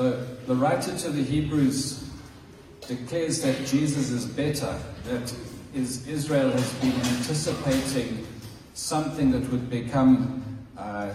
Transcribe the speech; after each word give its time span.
So 0.00 0.12
the 0.46 0.54
writer 0.54 0.96
to 0.96 1.10
the 1.10 1.22
Hebrews 1.22 2.08
declares 2.88 3.42
that 3.42 3.66
Jesus 3.66 4.08
is 4.10 4.24
better, 4.24 4.80
that 5.04 5.30
is, 5.74 6.08
Israel 6.08 6.50
has 6.50 6.72
been 6.76 6.94
anticipating 6.94 8.26
something 8.72 9.30
that 9.32 9.46
would 9.50 9.68
become 9.68 10.58
uh, 10.78 11.12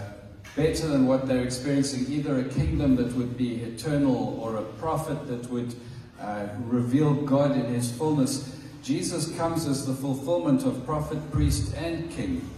better 0.54 0.86
than 0.86 1.08
what 1.08 1.26
they're 1.26 1.42
experiencing, 1.42 2.06
either 2.08 2.38
a 2.38 2.44
kingdom 2.44 2.94
that 2.94 3.12
would 3.14 3.36
be 3.36 3.56
eternal 3.56 4.38
or 4.40 4.54
a 4.54 4.62
prophet 4.78 5.26
that 5.26 5.50
would 5.50 5.74
uh, 6.20 6.46
reveal 6.60 7.12
God 7.12 7.56
in 7.56 7.64
his 7.64 7.90
fullness. 7.90 8.56
Jesus 8.84 9.36
comes 9.36 9.66
as 9.66 9.84
the 9.84 9.94
fulfillment 9.94 10.62
of 10.62 10.86
prophet, 10.86 11.18
priest, 11.32 11.74
and 11.74 12.08
king. 12.12 12.48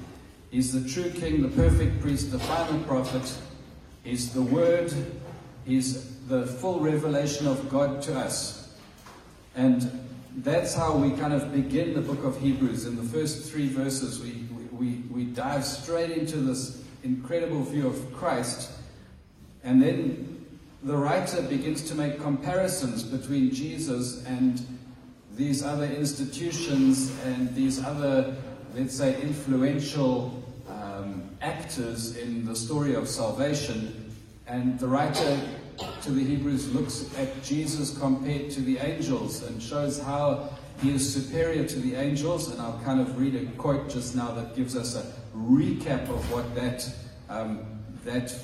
He's 0.51 0.79
the 0.79 0.87
true 0.87 1.11
king, 1.11 1.41
the 1.41 1.49
perfect 1.49 2.03
priest, 2.03 2.33
the 2.33 2.39
final 2.39 2.81
prophet. 2.81 3.33
He's 4.05 4.35
the 4.35 4.43
word. 4.43 4.93
He's 5.65 6.18
the 6.29 6.47
full 6.47 6.79
revelation 6.80 7.47
of 7.47 7.69
God 7.71 8.02
to 8.02 8.19
us. 8.19 8.77
And 9.57 9.91
that's 10.37 10.75
how 10.75 10.95
we 10.95 11.11
kind 11.12 11.33
of 11.33 11.52
begin 11.52 11.95
the 11.95 12.02
book 12.02 12.23
of 12.23 12.39
Hebrews. 12.39 12.85
In 12.85 12.97
the 12.97 13.02
first 13.02 13.51
three 13.51 13.69
verses, 13.69 14.21
we, 14.21 14.45
we, 14.71 15.02
we 15.11 15.25
dive 15.25 15.65
straight 15.65 16.11
into 16.11 16.37
this 16.37 16.85
incredible 17.02 17.62
view 17.62 17.87
of 17.87 18.12
Christ. 18.12 18.71
And 19.65 19.83
then 19.83 20.47
the 20.83 20.97
writer 20.97 21.41
begins 21.43 21.88
to 21.88 21.95
make 21.95 22.21
comparisons 22.21 23.02
between 23.02 23.51
Jesus 23.51 24.24
and 24.27 24.65
these 25.35 25.65
other 25.65 25.87
institutions 25.87 27.10
and 27.24 27.55
these 27.55 27.83
other, 27.83 28.37
let's 28.74 28.95
say, 28.95 29.21
influential 29.23 30.43
um, 30.69 31.30
actors 31.41 32.19
in 32.19 32.45
the 32.45 32.55
story 32.55 32.95
of 32.95 33.09
salvation. 33.09 34.13
And 34.47 34.79
the 34.79 34.88
writer 34.88 35.41
to 36.02 36.10
the 36.10 36.24
Hebrews 36.24 36.73
looks 36.74 37.06
at 37.16 37.42
Jesus 37.42 37.96
compared 37.98 38.51
to 38.52 38.60
the 38.60 38.79
angels 38.79 39.43
and 39.43 39.62
shows 39.62 40.01
how 40.01 40.51
he 40.80 40.90
is 40.90 41.12
superior 41.12 41.65
to 41.65 41.79
the 41.80 41.95
angels. 41.95 42.51
And 42.51 42.60
I'll 42.60 42.80
kind 42.85 43.01
of 43.01 43.18
read 43.18 43.35
a 43.35 43.45
quote 43.57 43.88
just 43.88 44.15
now 44.15 44.32
that 44.32 44.57
gives 44.57 44.76
us 44.76 44.96
a 44.96 45.12
recap 45.37 46.09
of 46.09 46.32
what 46.32 46.54
that, 46.54 46.88
um, 47.29 47.60
that 48.04 48.35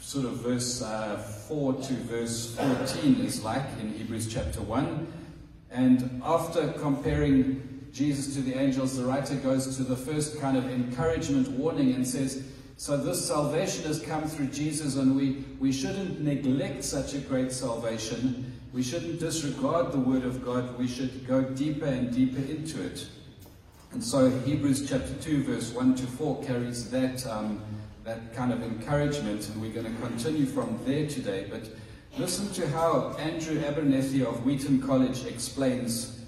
sort 0.00 0.24
of 0.24 0.36
verse 0.38 0.82
uh, 0.82 1.18
4 1.48 1.74
to 1.74 1.92
verse 1.94 2.56
14 2.56 3.20
is 3.24 3.44
like 3.44 3.64
in 3.80 3.92
Hebrews 3.92 4.32
chapter 4.32 4.60
1. 4.60 5.06
And 5.70 6.20
after 6.24 6.72
comparing 6.72 7.88
Jesus 7.92 8.34
to 8.34 8.40
the 8.40 8.58
angels, 8.58 8.96
the 8.96 9.04
writer 9.04 9.34
goes 9.36 9.76
to 9.76 9.82
the 9.84 9.96
first 9.96 10.40
kind 10.40 10.56
of 10.56 10.68
encouragement 10.70 11.48
warning 11.50 11.94
and 11.94 12.06
says, 12.06 12.44
so 12.80 12.96
this 12.96 13.28
salvation 13.28 13.84
has 13.84 14.00
come 14.00 14.26
through 14.26 14.46
Jesus, 14.46 14.96
and 14.96 15.14
we, 15.14 15.44
we 15.58 15.70
shouldn't 15.70 16.22
neglect 16.22 16.82
such 16.82 17.12
a 17.12 17.18
great 17.18 17.52
salvation. 17.52 18.58
We 18.72 18.82
shouldn't 18.82 19.20
disregard 19.20 19.92
the 19.92 19.98
word 19.98 20.24
of 20.24 20.42
God. 20.42 20.78
We 20.78 20.88
should 20.88 21.26
go 21.26 21.42
deeper 21.42 21.84
and 21.84 22.10
deeper 22.10 22.38
into 22.38 22.82
it. 22.82 23.06
And 23.92 24.02
so 24.02 24.30
Hebrews 24.30 24.88
chapter 24.88 25.12
2, 25.20 25.44
verse 25.44 25.74
1 25.74 25.94
to 25.96 26.06
4 26.06 26.42
carries 26.42 26.90
that, 26.90 27.26
um, 27.26 27.60
that 28.04 28.34
kind 28.34 28.50
of 28.50 28.62
encouragement, 28.62 29.46
and 29.50 29.60
we're 29.60 29.74
going 29.74 29.84
to 29.84 30.00
continue 30.00 30.46
from 30.46 30.80
there 30.86 31.06
today. 31.06 31.48
But 31.50 31.68
listen 32.16 32.50
to 32.54 32.66
how 32.70 33.14
Andrew 33.18 33.62
Abernethy 33.62 34.24
of 34.24 34.46
Wheaton 34.46 34.80
College 34.80 35.26
explains 35.26 36.24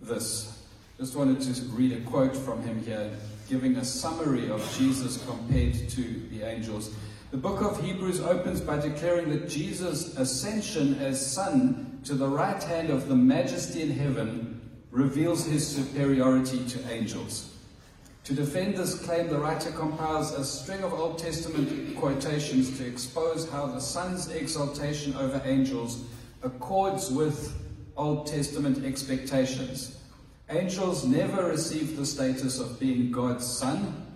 this. 0.00 0.58
Just 0.96 1.14
wanted 1.16 1.42
to 1.42 1.62
read 1.72 1.92
a 1.92 2.00
quote 2.08 2.34
from 2.34 2.62
him 2.62 2.82
here 2.82 3.10
giving 3.48 3.76
a 3.76 3.84
summary 3.84 4.50
of 4.50 4.60
Jesus 4.76 5.24
compared 5.24 5.88
to 5.90 6.02
the 6.30 6.42
angels. 6.42 6.94
The 7.30 7.36
book 7.36 7.62
of 7.62 7.82
Hebrews 7.82 8.20
opens 8.20 8.60
by 8.60 8.78
declaring 8.78 9.30
that 9.30 9.48
Jesus' 9.48 10.16
ascension 10.16 10.98
as 10.98 11.24
Son 11.24 12.00
to 12.04 12.14
the 12.14 12.28
right 12.28 12.62
hand 12.62 12.90
of 12.90 13.08
the 13.08 13.16
Majesty 13.16 13.82
in 13.82 13.90
heaven 13.90 14.60
reveals 14.90 15.46
his 15.46 15.66
superiority 15.66 16.64
to 16.68 16.90
angels. 16.90 17.54
To 18.24 18.34
defend 18.34 18.76
this 18.76 18.98
claim, 18.98 19.28
the 19.28 19.38
writer 19.38 19.70
compiles 19.70 20.32
a 20.32 20.44
string 20.44 20.82
of 20.82 20.92
Old 20.92 21.18
Testament 21.18 21.96
quotations 21.96 22.76
to 22.78 22.86
expose 22.86 23.48
how 23.50 23.66
the 23.66 23.80
Son's 23.80 24.28
exaltation 24.30 25.14
over 25.16 25.40
angels 25.46 26.04
accords 26.42 27.10
with 27.10 27.54
Old 27.96 28.26
Testament 28.26 28.84
expectations. 28.84 29.97
Angels 30.50 31.04
never 31.04 31.46
receive 31.46 31.96
the 31.96 32.06
status 32.06 32.58
of 32.58 32.80
being 32.80 33.12
God's 33.12 33.46
son, 33.46 34.06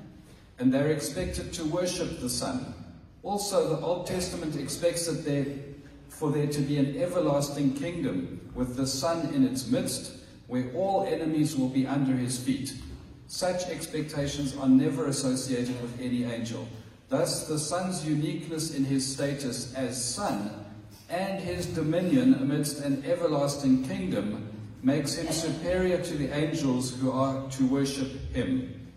and 0.59 0.73
they're 0.73 0.91
expected 0.91 1.53
to 1.53 1.65
worship 1.65 2.21
the 2.21 2.31
Son. 2.31 2.75
Also, 3.23 3.69
the 3.69 3.85
Old 3.85 4.07
Testament 4.07 4.57
expects 4.57 5.07
that 5.07 5.27
there, 5.27 5.45
for 6.09 6.31
there 6.31 6.47
to 6.47 6.61
be 6.63 6.79
an 6.79 6.97
everlasting 6.97 7.75
kingdom 7.75 8.51
with 8.55 8.77
the 8.77 8.87
Son 8.87 9.35
in 9.35 9.45
its 9.45 9.67
midst, 9.67 10.13
where 10.47 10.71
all 10.75 11.05
enemies 11.07 11.55
will 11.55 11.69
be 11.69 11.87
under 11.87 12.13
his 12.13 12.39
feet. 12.39 12.73
Such 13.27 13.67
expectations 13.67 14.57
are 14.57 14.69
never 14.69 15.09
associated 15.09 15.81
with 15.83 16.01
any 16.01 16.25
angel. 16.25 16.67
Thus, 17.11 17.47
the 17.47 17.59
Son's 17.59 18.07
uniqueness 18.07 18.75
in 18.75 18.85
his 18.85 19.07
status 19.07 19.75
as 19.75 20.03
Son 20.03 20.51
and 21.11 21.41
his 21.41 21.67
dominion 21.67 22.35
amidst 22.35 22.81
an 22.81 23.05
everlasting 23.05 23.85
kingdom 23.85 24.49
makes 24.83 25.15
him 25.15 25.33
superior 25.33 25.99
to 25.99 26.15
the 26.15 26.35
angels 26.37 26.95
who 26.95 27.13
are 27.13 27.49
to 27.51 27.67
worship 27.67 28.11
him. 28.35 28.91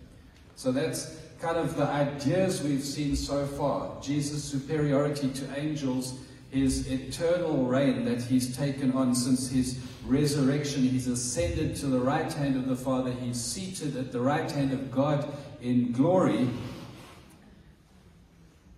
So 0.55 0.71
that's 0.71 1.17
kind 1.39 1.57
of 1.57 1.75
the 1.75 1.85
ideas 1.85 2.63
we've 2.63 2.83
seen 2.83 3.15
so 3.15 3.45
far. 3.45 4.01
Jesus' 4.01 4.43
superiority 4.43 5.29
to 5.29 5.59
angels, 5.59 6.19
his 6.49 6.89
eternal 6.91 7.65
reign 7.65 8.05
that 8.05 8.21
he's 8.21 8.55
taken 8.55 8.93
on 8.93 9.13
since 9.13 9.49
his 9.49 9.79
resurrection. 10.05 10.81
He's 10.81 11.07
ascended 11.07 11.75
to 11.77 11.87
the 11.87 11.99
right 11.99 12.31
hand 12.31 12.55
of 12.55 12.67
the 12.67 12.75
Father. 12.75 13.11
He's 13.11 13.39
seated 13.39 13.95
at 13.95 14.11
the 14.11 14.21
right 14.21 14.49
hand 14.49 14.71
of 14.71 14.91
God 14.91 15.31
in 15.61 15.91
glory. 15.91 16.49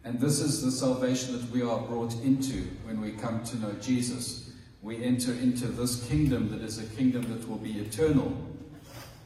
And 0.03 0.19
this 0.19 0.39
is 0.39 0.63
the 0.63 0.71
salvation 0.71 1.33
that 1.33 1.49
we 1.51 1.61
are 1.61 1.79
brought 1.79 2.13
into 2.23 2.63
when 2.85 2.99
we 2.99 3.11
come 3.11 3.43
to 3.45 3.59
know 3.59 3.73
Jesus 3.73 4.46
we 4.87 5.03
enter 5.03 5.33
into 5.33 5.67
this 5.67 6.07
kingdom 6.07 6.49
that 6.49 6.61
is 6.61 6.79
a 6.79 6.95
kingdom 6.95 7.21
that 7.23 7.45
will 7.49 7.57
be 7.57 7.73
eternal. 7.73 8.31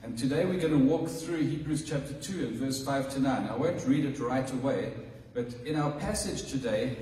And 0.01 0.17
today 0.17 0.43
we're 0.43 0.59
going 0.59 0.73
to 0.73 0.83
walk 0.83 1.07
through 1.07 1.43
Hebrews 1.43 1.87
chapter 1.87 2.13
2 2.13 2.47
and 2.47 2.55
verse 2.55 2.83
5 2.83 3.13
to 3.13 3.19
9. 3.19 3.47
I 3.47 3.55
won't 3.55 3.85
read 3.85 4.05
it 4.05 4.19
right 4.19 4.51
away, 4.53 4.91
but 5.35 5.53
in 5.63 5.75
our 5.75 5.91
passage 5.91 6.49
today, 6.49 6.97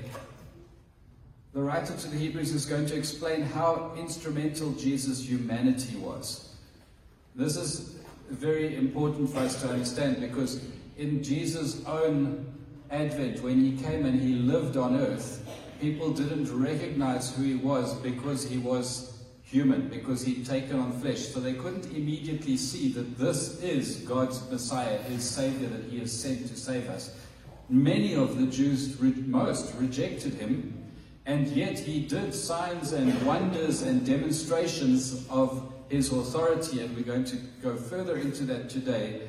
the 1.54 1.62
writer 1.62 1.96
to 1.96 2.08
the 2.08 2.18
Hebrews 2.18 2.52
is 2.52 2.66
going 2.66 2.84
to 2.84 2.94
explain 2.94 3.40
how 3.40 3.94
instrumental 3.96 4.72
Jesus' 4.72 5.26
humanity 5.26 5.96
was. 5.96 6.54
This 7.34 7.56
is 7.56 7.96
very 8.28 8.76
important 8.76 9.30
for 9.30 9.38
us 9.38 9.58
to 9.62 9.70
understand 9.70 10.20
because 10.20 10.62
in 10.98 11.22
Jesus' 11.22 11.82
own 11.86 12.44
advent, 12.90 13.42
when 13.42 13.58
he 13.58 13.82
came 13.82 14.04
and 14.04 14.20
he 14.20 14.34
lived 14.34 14.76
on 14.76 15.00
earth, 15.00 15.46
people 15.80 16.10
didn't 16.10 16.52
recognize 16.52 17.34
who 17.34 17.42
he 17.42 17.54
was 17.54 17.94
because 17.94 18.48
he 18.48 18.58
was 18.58 19.18
human, 19.42 19.88
because 19.88 20.22
he'd 20.22 20.46
taken 20.46 20.78
on 20.78 20.92
flesh. 21.00 21.28
So 21.28 21.40
they 21.40 21.54
couldn't 21.54 21.86
immediately 21.86 22.56
see 22.56 22.92
that 22.92 23.18
this 23.18 23.60
is 23.62 23.96
God's 23.96 24.48
Messiah, 24.50 24.98
his 24.98 25.28
Savior 25.28 25.68
that 25.68 25.84
he 25.90 25.98
has 25.98 26.12
sent 26.12 26.46
to 26.48 26.56
save 26.56 26.88
us. 26.88 27.16
Many 27.68 28.14
of 28.14 28.38
the 28.38 28.46
Jews, 28.46 29.00
most, 29.00 29.74
rejected 29.76 30.34
him, 30.34 30.84
and 31.26 31.48
yet 31.48 31.78
he 31.78 32.00
did 32.00 32.34
signs 32.34 32.92
and 32.92 33.20
wonders 33.24 33.82
and 33.82 34.04
demonstrations 34.04 35.26
of 35.28 35.72
his 35.88 36.12
authority, 36.12 36.80
and 36.80 36.94
we're 36.96 37.02
going 37.02 37.24
to 37.24 37.36
go 37.62 37.76
further 37.76 38.16
into 38.16 38.44
that 38.44 38.70
today, 38.70 39.22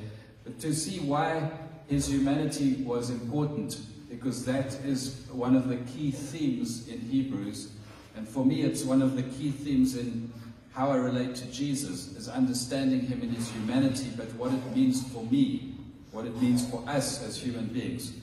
to 0.59 0.73
see 0.73 0.99
why 0.99 1.49
his 1.87 2.07
humanity 2.07 2.83
was 2.83 3.09
important 3.09 3.79
because 4.21 4.45
that 4.45 4.75
is 4.85 5.25
one 5.31 5.55
of 5.55 5.67
the 5.67 5.77
key 5.77 6.11
themes 6.11 6.87
in 6.87 6.99
Hebrews. 6.99 7.71
And 8.15 8.27
for 8.27 8.45
me, 8.45 8.61
it's 8.61 8.83
one 8.83 9.01
of 9.01 9.15
the 9.15 9.23
key 9.23 9.49
themes 9.49 9.97
in 9.97 10.31
how 10.73 10.91
I 10.91 10.97
relate 10.97 11.35
to 11.35 11.45
Jesus, 11.51 12.15
is 12.15 12.29
understanding 12.29 13.01
him 13.01 13.21
in 13.21 13.29
his 13.29 13.49
humanity, 13.49 14.09
but 14.15 14.27
what 14.35 14.53
it 14.53 14.75
means 14.75 15.05
for 15.11 15.23
me, 15.25 15.75
what 16.11 16.25
it 16.25 16.41
means 16.41 16.69
for 16.69 16.83
us 16.87 17.21
as 17.23 17.37
human 17.37 17.65
beings. 17.65 18.13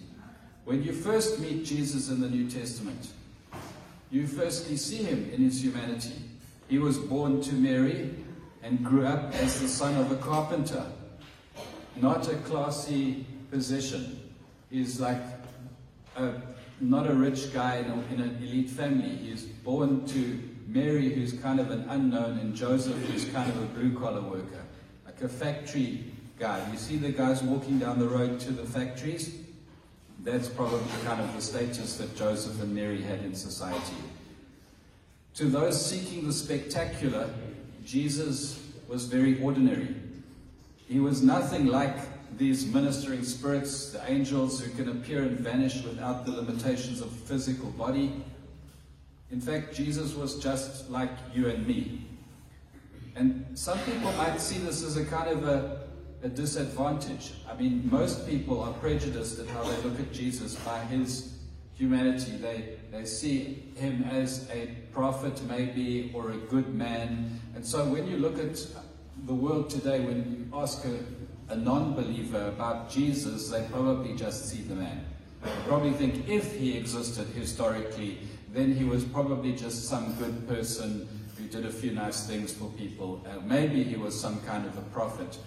When 0.64 0.82
you 0.82 0.92
first 0.92 1.40
meet 1.40 1.64
Jesus 1.64 2.08
in 2.08 2.20
the 2.20 2.28
New 2.28 2.48
Testament, 2.48 3.08
you 4.10 4.26
firstly 4.26 4.76
see 4.76 4.98
him 4.98 5.30
in 5.30 5.42
his 5.42 5.62
humanity. 5.62 6.14
He 6.68 6.78
was 6.78 6.96
born 6.96 7.42
to 7.42 7.54
Mary 7.54 8.14
and 8.62 8.82
grew 8.84 9.04
up 9.04 9.34
as 9.34 9.60
the 9.60 9.68
son 9.68 9.96
of 9.96 10.10
a 10.10 10.16
carpenter, 10.16 10.86
not 11.96 12.28
a 12.32 12.36
classy 12.36 13.26
position. 13.50 14.20
He's 14.70 15.00
like 15.00 15.37
a, 16.20 16.42
not 16.80 17.08
a 17.08 17.14
rich 17.14 17.52
guy 17.52 17.76
in, 17.76 17.86
an 18.20 18.38
elite 18.42 18.70
family. 18.70 19.08
He's 19.08 19.44
born 19.44 20.06
to 20.08 20.40
Mary, 20.66 21.12
who's 21.12 21.32
kind 21.32 21.60
of 21.60 21.70
an 21.70 21.84
unknown, 21.88 22.38
and 22.38 22.54
Joseph, 22.54 22.96
who's 23.06 23.24
kind 23.26 23.50
of 23.50 23.56
a 23.62 23.66
blue 23.66 23.98
collar 23.98 24.20
worker, 24.20 24.62
like 25.06 25.20
a 25.22 25.28
factory 25.28 26.04
guy. 26.38 26.64
You 26.70 26.78
see 26.78 26.96
the 26.96 27.10
guys 27.10 27.42
walking 27.42 27.78
down 27.78 27.98
the 27.98 28.08
road 28.08 28.38
to 28.40 28.52
the 28.52 28.64
factories? 28.64 29.38
that's 30.24 30.48
probably 30.48 30.80
kind 31.04 31.20
of 31.20 31.32
the 31.34 31.40
status 31.40 31.96
that 31.96 32.16
Joseph 32.16 32.60
and 32.60 32.74
Mary 32.74 33.00
had 33.00 33.20
in 33.20 33.34
society. 33.34 33.96
To 35.34 35.44
those 35.44 35.84
seeking 35.84 36.26
the 36.26 36.32
spectacular, 36.32 37.30
Jesus 37.84 38.60
was 38.88 39.04
very 39.04 39.40
ordinary. 39.40 39.94
He 40.88 40.98
was 41.00 41.22
nothing 41.22 41.66
like 41.66 41.96
these 42.38 42.66
ministering 42.66 43.24
spirits, 43.24 43.90
the 43.90 44.10
angels 44.10 44.60
who 44.60 44.70
can 44.70 44.88
appear 44.88 45.22
and 45.22 45.40
vanish 45.40 45.82
without 45.82 46.24
the 46.24 46.32
limitations 46.32 47.00
of 47.00 47.10
physical 47.10 47.70
body. 47.70 48.22
In 49.30 49.40
fact, 49.40 49.74
Jesus 49.74 50.14
was 50.14 50.38
just 50.38 50.88
like 50.88 51.10
you 51.34 51.48
and 51.48 51.66
me. 51.66 52.06
And 53.16 53.46
some 53.54 53.78
people 53.80 54.12
might 54.12 54.40
see 54.40 54.58
this 54.58 54.84
as 54.84 54.96
a 54.96 55.04
kind 55.04 55.28
of 55.28 55.46
a, 55.48 55.80
a 56.22 56.28
disadvantage. 56.28 57.32
I 57.50 57.54
mean, 57.54 57.88
most 57.90 58.26
people 58.28 58.62
are 58.62 58.72
prejudiced 58.74 59.40
at 59.40 59.48
how 59.48 59.64
they 59.64 59.76
look 59.82 59.98
at 59.98 60.12
Jesus 60.12 60.54
by 60.54 60.78
his 60.84 61.34
humanity. 61.74 62.36
They, 62.36 62.76
they 62.92 63.04
see 63.04 63.64
him 63.74 64.04
as 64.04 64.48
a 64.50 64.68
prophet, 64.92 65.42
maybe, 65.48 66.12
or 66.14 66.30
a 66.30 66.36
good 66.36 66.72
man. 66.74 67.40
And 67.56 67.66
so 67.66 67.84
when 67.84 68.06
you 68.06 68.16
look 68.16 68.38
at 68.38 68.64
the 69.26 69.34
world 69.34 69.68
today, 69.68 70.00
when 70.00 70.48
you 70.52 70.58
ask 70.58 70.84
a, 70.84 70.98
a 71.48 71.56
non 71.56 71.94
believer 71.94 72.48
about 72.48 72.90
Jesus, 72.90 73.50
they 73.50 73.66
probably 73.70 74.14
just 74.14 74.48
see 74.48 74.62
the 74.62 74.74
man. 74.74 75.04
They 75.42 75.50
probably 75.66 75.92
think 75.92 76.28
if 76.28 76.56
he 76.56 76.76
existed 76.76 77.28
historically, 77.28 78.18
then 78.52 78.74
he 78.74 78.84
was 78.84 79.04
probably 79.04 79.52
just 79.52 79.84
some 79.88 80.14
good 80.14 80.48
person 80.48 81.08
who 81.36 81.44
did 81.46 81.64
a 81.64 81.70
few 81.70 81.92
nice 81.92 82.26
things 82.26 82.52
for 82.52 82.68
people. 82.72 83.24
Uh, 83.26 83.40
maybe 83.40 83.84
he 83.84 83.96
was 83.96 84.18
some 84.18 84.40
kind 84.42 84.66
of 84.66 84.76
a 84.76 84.82
prophet. 84.82 85.38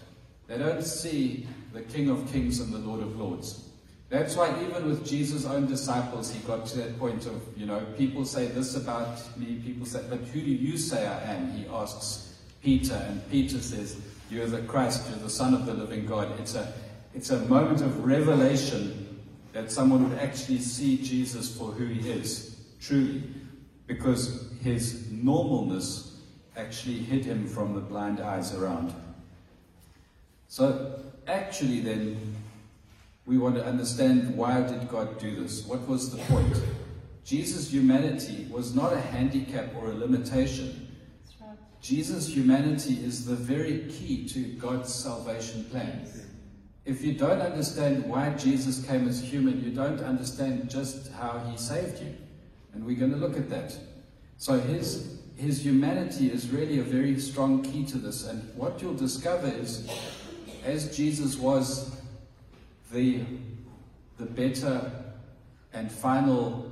They 0.47 0.57
don't 0.57 0.83
see 0.83 1.47
the 1.73 1.81
King 1.81 2.09
of 2.09 2.31
Kings 2.31 2.59
and 2.59 2.73
the 2.73 2.77
Lord 2.77 3.01
of 3.01 3.19
Lords. 3.19 3.67
That's 4.09 4.35
why 4.35 4.53
even 4.61 4.87
with 4.89 5.07
Jesus' 5.07 5.45
own 5.45 5.67
disciples, 5.67 6.31
he 6.33 6.39
got 6.45 6.65
to 6.67 6.77
that 6.79 6.99
point 6.99 7.25
of, 7.25 7.41
you 7.55 7.65
know, 7.65 7.79
people 7.97 8.25
say 8.25 8.47
this 8.47 8.75
about 8.75 9.21
me, 9.37 9.61
people 9.63 9.85
say, 9.85 10.03
but 10.09 10.19
who 10.19 10.41
do 10.41 10.51
you 10.51 10.77
say 10.77 11.07
I 11.07 11.33
am? 11.33 11.51
He 11.51 11.65
asks 11.67 12.35
Peter, 12.61 12.95
and 13.07 13.29
Peter 13.31 13.59
says, 13.59 14.01
You're 14.31 14.47
the 14.47 14.61
Christ, 14.61 15.09
you're 15.09 15.19
the 15.19 15.29
Son 15.29 15.53
of 15.53 15.65
the 15.65 15.73
living 15.73 16.05
God. 16.05 16.39
It's 16.39 16.55
a, 16.55 16.73
it's 17.13 17.31
a 17.31 17.39
moment 17.47 17.81
of 17.81 18.05
revelation 18.05 19.19
that 19.51 19.69
someone 19.69 20.09
would 20.09 20.19
actually 20.19 20.59
see 20.59 21.03
Jesus 21.03 21.53
for 21.53 21.73
who 21.73 21.85
he 21.85 22.09
is, 22.09 22.55
truly, 22.79 23.23
because 23.87 24.49
his 24.61 25.07
normalness 25.11 26.13
actually 26.55 26.99
hid 26.99 27.25
him 27.25 27.45
from 27.45 27.73
the 27.73 27.81
blind 27.81 28.21
eyes 28.21 28.55
around. 28.55 28.93
So, 30.47 31.01
actually, 31.27 31.81
then, 31.81 32.37
we 33.25 33.37
want 33.37 33.55
to 33.55 33.65
understand 33.65 34.37
why 34.37 34.61
did 34.61 34.87
God 34.87 35.19
do 35.19 35.43
this? 35.43 35.65
What 35.65 35.85
was 35.89 36.09
the 36.09 36.23
point? 36.23 36.57
Jesus' 37.25 37.69
humanity 37.69 38.47
was 38.49 38.73
not 38.73 38.93
a 38.93 39.01
handicap 39.01 39.75
or 39.75 39.87
a 39.91 39.93
limitation. 39.93 40.80
Jesus' 41.81 42.27
humanity 42.27 43.03
is 43.03 43.25
the 43.25 43.35
very 43.35 43.85
key 43.89 44.27
to 44.29 44.43
God's 44.59 44.93
salvation 44.93 45.63
plan. 45.65 46.07
If 46.85 47.03
you 47.03 47.13
don't 47.13 47.41
understand 47.41 48.05
why 48.05 48.29
Jesus 48.31 48.85
came 48.85 49.07
as 49.07 49.21
human, 49.21 49.63
you 49.63 49.71
don't 49.71 50.01
understand 50.01 50.69
just 50.69 51.11
how 51.13 51.39
he 51.49 51.57
saved 51.57 52.01
you. 52.01 52.15
And 52.73 52.85
we're 52.85 52.99
going 52.99 53.11
to 53.11 53.17
look 53.17 53.37
at 53.37 53.49
that. 53.49 53.75
So 54.37 54.59
his 54.59 55.21
his 55.41 55.65
humanity 55.65 56.31
is 56.31 56.49
really 56.49 56.79
a 56.79 56.83
very 56.83 57.19
strong 57.19 57.63
key 57.63 57.83
to 57.87 57.97
this. 57.97 58.27
And 58.27 58.55
what 58.55 58.79
you'll 58.79 58.93
discover 58.93 59.47
is 59.47 59.89
as 60.63 60.95
Jesus 60.95 61.35
was 61.35 61.99
the, 62.91 63.21
the 64.19 64.25
better 64.25 64.91
and 65.73 65.91
final 65.91 66.70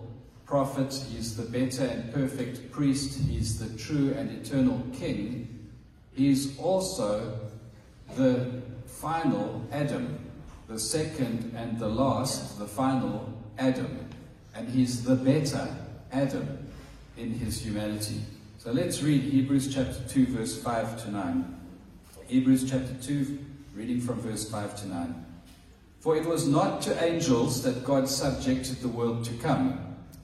prophet, 0.50 0.92
he's 1.12 1.38
the 1.38 1.44
better 1.44 1.86
and 1.86 2.12
perfect 2.12 2.72
priest, 2.72 3.20
he's 3.30 3.60
the 3.60 3.78
true 3.78 4.12
and 4.18 4.32
eternal 4.32 4.82
king, 4.92 5.70
he's 6.12 6.58
also 6.58 7.40
the 8.16 8.60
final 8.88 9.64
Adam, 9.72 10.20
the 10.68 10.80
second 10.80 11.54
and 11.56 11.78
the 11.78 11.88
last, 11.88 12.58
the 12.58 12.66
final 12.66 13.32
Adam. 13.60 14.10
And 14.56 14.68
he's 14.68 15.04
the 15.04 15.16
better 15.16 15.68
Adam 16.12 16.68
in 17.16 17.32
his 17.32 17.62
humanity. 17.62 18.20
So 18.58 18.72
let's 18.72 19.04
read 19.04 19.22
Hebrews 19.22 19.72
chapter 19.72 20.02
2, 20.10 20.26
verse 20.26 20.60
5 20.60 21.04
to 21.04 21.12
9. 21.12 21.60
Hebrews 22.26 22.68
chapter 22.68 22.96
2, 23.04 23.38
reading 23.76 24.02
from 24.02 24.20
verse 24.20 24.50
5 24.50 24.82
to 24.82 24.88
9. 24.88 25.26
For 26.00 26.18
it 26.18 26.26
was 26.26 26.48
not 26.48 26.82
to 26.84 27.04
angels 27.04 27.62
that 27.62 27.84
God 27.84 28.10
subjected 28.10 28.78
the 28.82 28.88
world 28.88 29.24
to 29.26 29.34
come, 29.36 29.89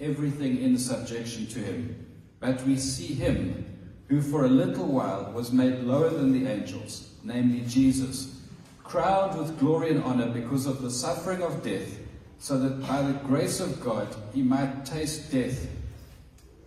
everything 0.00 0.60
in 0.62 0.78
subjection 0.78 1.46
to 1.48 1.58
him, 1.58 2.06
but 2.40 2.64
we 2.64 2.76
see 2.76 3.14
him 3.14 3.66
who 4.08 4.20
for 4.20 4.44
a 4.44 4.48
little 4.48 4.86
while 4.86 5.30
was 5.32 5.52
made 5.52 5.80
lower 5.80 6.10
than 6.10 6.32
the 6.32 6.50
angels, 6.50 7.14
namely 7.22 7.60
Jesus, 7.68 8.40
crowned 8.82 9.38
with 9.38 9.58
glory 9.60 9.90
and 9.90 10.02
honor 10.02 10.28
because 10.28 10.66
of 10.66 10.82
the 10.82 10.90
suffering 10.90 11.42
of 11.42 11.62
death, 11.62 11.98
so 12.38 12.58
that 12.58 12.86
by 12.88 13.02
the 13.02 13.12
grace 13.20 13.60
of 13.60 13.80
God 13.80 14.08
he 14.34 14.42
might 14.42 14.84
taste 14.84 15.30
death 15.30 15.68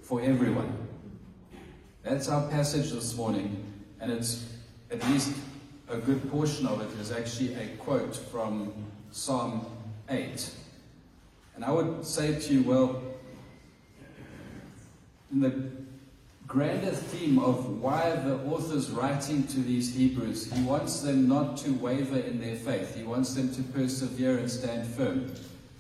for 0.02 0.22
everyone. 0.22 0.72
That's 2.04 2.30
our 2.30 2.48
passage 2.50 2.92
this 2.92 3.16
morning, 3.18 3.64
and 4.00 4.12
it's 4.12 4.46
at 4.92 5.06
least 5.10 5.34
a 5.90 5.98
good 5.98 6.30
portion 6.32 6.66
of 6.66 6.82
it 6.82 7.00
is 7.00 7.12
actually 7.12 7.56
a 7.56 7.68
quote 7.78 8.16
from 8.16 8.72
Psalm 9.12 9.66
8. 10.10 10.50
And 11.56 11.66
I 11.66 11.72
would 11.72 12.06
say 12.06 12.40
to 12.40 12.54
you, 12.54 12.64
well, 12.64 13.02
in 15.34 15.40
the 15.42 15.54
grander 16.48 16.92
theme 16.92 17.40
of 17.40 17.82
why 17.82 18.12
the 18.12 18.36
author's 18.46 18.92
writing 18.92 19.46
to 19.48 19.60
these 19.60 19.96
Hebrews, 19.96 20.54
he 20.54 20.62
wants 20.64 21.02
them 21.02 21.28
not 21.28 21.58
to 21.58 21.72
waver 21.72 22.20
in 22.20 22.40
their 22.40 22.56
faith. 22.56 22.96
He 22.96 23.04
wants 23.04 23.34
them 23.34 23.54
to 23.56 23.64
persevere 23.64 24.38
and 24.38 24.50
stand 24.50 24.88
firm. 24.88 25.34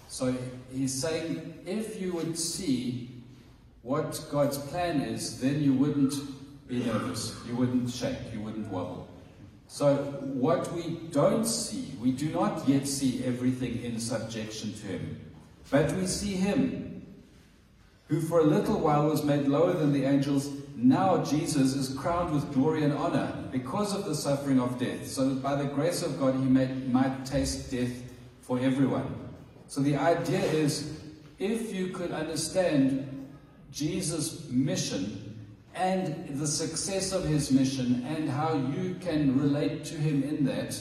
So 0.07 0.35
he's 0.71 0.93
saying, 0.93 1.53
if 1.65 2.01
you 2.01 2.13
would 2.13 2.37
see 2.37 3.09
what 3.83 4.25
God's 4.31 4.57
plan 4.57 5.01
is, 5.01 5.39
then 5.39 5.61
you 5.61 5.73
wouldn't 5.73 6.13
be 6.67 6.83
nervous. 6.83 7.35
You 7.47 7.55
wouldn't 7.55 7.89
shake. 7.91 8.17
You 8.33 8.39
wouldn't 8.41 8.67
wobble. 8.67 9.07
So, 9.67 9.95
what 9.95 10.71
we 10.73 10.99
don't 11.11 11.45
see, 11.45 11.93
we 11.99 12.11
do 12.11 12.29
not 12.29 12.67
yet 12.67 12.87
see 12.87 13.23
everything 13.25 13.81
in 13.83 13.99
subjection 13.99 14.73
to 14.73 14.87
Him, 14.87 15.19
but 15.71 15.91
we 15.93 16.05
see 16.05 16.33
Him, 16.33 16.92
who 18.13 18.21
for 18.21 18.41
a 18.41 18.43
little 18.43 18.79
while 18.79 19.09
was 19.09 19.23
made 19.23 19.47
lower 19.47 19.73
than 19.73 19.91
the 19.91 20.03
angels. 20.05 20.49
Now, 20.75 21.23
Jesus 21.23 21.73
is 21.73 21.97
crowned 21.97 22.31
with 22.31 22.53
glory 22.53 22.83
and 22.83 22.93
honor 22.93 23.33
because 23.51 23.95
of 23.95 24.05
the 24.05 24.13
suffering 24.13 24.59
of 24.59 24.77
death, 24.77 25.07
so 25.07 25.29
that 25.29 25.41
by 25.41 25.55
the 25.55 25.65
grace 25.65 26.03
of 26.03 26.19
God 26.19 26.35
He 26.35 26.45
may, 26.45 26.67
might 26.91 27.25
taste 27.25 27.71
death 27.71 27.91
for 28.41 28.59
everyone. 28.59 29.07
So, 29.67 29.81
the 29.81 29.95
idea 29.95 30.41
is 30.41 30.99
if 31.39 31.73
you 31.73 31.87
could 31.87 32.11
understand 32.11 33.27
Jesus' 33.71 34.47
mission 34.49 35.47
and 35.73 36.37
the 36.39 36.45
success 36.45 37.13
of 37.13 37.25
his 37.25 37.51
mission 37.51 38.05
and 38.07 38.29
how 38.29 38.53
you 38.53 38.95
can 39.01 39.39
relate 39.39 39.83
to 39.85 39.95
him 39.95 40.21
in 40.21 40.45
that, 40.45 40.79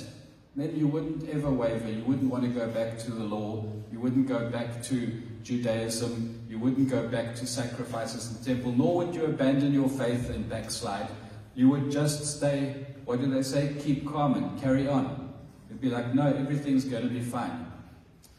then 0.57 0.77
you 0.77 0.87
wouldn't 0.87 1.29
ever 1.31 1.51
waver. 1.51 1.91
You 1.91 2.05
wouldn't 2.05 2.31
want 2.31 2.45
to 2.45 2.51
go 2.51 2.69
back 2.69 2.99
to 2.99 3.11
the 3.11 3.25
law. 3.25 3.65
You 3.91 4.01
wouldn't 4.01 4.29
go 4.29 4.51
back 4.51 4.83
to 4.85 5.23
Judaism. 5.43 6.45
You 6.49 6.59
wouldn't 6.59 6.91
go 6.91 7.09
back 7.09 7.35
to 7.37 7.47
sacrifices 7.47 8.31
in 8.31 8.39
the 8.39 8.55
temple, 8.55 8.73
nor 8.73 8.97
would 8.97 9.15
you 9.15 9.25
abandon 9.25 9.73
your 9.73 9.89
faith 9.89 10.29
and 10.29 10.49
backslide. 10.49 11.09
You 11.55 11.71
would 11.71 11.91
just 11.91 12.37
stay, 12.37 12.87
what 13.05 13.21
do 13.21 13.31
they 13.31 13.43
say? 13.43 13.75
Keep 13.81 14.07
calm 14.07 14.35
and 14.35 14.61
carry 14.61 14.87
on. 14.89 15.33
You'd 15.71 15.81
be 15.81 15.89
like, 15.89 16.15
no, 16.15 16.27
everything's 16.27 16.85
going 16.85 17.05
to 17.05 17.09
be 17.09 17.21
fine. 17.21 17.67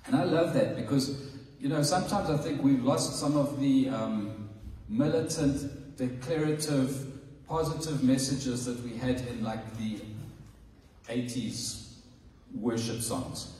And 0.05 0.15
I 0.15 0.23
love 0.23 0.53
that 0.53 0.75
because, 0.75 1.31
you 1.59 1.69
know, 1.69 1.81
sometimes 1.81 2.29
I 2.29 2.37
think 2.37 2.61
we've 2.61 2.83
lost 2.83 3.19
some 3.19 3.37
of 3.37 3.59
the 3.59 3.89
um, 3.89 4.49
militant 4.87 5.97
declarative, 5.97 7.07
positive 7.47 8.03
messages 8.03 8.65
that 8.65 8.79
we 8.83 8.97
had 8.97 9.21
in 9.21 9.43
like 9.43 9.77
the 9.77 9.99
80s 11.07 11.82
worship 12.53 13.01
songs. 13.01 13.53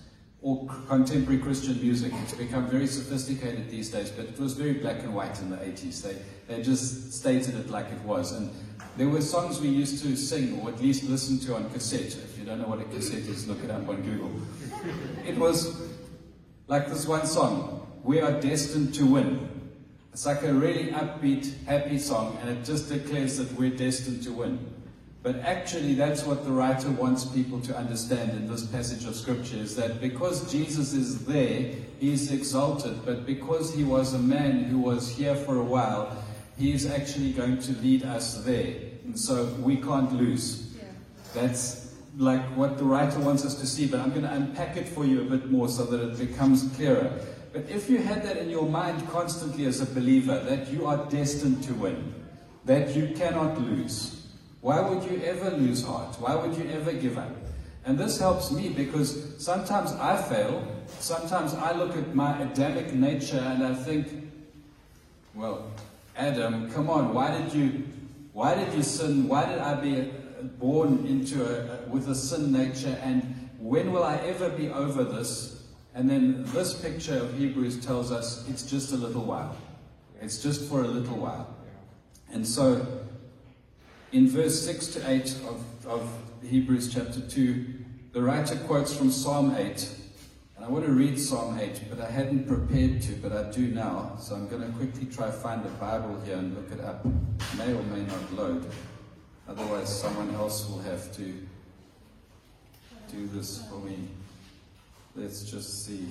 or 0.43 0.67
contemporary 0.89 1.39
Christian 1.39 1.81
music. 1.81 2.12
It's 2.21 2.33
become 2.33 2.69
very 2.69 2.85
sophisticated 2.85 3.69
these 3.71 3.89
days, 3.89 4.09
but 4.09 4.25
it 4.25 4.38
was 4.38 4.53
very 4.53 4.73
black 4.73 5.00
and 5.00 5.15
white 5.15 5.39
in 5.39 5.50
the 5.50 5.55
80s. 5.55 6.03
They, 6.03 6.17
they 6.47 6.62
just 6.62 7.13
stated 7.13 7.55
it 7.55 7.69
like 7.69 7.89
it 7.89 8.01
was. 8.01 8.33
And 8.33 8.51
there 8.97 9.07
were 9.07 9.21
songs 9.21 9.62
we 9.62 9.69
used 9.69 10.03
to 10.03 10.17
sing, 10.17 10.59
or 10.59 10.69
at 10.69 10.81
least 10.81 11.05
listen 11.05 11.39
to 11.47 11.55
on 11.55 11.69
cassette. 11.71 12.17
If 12.17 12.38
you 12.38 12.43
don't 12.43 12.59
know 12.59 12.67
what 12.67 12.81
a 12.81 12.83
cassette 12.83 13.23
is, 13.23 13.47
look 13.47 13.63
it 13.63 13.71
up 13.71 13.88
on 13.88 14.01
Google. 14.01 14.31
It 15.25 15.38
was 15.38 15.81
like 16.67 16.89
this 16.89 17.07
one 17.07 17.25
song, 17.25 17.88
We 18.03 18.19
Are 18.19 18.33
Destined 18.33 18.93
to 18.95 19.05
Win. 19.05 19.50
It's 20.12 20.25
like 20.25 20.43
a 20.43 20.53
really 20.53 20.91
upbeat, 20.91 21.63
happy 21.63 21.97
song, 21.97 22.38
and 22.41 22.50
it 22.50 22.65
just 22.65 22.89
declares 22.89 23.38
that 23.38 23.50
we're 23.53 23.75
destined 23.75 24.23
to 24.23 24.33
win. 24.33 24.73
But 25.24 25.38
actually, 25.38 25.94
that's 25.94 26.25
what 26.25 26.44
the 26.44 26.51
writer 26.51 26.92
wants 26.92 27.24
people 27.24 27.62
to 27.62 27.77
understand 27.77 28.32
in 28.32 28.46
this 28.46 28.65
passage 28.65 29.06
of 29.06 29.15
Scripture 29.15 29.56
is 29.56 29.74
that 29.77 30.01
because 30.01 30.51
Jesus 30.51 30.92
is 30.92 31.25
there, 31.25 31.72
he's 32.01 32.30
exalted, 32.30 33.06
but 33.06 33.25
because 33.25 33.74
he 33.74 33.86
was 33.86 34.13
a 34.13 34.20
man 34.20 34.65
who 34.65 34.80
was 34.80 35.15
here 35.15 35.34
for 35.34 35.56
a 35.56 35.63
while, 35.63 36.22
he 36.58 36.74
is 36.74 36.86
actually 36.86 37.32
going 37.32 37.58
to 37.60 37.72
lead 37.80 38.03
us 38.03 38.44
there. 38.44 38.75
And 39.06 39.18
so 39.18 39.46
we 39.62 39.77
can't 39.77 40.12
lose. 40.12 40.75
Yeah. 40.75 40.84
That's 41.34 41.96
like 42.18 42.44
what 42.58 42.77
the 42.77 42.84
writer 42.84 43.20
wants 43.20 43.46
us 43.46 43.56
to 43.56 43.65
see, 43.65 43.88
but 43.88 44.01
I'm 44.01 44.10
going 44.10 44.24
to 44.24 44.34
unpack 44.34 44.75
it 44.75 44.89
for 44.89 45.06
you 45.06 45.22
a 45.22 45.24
bit 45.24 45.50
more 45.50 45.70
so 45.70 45.86
that 45.86 46.01
it 46.01 46.18
becomes 46.18 46.70
clearer. 46.75 47.18
But 47.53 47.70
if 47.70 47.89
you 47.89 48.00
had 48.00 48.24
that 48.24 48.36
in 48.36 48.50
your 48.50 48.68
mind 48.68 49.08
constantly 49.10 49.68
as 49.68 49.80
a 49.80 49.86
believer, 49.86 50.38
that 50.39 50.68
you 50.68 50.86
are 50.86 51.06
destined 51.10 51.63
to 51.63 51.74
win, 51.75 52.13
that 52.65 52.94
you 52.94 53.13
cannot 53.15 53.62
lose, 53.62 54.23
why 54.63 54.79
would 54.79 55.03
you 55.03 55.22
ever 55.25 55.51
lose 55.51 55.84
heart? 55.84 56.15
Why 56.22 56.36
would 56.36 56.58
you 56.58 56.70
ever 56.72 56.93
give 56.93 57.17
up? 57.17 57.36
And 57.84 57.98
this 57.98 58.17
helps 58.17 58.50
me 58.50 58.70
because 58.70 59.36
sometimes 59.38 59.91
I 59.91 60.15
fail. 60.15 60.65
Sometimes 61.00 61.53
I 61.53 61.74
look 61.74 61.98
at 61.98 62.15
my 62.15 62.41
Adamic 62.41 62.93
nature 62.93 63.39
and 63.39 63.62
I 63.62 63.74
think, 63.74 64.32
well, 65.36 65.70
Adam, 66.15 66.72
come 66.72 66.89
on, 66.89 67.13
why 67.13 67.38
did 67.38 67.53
you, 67.53 67.84
why 68.32 68.55
did 68.55 68.74
you 68.74 68.84
sin? 68.84 69.27
Why 69.27 69.46
did 69.46 69.60
I 69.60 69.82
be 69.82 70.13
born 70.60 71.05
into 71.08 71.43
a, 71.43 71.86
with 71.89 72.08
a 72.08 72.15
sin 72.15 72.53
nature? 72.53 72.98
And 73.03 73.50
when 73.60 73.91
will 73.91 74.05
I 74.05 74.15
ever 74.15 74.48
be 74.48 74.70
over 74.70 75.03
this? 75.03 75.62
And 75.93 76.10
then 76.10 76.46
this 76.53 76.74
picture 76.74 77.17
of 77.17 77.38
Hebrews 77.38 77.86
tells 77.86 78.13
us 78.13 78.48
it's 78.48 78.63
just 78.63 78.93
a 78.93 78.96
little 78.96 79.25
while. 79.25 79.58
It's 80.22 80.41
just 80.41 80.70
for 80.70 80.86
a 80.86 80.88
little 80.88 81.17
while. 81.17 81.53
And 82.32 82.48
so, 82.48 83.02
in 84.13 84.27
verse 84.27 84.63
6 84.63 84.88
to 84.88 85.12
8 85.12 85.24
of, 85.48 85.86
of 85.88 86.17
Hebrews 86.48 86.93
chapter 86.93 87.20
2, 87.20 87.65
the 88.12 88.22
writer 88.22 88.55
quotes 88.67 88.96
from 88.96 89.12
Psalm 89.12 89.55
8. 89.55 89.89
And 90.55 90.63
I 90.63 90.70
want 90.70 90.86
to 90.86 90.91
read 90.91 91.20
Psalm 91.20 91.60
8, 91.60 91.89
but 91.89 92.00
I 92.00 92.10
hadn't 92.12 92.48
prepared 92.48 93.01
to, 93.01 93.13
but 93.13 93.34
I 93.34 93.50
do 93.51 93.67
now. 93.70 94.15
So 94.20 94.36
I'm 94.36 94.48
going 94.48 94.62
to 94.62 94.77
quickly 94.77 95.08
try 95.08 95.25
to 95.25 95.32
find 95.32 95.65
the 95.65 95.70
Bible 95.70 96.22
here 96.25 96.38
and 96.38 96.55
look 96.55 96.72
it 96.72 96.79
up. 96.86 97.03
It 97.05 97.58
may 97.58 97.74
or 97.74 97.82
may 97.84 98.03
not 98.03 98.34
load. 98.34 98.70
Otherwise, 99.50 100.00
someone 100.00 100.34
else 100.36 100.70
will 100.70 100.82
have 100.82 101.12
to 101.17 101.24
do 103.12 103.27
this 103.34 103.65
for 103.67 103.79
me. 103.79 103.98
Let's 105.15 105.43
just 105.43 105.88
see. 105.88 106.05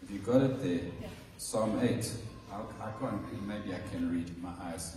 Have 0.00 0.10
you 0.10 0.18
got 0.20 0.40
it 0.40 0.62
there? 0.62 0.90
Psalm 1.36 1.78
8. 1.78 2.10
I, 2.50 2.56
I 2.56 2.90
can't, 2.98 3.46
maybe 3.46 3.74
I 3.74 3.80
can 3.90 4.10
read 4.10 4.42
my 4.42 4.52
eyes. 4.62 4.96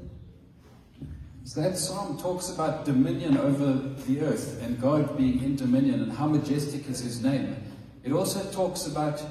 So 1.43 1.61
that 1.61 1.77
psalm 1.77 2.19
talks 2.19 2.49
about 2.49 2.85
dominion 2.85 3.37
over 3.37 3.73
the 4.05 4.21
earth 4.21 4.61
and 4.61 4.79
God 4.79 5.17
being 5.17 5.43
in 5.43 5.55
dominion 5.55 6.01
and 6.01 6.11
how 6.11 6.27
majestic 6.27 6.87
is 6.87 6.99
his 6.99 7.23
name. 7.23 7.55
It 8.03 8.11
also 8.11 8.43
talks 8.51 8.85
about 8.85 9.21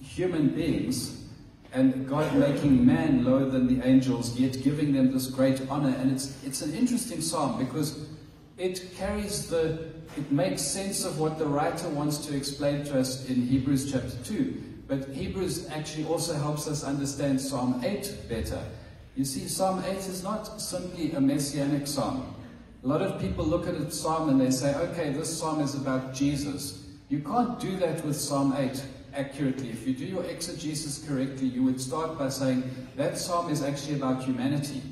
human 0.00 0.48
beings 0.48 1.24
and 1.72 2.08
God 2.08 2.34
making 2.36 2.86
man 2.86 3.24
lower 3.24 3.46
than 3.46 3.66
the 3.66 3.84
angels, 3.86 4.38
yet 4.38 4.62
giving 4.62 4.92
them 4.92 5.12
this 5.12 5.26
great 5.26 5.60
honor. 5.68 5.94
And 5.98 6.12
it's, 6.12 6.42
it's 6.44 6.62
an 6.62 6.72
interesting 6.72 7.20
psalm 7.20 7.58
because 7.58 8.08
it 8.56 8.94
carries 8.96 9.48
the, 9.48 9.90
it 10.16 10.30
makes 10.30 10.62
sense 10.62 11.04
of 11.04 11.18
what 11.18 11.38
the 11.38 11.46
writer 11.46 11.88
wants 11.88 12.18
to 12.26 12.36
explain 12.36 12.84
to 12.84 13.00
us 13.00 13.28
in 13.28 13.42
Hebrews 13.46 13.90
chapter 13.90 14.16
2. 14.24 14.62
But 14.86 15.08
Hebrews 15.08 15.68
actually 15.70 16.06
also 16.06 16.34
helps 16.34 16.68
us 16.68 16.84
understand 16.84 17.40
Psalm 17.40 17.82
8 17.84 18.28
better. 18.28 18.62
You 19.16 19.24
see, 19.24 19.46
Psalm 19.46 19.82
8 19.86 19.96
is 19.96 20.22
not 20.22 20.60
simply 20.60 21.12
a 21.12 21.20
messianic 21.20 21.86
psalm. 21.86 22.34
A 22.82 22.86
lot 22.86 23.00
of 23.00 23.20
people 23.20 23.44
look 23.44 23.68
at 23.68 23.74
a 23.74 23.90
psalm 23.90 24.28
and 24.28 24.40
they 24.40 24.50
say, 24.50 24.74
okay, 24.74 25.12
this 25.12 25.38
psalm 25.38 25.60
is 25.60 25.74
about 25.74 26.12
Jesus. 26.12 26.86
You 27.08 27.20
can't 27.20 27.58
do 27.60 27.76
that 27.76 28.04
with 28.04 28.16
Psalm 28.16 28.54
8 28.56 28.84
accurately. 29.14 29.70
If 29.70 29.86
you 29.86 29.94
do 29.94 30.04
your 30.04 30.24
exegesis 30.24 31.06
correctly, 31.06 31.46
you 31.46 31.62
would 31.62 31.80
start 31.80 32.18
by 32.18 32.28
saying 32.28 32.64
that 32.96 33.16
psalm 33.16 33.50
is 33.50 33.62
actually 33.62 33.94
about 33.94 34.24
humanity. 34.24 34.82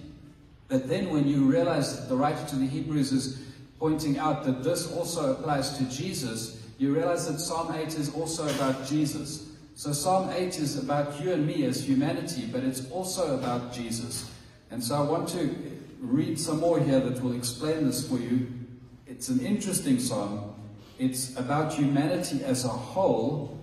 But 0.68 0.88
then 0.88 1.10
when 1.10 1.26
you 1.26 1.50
realize 1.50 1.98
that 1.98 2.08
the 2.08 2.16
writer 2.16 2.46
to 2.46 2.56
the 2.56 2.66
Hebrews 2.66 3.12
is 3.12 3.42
pointing 3.78 4.18
out 4.18 4.44
that 4.44 4.62
this 4.62 4.90
also 4.92 5.32
applies 5.32 5.76
to 5.76 5.84
Jesus, 5.84 6.62
you 6.78 6.94
realize 6.94 7.30
that 7.30 7.40
Psalm 7.40 7.74
8 7.74 7.88
is 7.88 8.14
also 8.14 8.48
about 8.54 8.86
Jesus. 8.86 9.51
So 9.74 9.92
Psalm 9.92 10.30
8 10.30 10.58
is 10.58 10.78
about 10.78 11.20
you 11.20 11.32
and 11.32 11.46
me 11.46 11.64
as 11.64 11.86
humanity, 11.86 12.46
but 12.46 12.62
it's 12.62 12.90
also 12.90 13.38
about 13.38 13.72
Jesus. 13.72 14.30
And 14.70 14.82
so 14.82 14.96
I 14.96 15.00
want 15.00 15.28
to 15.30 15.54
read 16.00 16.38
some 16.38 16.60
more 16.60 16.78
here 16.78 17.00
that 17.00 17.22
will 17.22 17.34
explain 17.34 17.86
this 17.86 18.06
for 18.06 18.18
you. 18.18 18.48
It's 19.06 19.28
an 19.28 19.40
interesting 19.40 19.98
psalm. 19.98 20.54
It's 20.98 21.36
about 21.36 21.74
humanity 21.74 22.44
as 22.44 22.64
a 22.64 22.68
whole 22.68 23.58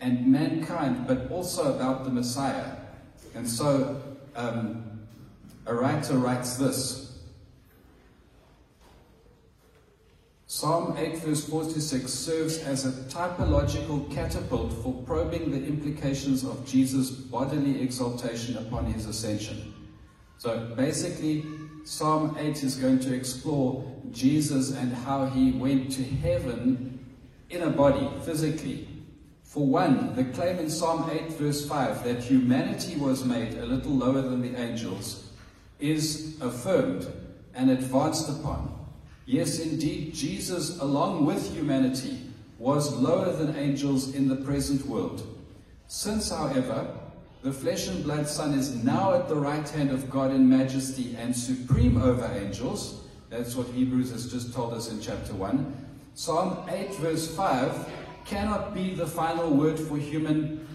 and 0.00 0.26
mankind, 0.26 1.06
but 1.06 1.30
also 1.30 1.74
about 1.74 2.04
the 2.04 2.10
Messiah. 2.10 2.76
And 3.34 3.48
so 3.48 4.02
um, 4.34 5.00
a 5.66 5.74
writer 5.74 6.14
writes 6.18 6.56
this 6.56 7.01
Psalm 10.54 10.94
8 10.98 11.16
verse 11.20 11.48
46 11.48 12.12
serves 12.12 12.58
as 12.58 12.84
a 12.84 12.92
typological 13.08 14.08
catapult 14.12 14.70
for 14.82 14.92
probing 15.06 15.50
the 15.50 15.66
implications 15.66 16.44
of 16.44 16.66
Jesus' 16.66 17.10
bodily 17.10 17.80
exaltation 17.80 18.58
upon 18.58 18.84
his 18.84 19.06
ascension. 19.06 19.72
So 20.36 20.58
basically, 20.76 21.42
Psalm 21.84 22.36
8 22.38 22.64
is 22.64 22.76
going 22.76 23.00
to 23.00 23.14
explore 23.14 23.82
Jesus 24.10 24.72
and 24.72 24.92
how 24.92 25.24
he 25.24 25.52
went 25.52 25.90
to 25.92 26.02
heaven 26.02 27.02
in 27.48 27.62
a 27.62 27.70
body, 27.70 28.06
physically. 28.22 28.86
For 29.44 29.66
one, 29.66 30.14
the 30.14 30.24
claim 30.24 30.58
in 30.58 30.68
Psalm 30.68 31.08
8 31.10 31.32
verse 31.32 31.66
5 31.66 32.04
that 32.04 32.18
humanity 32.18 32.96
was 32.96 33.24
made 33.24 33.54
a 33.54 33.64
little 33.64 33.92
lower 33.92 34.20
than 34.20 34.42
the 34.42 34.60
angels 34.60 35.30
is 35.80 36.36
affirmed 36.42 37.10
and 37.54 37.70
advanced 37.70 38.28
upon. 38.28 38.81
Yes, 39.26 39.60
indeed, 39.60 40.14
Jesus, 40.14 40.78
along 40.80 41.26
with 41.26 41.54
humanity, 41.54 42.18
was 42.58 42.94
lower 42.94 43.32
than 43.32 43.56
angels 43.56 44.14
in 44.14 44.28
the 44.28 44.36
present 44.36 44.84
world. 44.86 45.26
Since, 45.86 46.30
however, 46.30 46.88
the 47.42 47.52
flesh 47.52 47.88
and 47.88 48.04
blood 48.04 48.28
Son 48.28 48.54
is 48.54 48.74
now 48.84 49.14
at 49.14 49.28
the 49.28 49.36
right 49.36 49.68
hand 49.68 49.90
of 49.90 50.10
God 50.10 50.30
in 50.30 50.48
majesty 50.48 51.16
and 51.18 51.34
supreme 51.34 52.00
over 52.00 52.24
angels, 52.34 53.00
that's 53.30 53.56
what 53.56 53.66
Hebrews 53.68 54.10
has 54.10 54.30
just 54.30 54.52
told 54.52 54.74
us 54.74 54.90
in 54.90 55.00
chapter 55.00 55.32
1. 55.34 55.88
Psalm 56.14 56.68
8, 56.68 56.94
verse 56.96 57.34
5 57.34 57.90
cannot 58.24 58.74
be 58.74 58.94
the 58.94 59.06
final 59.06 59.50
word 59.50 59.78
for 59.78 59.96
human 59.96 60.66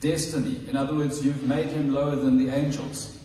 destiny. 0.00 0.60
In 0.68 0.76
other 0.76 0.94
words, 0.94 1.24
you've 1.24 1.42
made 1.44 1.68
him 1.68 1.94
lower 1.94 2.16
than 2.16 2.36
the 2.36 2.54
angels. 2.54 3.18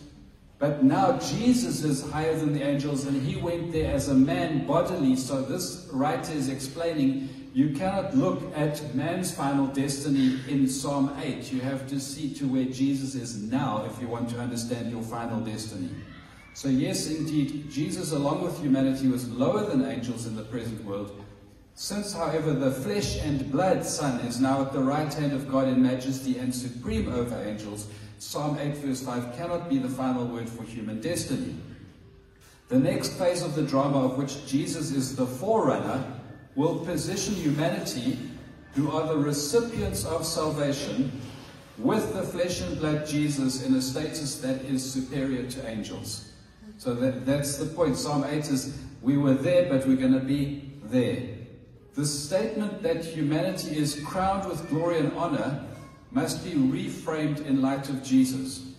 But 0.58 0.82
now 0.82 1.18
Jesus 1.18 1.84
is 1.84 2.10
higher 2.10 2.36
than 2.36 2.52
the 2.52 2.62
angels 2.62 3.06
and 3.06 3.22
he 3.22 3.36
went 3.36 3.72
there 3.72 3.94
as 3.94 4.08
a 4.08 4.14
man 4.14 4.66
bodily. 4.66 5.14
So 5.14 5.40
this 5.42 5.88
writer 5.92 6.32
is 6.32 6.48
explaining 6.48 7.28
you 7.54 7.70
cannot 7.70 8.14
look 8.16 8.42
at 8.54 8.94
man's 8.94 9.34
final 9.34 9.66
destiny 9.66 10.38
in 10.48 10.68
Psalm 10.68 11.16
8. 11.20 11.52
You 11.52 11.60
have 11.60 11.88
to 11.88 11.98
see 11.98 12.34
to 12.34 12.46
where 12.46 12.66
Jesus 12.66 13.14
is 13.14 13.36
now 13.42 13.84
if 13.84 14.00
you 14.00 14.06
want 14.06 14.30
to 14.30 14.38
understand 14.38 14.90
your 14.90 15.02
final 15.02 15.40
destiny. 15.40 15.90
So, 16.54 16.68
yes, 16.68 17.08
indeed, 17.08 17.70
Jesus, 17.70 18.12
along 18.12 18.42
with 18.42 18.60
humanity, 18.60 19.06
was 19.08 19.28
lower 19.28 19.64
than 19.64 19.84
angels 19.84 20.26
in 20.26 20.34
the 20.34 20.42
present 20.42 20.84
world. 20.84 21.24
Since, 21.74 22.12
however, 22.12 22.52
the 22.52 22.72
flesh 22.72 23.20
and 23.22 23.50
blood 23.52 23.84
Son 23.84 24.20
is 24.22 24.40
now 24.40 24.62
at 24.62 24.72
the 24.72 24.82
right 24.82 25.12
hand 25.14 25.32
of 25.32 25.50
God 25.50 25.68
in 25.68 25.80
majesty 25.80 26.38
and 26.38 26.52
supreme 26.52 27.12
over 27.12 27.40
angels, 27.44 27.86
Psalm 28.18 28.58
8, 28.58 28.76
verse 28.78 29.02
5 29.02 29.36
cannot 29.36 29.68
be 29.68 29.78
the 29.78 29.88
final 29.88 30.26
word 30.26 30.48
for 30.48 30.64
human 30.64 31.00
destiny. 31.00 31.54
The 32.68 32.78
next 32.78 33.12
phase 33.12 33.42
of 33.42 33.54
the 33.54 33.62
drama, 33.62 34.04
of 34.04 34.18
which 34.18 34.44
Jesus 34.46 34.90
is 34.90 35.14
the 35.14 35.26
forerunner, 35.26 36.04
will 36.56 36.84
position 36.84 37.34
humanity, 37.34 38.18
who 38.74 38.90
are 38.90 39.06
the 39.06 39.16
recipients 39.16 40.04
of 40.04 40.26
salvation, 40.26 41.12
with 41.78 42.12
the 42.12 42.24
flesh 42.24 42.60
and 42.60 42.78
blood 42.80 43.06
Jesus 43.06 43.62
in 43.62 43.74
a 43.74 43.80
status 43.80 44.40
that 44.40 44.62
is 44.62 44.84
superior 44.84 45.48
to 45.50 45.68
angels. 45.68 46.32
So 46.76 46.94
that, 46.94 47.24
that's 47.24 47.56
the 47.56 47.66
point. 47.66 47.96
Psalm 47.96 48.24
8 48.24 48.38
is 48.50 48.76
we 49.00 49.16
were 49.16 49.34
there, 49.34 49.68
but 49.68 49.86
we're 49.86 49.96
going 49.96 50.12
to 50.12 50.18
be 50.18 50.72
there. 50.84 51.22
The 51.94 52.04
statement 52.04 52.82
that 52.82 53.04
humanity 53.04 53.76
is 53.76 54.00
crowned 54.04 54.48
with 54.48 54.68
glory 54.68 54.98
and 54.98 55.12
honor 55.12 55.67
must 56.10 56.44
be 56.44 56.52
reframed 56.52 57.44
in 57.44 57.62
light 57.62 57.88
of 57.88 58.02
Jesus. 58.02 58.72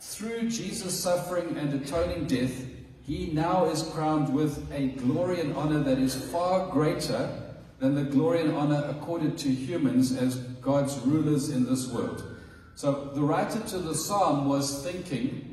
Through 0.00 0.48
Jesus' 0.50 0.98
suffering 0.98 1.56
and 1.56 1.72
atoning 1.74 2.26
death, 2.26 2.66
he 3.02 3.30
now 3.32 3.66
is 3.66 3.82
crowned 3.82 4.32
with 4.32 4.70
a 4.72 4.88
glory 4.88 5.40
and 5.40 5.54
honor 5.56 5.80
that 5.80 5.98
is 5.98 6.14
far 6.30 6.70
greater 6.70 7.42
than 7.78 7.94
the 7.94 8.04
glory 8.04 8.40
and 8.40 8.54
honor 8.54 8.84
accorded 8.88 9.36
to 9.38 9.48
humans 9.48 10.16
as 10.16 10.36
God's 10.36 10.96
rulers 11.00 11.50
in 11.50 11.66
this 11.66 11.88
world. 11.88 12.24
So 12.76 13.10
the 13.14 13.20
writer 13.20 13.60
to 13.60 13.78
the 13.78 13.94
psalm 13.94 14.48
was 14.48 14.82
thinking 14.82 15.50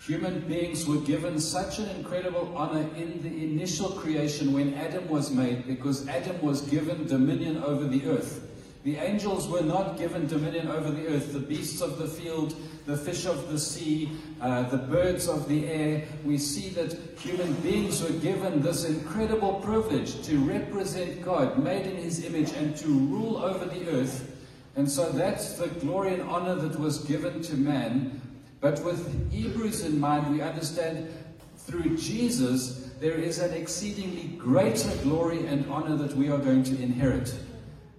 human 0.00 0.40
beings 0.48 0.86
were 0.86 1.00
given 1.00 1.38
such 1.38 1.78
an 1.78 1.88
incredible 1.90 2.52
honor 2.56 2.88
in 2.96 3.22
the 3.22 3.44
initial 3.44 3.90
creation 3.90 4.52
when 4.52 4.74
Adam 4.74 5.08
was 5.08 5.30
made 5.30 5.66
because 5.66 6.08
Adam 6.08 6.40
was 6.40 6.62
given 6.62 7.06
dominion 7.06 7.62
over 7.62 7.84
the 7.84 8.06
earth. 8.06 8.48
The 8.84 8.96
angels 8.96 9.46
were 9.48 9.62
not 9.62 9.96
given 9.96 10.26
dominion 10.26 10.68
over 10.68 10.90
the 10.90 11.06
earth. 11.06 11.32
The 11.32 11.38
beasts 11.38 11.80
of 11.80 11.98
the 11.98 12.08
field, 12.08 12.56
the 12.84 12.96
fish 12.96 13.26
of 13.26 13.48
the 13.48 13.58
sea, 13.58 14.10
uh, 14.40 14.64
the 14.64 14.78
birds 14.78 15.28
of 15.28 15.48
the 15.48 15.68
air. 15.68 16.02
We 16.24 16.36
see 16.36 16.70
that 16.70 16.98
human 17.16 17.52
beings 17.60 18.02
were 18.02 18.18
given 18.18 18.60
this 18.60 18.84
incredible 18.84 19.54
privilege 19.60 20.20
to 20.26 20.36
represent 20.38 21.22
God, 21.22 21.62
made 21.62 21.86
in 21.86 21.96
his 21.96 22.24
image, 22.24 22.52
and 22.52 22.76
to 22.78 22.88
rule 22.88 23.36
over 23.36 23.64
the 23.66 23.88
earth. 23.90 24.28
And 24.74 24.90
so 24.90 25.12
that's 25.12 25.54
the 25.54 25.68
glory 25.68 26.14
and 26.14 26.22
honor 26.22 26.56
that 26.56 26.78
was 26.80 27.04
given 27.04 27.40
to 27.42 27.54
man. 27.54 28.20
But 28.60 28.82
with 28.82 29.30
Hebrews 29.30 29.84
in 29.84 30.00
mind, 30.00 30.32
we 30.32 30.40
understand 30.40 31.08
through 31.56 31.96
Jesus 31.96 32.90
there 32.98 33.14
is 33.14 33.38
an 33.38 33.52
exceedingly 33.52 34.36
greater 34.38 34.90
glory 35.02 35.46
and 35.46 35.70
honor 35.70 35.96
that 35.96 36.16
we 36.16 36.30
are 36.30 36.38
going 36.38 36.64
to 36.64 36.82
inherit. 36.82 37.32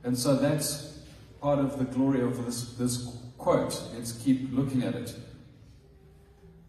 And 0.03 0.17
so 0.17 0.35
that's 0.35 0.99
part 1.41 1.59
of 1.59 1.77
the 1.77 1.85
glory 1.85 2.21
of 2.21 2.45
this, 2.45 2.73
this 2.73 3.17
quote. 3.37 3.81
Let's 3.95 4.13
keep 4.13 4.51
looking 4.51 4.83
at 4.83 4.95
it. 4.95 5.15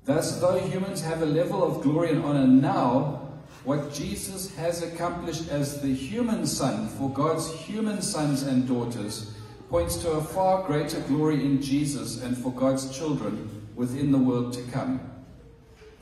Thus, 0.04 0.40
though 0.40 0.58
humans 0.58 1.00
have 1.00 1.22
a 1.22 1.26
level 1.26 1.64
of 1.64 1.82
glory 1.82 2.10
and 2.10 2.24
honor 2.24 2.46
now, 2.46 3.20
what 3.64 3.94
Jesus 3.94 4.54
has 4.56 4.82
accomplished 4.82 5.48
as 5.48 5.80
the 5.80 5.94
human 5.94 6.46
Son 6.46 6.88
for 6.88 7.08
God's 7.08 7.50
human 7.52 8.02
sons 8.02 8.42
and 8.42 8.68
daughters 8.68 9.34
points 9.70 9.96
to 9.96 10.10
a 10.10 10.22
far 10.22 10.62
greater 10.66 11.00
glory 11.00 11.44
in 11.44 11.62
Jesus 11.62 12.22
and 12.22 12.36
for 12.36 12.52
God's 12.52 12.96
children 12.96 13.66
within 13.74 14.12
the 14.12 14.18
world 14.18 14.52
to 14.52 14.62
come. 14.70 15.13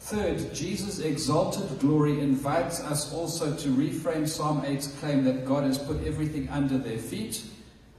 Third, 0.03 0.53
Jesus' 0.53 0.99
exalted 0.99 1.79
glory 1.79 2.19
invites 2.19 2.81
us 2.81 3.15
also 3.15 3.57
to 3.57 3.69
reframe 3.69 4.29
Psalm 4.29 4.61
8's 4.63 4.89
claim 4.99 5.23
that 5.25 5.47
God 5.47 5.63
has 5.63 5.79
put 5.79 6.05
everything 6.05 6.49
under 6.49 6.77
their 6.77 6.99
feet. 6.99 7.45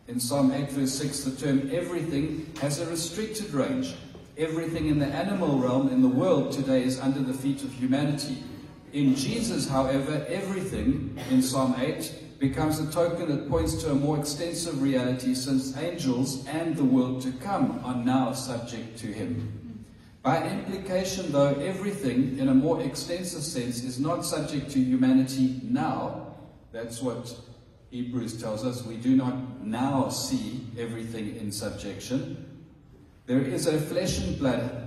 In 0.10 0.20
Psalm 0.20 0.52
8, 0.52 0.70
verse 0.72 0.94
6, 0.96 1.22
the 1.22 1.32
term 1.32 1.72
everything 1.74 2.52
has 2.60 2.82
a 2.82 2.86
restricted 2.88 3.52
range. 3.54 3.96
Everything 4.38 4.90
in 4.90 5.00
the 5.00 5.08
animal 5.08 5.58
realm 5.58 5.88
in 5.88 6.02
the 6.02 6.10
world 6.10 6.52
today 6.52 6.84
is 6.84 7.00
under 7.00 7.22
the 7.22 7.34
feet 7.34 7.64
of 7.64 7.72
humanity. 7.72 8.44
In 8.92 9.16
Jesus, 9.16 9.70
however, 9.70 10.26
everything 10.28 11.18
in 11.32 11.42
Psalm 11.42 11.74
8 11.80 12.38
becomes 12.38 12.80
a 12.80 12.92
token 12.92 13.30
that 13.30 13.50
points 13.50 13.82
to 13.82 13.92
a 13.92 13.96
more 13.96 14.20
extensive 14.20 14.82
reality 14.82 15.34
since 15.34 15.78
angels 15.78 16.46
and 16.48 16.76
the 16.76 16.84
world 16.84 17.22
to 17.22 17.32
come 17.32 17.80
are 17.86 17.96
now 17.96 18.34
subject 18.34 19.00
to 19.00 19.08
him. 19.08 19.63
By 20.24 20.48
implication, 20.48 21.32
though, 21.34 21.54
everything 21.56 22.40
in 22.40 22.48
a 22.48 22.54
more 22.54 22.82
extensive 22.82 23.44
sense 23.44 23.84
is 23.84 24.00
not 24.00 24.26
subject 24.26 24.72
to 24.72 24.80
humanity 24.80 25.60
now. 25.64 26.36
That's 26.72 27.02
what 27.02 27.36
Hebrews 27.92 28.42
tells 28.42 28.66
us. 28.66 28.86
We 28.86 28.96
do 28.96 29.16
not 29.18 29.66
now 29.66 30.08
see 30.08 30.66
everything 30.80 31.36
in 31.36 31.52
subjection. 31.52 32.64
There 33.26 33.42
is 33.42 33.68
a 33.68 33.80
flesh 33.80 34.20
and 34.20 34.40
blood 34.40 34.84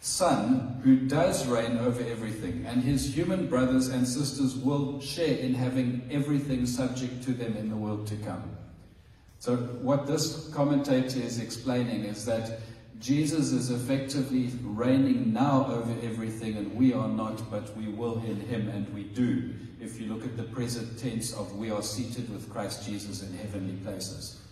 Son 0.00 0.80
who 0.84 0.96
does 0.96 1.46
reign 1.46 1.78
over 1.78 2.02
everything, 2.02 2.64
and 2.66 2.82
his 2.82 3.14
human 3.14 3.48
brothers 3.48 3.88
and 3.88 4.06
sisters 4.06 4.54
will 4.54 5.00
share 5.00 5.36
in 5.36 5.54
having 5.54 6.08
everything 6.10 6.66
subject 6.66 7.22
to 7.24 7.32
them 7.32 7.56
in 7.56 7.68
the 7.68 7.76
world 7.76 8.06
to 8.06 8.16
come. 8.16 8.56
So, 9.40 9.56
what 9.56 10.06
this 10.06 10.48
commentator 10.54 11.20
is 11.20 11.40
explaining 11.40 12.04
is 12.04 12.24
that 12.26 12.60
Jesus 12.98 13.52
is 13.52 13.70
effectively 13.70 14.50
reigning 14.62 15.32
now 15.32 15.66
over 15.70 15.94
everything, 16.02 16.56
and 16.56 16.74
we 16.74 16.92
are 16.92 17.08
not, 17.08 17.48
but 17.50 17.76
we 17.76 17.86
will 17.86 18.22
in 18.24 18.40
him, 18.40 18.68
and 18.68 18.92
we 18.92 19.04
do. 19.04 19.54
If 19.80 20.00
you 20.00 20.12
look 20.12 20.24
at 20.24 20.36
the 20.36 20.42
present 20.42 20.98
tense 20.98 21.32
of 21.32 21.56
we 21.56 21.70
are 21.70 21.82
seated 21.82 22.28
with 22.32 22.50
Christ 22.50 22.84
Jesus 22.84 23.22
in 23.22 23.32
heavenly 23.36 23.76
places. 23.84 24.42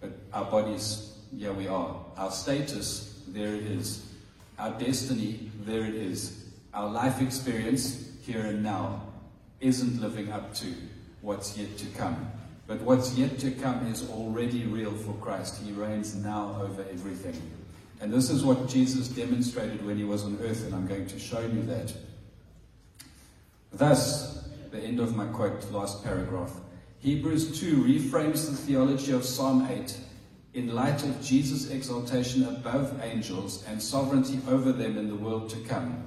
But 0.00 0.12
our 0.32 0.46
bodies, 0.46 1.12
yeah, 1.32 1.50
we 1.50 1.68
are. 1.68 1.94
Our 2.16 2.30
status, 2.30 3.22
there 3.28 3.54
it 3.54 3.64
is. 3.64 4.06
Our 4.58 4.70
destiny, 4.78 5.50
there 5.66 5.84
it 5.84 5.94
is. 5.94 6.44
Our 6.72 6.88
life 6.88 7.20
experience, 7.20 8.12
here 8.22 8.46
and 8.46 8.62
now, 8.62 9.02
isn't 9.60 10.00
living 10.00 10.32
up 10.32 10.54
to 10.54 10.72
what's 11.20 11.58
yet 11.58 11.76
to 11.76 11.86
come. 11.98 12.30
But 12.66 12.80
what's 12.80 13.14
yet 13.14 13.38
to 13.40 13.50
come 13.50 13.86
is 13.88 14.08
already 14.08 14.64
real 14.64 14.92
for 14.92 15.12
Christ. 15.14 15.60
He 15.62 15.72
reigns 15.72 16.14
now 16.14 16.56
over 16.62 16.82
everything. 16.90 17.59
And 18.00 18.12
this 18.12 18.30
is 18.30 18.42
what 18.42 18.68
Jesus 18.68 19.08
demonstrated 19.08 19.84
when 19.84 19.98
he 19.98 20.04
was 20.04 20.24
on 20.24 20.38
earth, 20.42 20.64
and 20.64 20.74
I'm 20.74 20.86
going 20.86 21.06
to 21.06 21.18
show 21.18 21.40
you 21.40 21.62
that. 21.64 21.92
Thus, 23.72 24.48
the 24.70 24.80
end 24.80 25.00
of 25.00 25.14
my 25.14 25.26
quote, 25.26 25.70
last 25.70 26.02
paragraph. 26.02 26.52
Hebrews 27.00 27.60
2 27.60 27.84
reframes 27.84 28.46
the 28.46 28.56
theology 28.56 29.12
of 29.12 29.24
Psalm 29.24 29.66
8 29.70 29.96
in 30.54 30.74
light 30.74 31.02
of 31.04 31.22
Jesus' 31.22 31.70
exaltation 31.70 32.44
above 32.46 32.98
angels 33.02 33.64
and 33.68 33.80
sovereignty 33.80 34.40
over 34.48 34.72
them 34.72 34.98
in 34.98 35.08
the 35.08 35.14
world 35.14 35.48
to 35.50 35.60
come. 35.60 36.02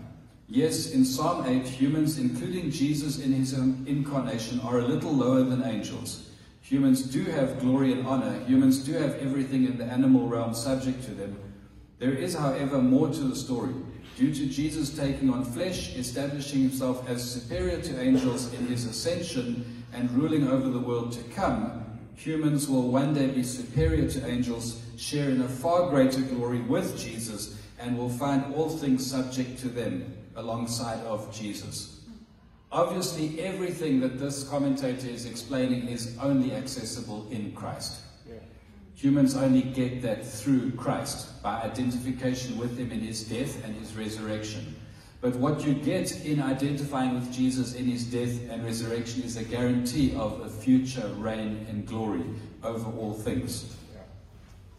Yes, 0.49 0.91
in 0.91 1.05
Psalm 1.05 1.45
8, 1.47 1.63
humans, 1.63 2.17
including 2.17 2.69
Jesus 2.69 3.19
in 3.19 3.31
his 3.31 3.53
incarnation, 3.53 4.59
are 4.61 4.79
a 4.79 4.85
little 4.85 5.13
lower 5.13 5.43
than 5.43 5.63
angels. 5.63 6.29
Humans 6.61 7.03
do 7.03 7.23
have 7.23 7.59
glory 7.59 7.91
and 7.91 8.05
honor. 8.05 8.39
Humans 8.45 8.79
do 8.79 8.93
have 8.93 9.15
everything 9.15 9.65
in 9.65 9.77
the 9.77 9.85
animal 9.85 10.27
realm 10.27 10.53
subject 10.53 11.03
to 11.05 11.11
them. 11.11 11.37
There 12.03 12.15
is, 12.15 12.35
however, 12.35 12.79
more 12.79 13.07
to 13.07 13.21
the 13.21 13.33
story. 13.33 13.73
Due 14.17 14.33
to 14.33 14.45
Jesus 14.47 14.93
taking 14.93 15.29
on 15.29 15.45
flesh, 15.45 15.95
establishing 15.95 16.63
himself 16.63 17.09
as 17.09 17.23
superior 17.23 17.81
to 17.81 18.01
angels 18.01 18.51
in 18.53 18.67
his 18.67 18.83
ascension, 18.83 19.85
and 19.93 20.11
ruling 20.11 20.49
over 20.49 20.67
the 20.67 20.81
world 20.81 21.13
to 21.13 21.23
come, 21.33 22.01
humans 22.17 22.67
will 22.67 22.91
one 22.91 23.13
day 23.13 23.27
be 23.27 23.41
superior 23.41 24.05
to 24.09 24.27
angels, 24.27 24.81
share 24.97 25.29
in 25.29 25.43
a 25.43 25.47
far 25.47 25.89
greater 25.89 26.19
glory 26.19 26.59
with 26.59 26.99
Jesus, 26.99 27.57
and 27.79 27.97
will 27.97 28.09
find 28.09 28.53
all 28.53 28.67
things 28.67 29.09
subject 29.09 29.57
to 29.59 29.69
them 29.69 30.13
alongside 30.35 30.99
of 31.05 31.33
Jesus. 31.33 32.01
Obviously, 32.69 33.39
everything 33.39 34.01
that 34.01 34.19
this 34.19 34.43
commentator 34.49 35.07
is 35.07 35.25
explaining 35.25 35.87
is 35.87 36.17
only 36.21 36.53
accessible 36.53 37.29
in 37.31 37.53
Christ. 37.53 38.02
Humans 39.03 39.35
only 39.35 39.63
get 39.63 40.01
that 40.03 40.25
through 40.25 40.71
Christ, 40.71 41.43
by 41.43 41.61
identification 41.61 42.57
with 42.57 42.77
him 42.77 42.89
in 42.89 43.01
his 43.01 43.25
death 43.25 43.61
and 43.65 43.75
his 43.75 43.97
resurrection. 43.97 44.77
But 45.19 45.35
what 45.35 45.65
you 45.65 45.73
get 45.73 46.23
in 46.23 46.41
identifying 46.41 47.13
with 47.13 47.29
Jesus 47.29 47.75
in 47.75 47.83
his 47.83 48.05
death 48.05 48.49
and 48.49 48.63
resurrection 48.63 49.23
is 49.23 49.35
a 49.35 49.43
guarantee 49.43 50.15
of 50.15 50.39
a 50.39 50.49
future 50.49 51.05
reign 51.17 51.65
and 51.67 51.85
glory 51.85 52.23
over 52.63 52.89
all 52.97 53.11
things. 53.11 53.75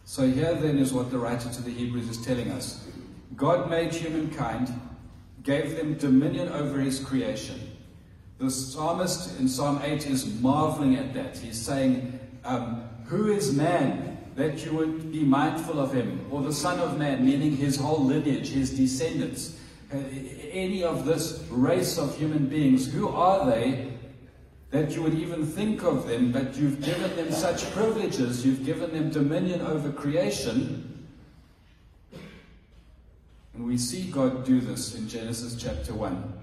So 0.05 0.27
here 0.27 0.55
then 0.55 0.79
is 0.79 0.91
what 0.91 1.11
the 1.11 1.19
writer 1.19 1.47
to 1.47 1.61
the 1.61 1.69
Hebrews 1.69 2.09
is 2.09 2.25
telling 2.25 2.49
us. 2.49 2.83
God 3.35 3.69
made 3.69 3.93
humankind, 3.93 4.73
gave 5.43 5.77
them 5.77 5.99
dominion 5.99 6.49
over 6.49 6.79
his 6.79 6.99
creation. 6.99 7.77
The 8.39 8.49
psalmist 8.49 9.39
in 9.39 9.47
Psalm 9.47 9.81
8 9.83 10.07
is 10.07 10.25
marveling 10.41 10.95
at 10.95 11.13
that. 11.13 11.37
He's 11.37 11.61
saying, 11.61 12.19
um, 12.43 12.89
Who 13.05 13.31
is 13.31 13.53
man 13.53 14.14
that 14.35 14.65
you 14.65 14.73
would 14.73 15.11
be 15.11 15.23
mindful 15.23 15.79
of 15.79 15.93
him? 15.93 16.25
Or 16.29 16.41
the 16.41 16.53
Son 16.53 16.79
of 16.79 16.97
Man, 16.97 17.25
meaning 17.25 17.55
his 17.55 17.77
whole 17.77 18.03
lineage, 18.03 18.49
his 18.49 18.71
descendants. 18.71 19.59
Uh, 19.93 19.97
any 20.51 20.83
of 20.83 21.05
this 21.05 21.43
race 21.49 21.97
of 21.97 22.17
human 22.17 22.47
beings, 22.47 22.91
who 22.91 23.07
are 23.09 23.49
they 23.49 23.91
that 24.71 24.91
you 24.91 25.01
would 25.01 25.13
even 25.13 25.45
think 25.45 25.83
of 25.83 26.07
them, 26.07 26.31
but 26.31 26.55
you've 26.55 26.81
given 26.81 27.15
them 27.15 27.31
such 27.31 27.71
privileges, 27.71 28.45
you've 28.45 28.65
given 28.65 28.91
them 28.91 29.09
dominion 29.09 29.61
over 29.61 29.91
creation. 29.91 31.07
And 33.53 33.65
we 33.65 33.77
see 33.77 34.03
God 34.11 34.43
do 34.43 34.59
this 34.59 34.95
in 34.95 35.07
Genesis 35.07 35.55
chapter 35.55 35.93
1. 35.93 36.34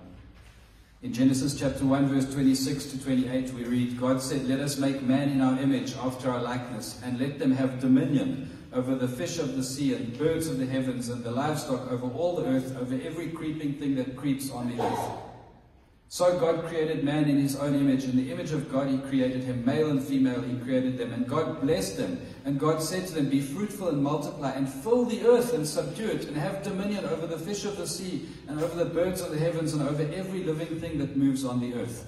In 1.03 1.13
Genesis 1.13 1.59
chapter 1.59 1.85
1, 1.85 2.07
verse 2.07 2.33
26 2.33 2.93
to 2.93 3.03
28, 3.03 3.53
we 3.55 3.65
read, 3.65 3.99
God 3.99 4.23
said, 4.23 4.47
Let 4.47 4.61
us 4.61 4.79
make 4.79 5.03
man 5.03 5.31
in 5.31 5.41
our 5.41 5.59
image, 5.59 5.97
after 5.97 6.31
our 6.31 6.41
likeness, 6.41 7.01
and 7.03 7.19
let 7.19 7.41
them 7.41 7.51
have 7.51 7.81
dominion 7.81 8.49
over 8.73 8.95
the 8.95 9.09
fish 9.09 9.41
of 9.41 9.57
the 9.57 9.65
sea 9.65 9.95
and 9.95 10.17
birds 10.17 10.47
of 10.47 10.59
the 10.59 10.67
heavens 10.67 11.09
and 11.09 11.25
the 11.25 11.33
livestock 11.33 11.91
over 11.91 12.07
all 12.07 12.37
the 12.37 12.47
earth, 12.47 12.77
over 12.81 12.95
every 13.03 13.31
creeping 13.31 13.73
thing 13.73 13.97
that 13.97 14.17
creeps 14.17 14.53
on 14.53 14.77
the 14.77 14.81
earth. 14.81 15.32
So 16.13 16.39
God 16.39 16.67
created 16.67 17.05
man 17.05 17.25
in 17.25 17.39
his 17.41 17.57
own 17.57 17.75
image. 17.75 18.05
In 18.05 18.15
the 18.15 18.31
image 18.31 18.53
of 18.53 18.71
God, 18.71 18.87
he 18.87 18.99
created 18.99 19.45
him. 19.45 19.65
Male 19.65 19.89
and 19.89 20.03
female, 20.03 20.43
he 20.43 20.59
created 20.59 20.99
them. 20.99 21.11
And 21.11 21.27
God 21.27 21.63
blessed 21.63 21.97
them. 21.97 22.21
And 22.45 22.61
God 22.61 22.83
said 22.83 23.07
to 23.07 23.15
them, 23.15 23.31
Be 23.31 23.41
fruitful 23.41 23.89
and 23.89 24.03
multiply, 24.03 24.51
and 24.51 24.69
fill 24.69 25.07
the 25.07 25.25
earth 25.25 25.55
and 25.55 25.67
subdue 25.67 26.09
it, 26.09 26.27
and 26.27 26.37
have 26.37 26.63
dominion 26.63 27.07
over 27.07 27.27
the 27.27 27.39
fish 27.39 27.65
of 27.65 27.79
the 27.79 27.87
sea, 27.87 28.29
and 28.47 28.61
over 28.61 28.77
the 28.77 28.91
birds 28.91 29.23
of 29.23 29.31
the 29.31 29.39
heavens, 29.39 29.73
and 29.73 29.89
over 29.89 30.03
every 30.13 30.45
living 30.45 30.79
thing 30.79 30.99
that 30.99 31.17
moves 31.17 31.47
on 31.47 31.61
the 31.61 31.73
earth. 31.73 32.07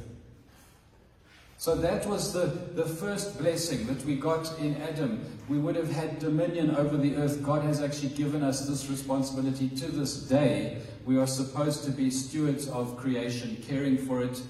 So 1.56 1.74
that 1.74 2.04
was 2.04 2.34
the, 2.34 2.44
the 2.74 2.84
first 2.84 3.38
blessing 3.38 3.86
that 3.86 4.04
we 4.04 4.16
got 4.16 4.58
in 4.58 4.76
Adam. 4.82 5.24
We 5.48 5.56
would 5.56 5.76
have 5.76 5.90
had 5.90 6.18
dominion 6.18 6.76
over 6.76 6.98
the 6.98 7.16
earth. 7.16 7.42
God 7.42 7.62
has 7.62 7.80
actually 7.80 8.10
given 8.10 8.44
us 8.44 8.68
this 8.68 8.90
responsibility 8.90 9.70
to 9.70 9.86
this 9.86 10.14
day. 10.14 10.82
We 11.04 11.18
are 11.18 11.26
supposed 11.26 11.84
to 11.84 11.90
be 11.90 12.10
stewards 12.10 12.68
of 12.68 12.96
creation, 12.96 13.62
caring 13.66 13.98
for 13.98 14.22
it, 14.22 14.40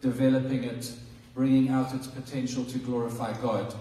developing 0.00 0.64
it, 0.64 0.92
bringing 1.34 1.70
out 1.70 1.94
its 1.94 2.06
potential 2.06 2.64
to 2.66 2.78
glorify 2.78 3.32
God. 3.40 3.74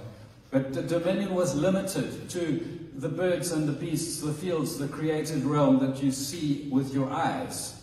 But 0.50 0.74
the 0.74 0.82
dominion 0.82 1.36
was 1.36 1.56
limited 1.56 2.30
to 2.32 2.80
the 2.96 3.10
birds 3.10 3.52
and 3.52 3.68
the 3.68 3.74
beasts, 3.74 4.20
the 4.20 4.34
fields, 4.34 4.78
the 4.78 4.88
created 4.88 5.44
realm 5.44 5.80
that 5.80 6.02
you 6.04 6.12
see 6.12 6.68
with 6.72 6.94
your 6.94 7.10
eyes. 7.10 7.82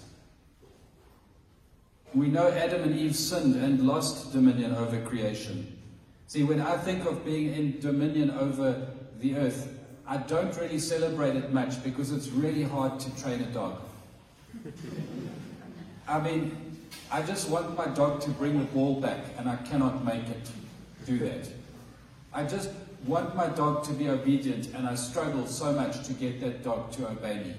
We 2.12 2.28
know 2.28 2.48
Adam 2.48 2.82
and 2.82 2.96
Eve 2.96 3.14
sinned 3.14 3.54
and 3.56 3.86
lost 3.86 4.32
dominion 4.32 4.74
over 4.74 5.00
creation. 5.02 5.78
See, 6.26 6.42
when 6.42 6.60
I 6.60 6.76
think 6.76 7.04
of 7.06 7.24
being 7.24 7.54
in 7.54 7.80
dominion 7.80 8.30
over 8.32 8.88
the 9.20 9.36
earth, 9.36 9.78
I 10.06 10.16
don't 10.16 10.54
really 10.56 10.78
celebrate 10.78 11.36
it 11.36 11.52
much 11.52 11.82
because 11.84 12.12
it's 12.12 12.28
really 12.28 12.64
hard 12.64 12.98
to 13.00 13.22
train 13.22 13.40
a 13.40 13.46
dog. 13.46 13.80
I 16.06 16.20
mean, 16.20 16.56
I 17.10 17.22
just 17.22 17.48
want 17.48 17.76
my 17.76 17.86
dog 17.86 18.20
to 18.22 18.30
bring 18.30 18.58
the 18.58 18.64
ball 18.66 19.00
back, 19.00 19.20
and 19.36 19.48
I 19.48 19.56
cannot 19.56 20.04
make 20.04 20.28
it 20.28 20.50
do 21.06 21.18
that. 21.18 21.48
I 22.32 22.44
just 22.44 22.70
want 23.06 23.34
my 23.34 23.46
dog 23.48 23.84
to 23.84 23.92
be 23.92 24.08
obedient, 24.08 24.74
and 24.74 24.86
I 24.86 24.94
struggle 24.94 25.46
so 25.46 25.72
much 25.72 26.06
to 26.06 26.12
get 26.12 26.40
that 26.40 26.62
dog 26.62 26.92
to 26.92 27.08
obey 27.08 27.38
me. 27.38 27.54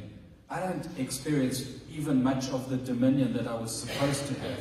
I 0.49 0.59
don't 0.59 0.87
experience 0.97 1.63
even 1.91 2.23
much 2.23 2.49
of 2.49 2.69
the 2.69 2.77
dominion 2.77 3.33
that 3.33 3.47
I 3.47 3.55
was 3.55 3.75
supposed 3.75 4.27
to 4.27 4.33
have, 4.41 4.59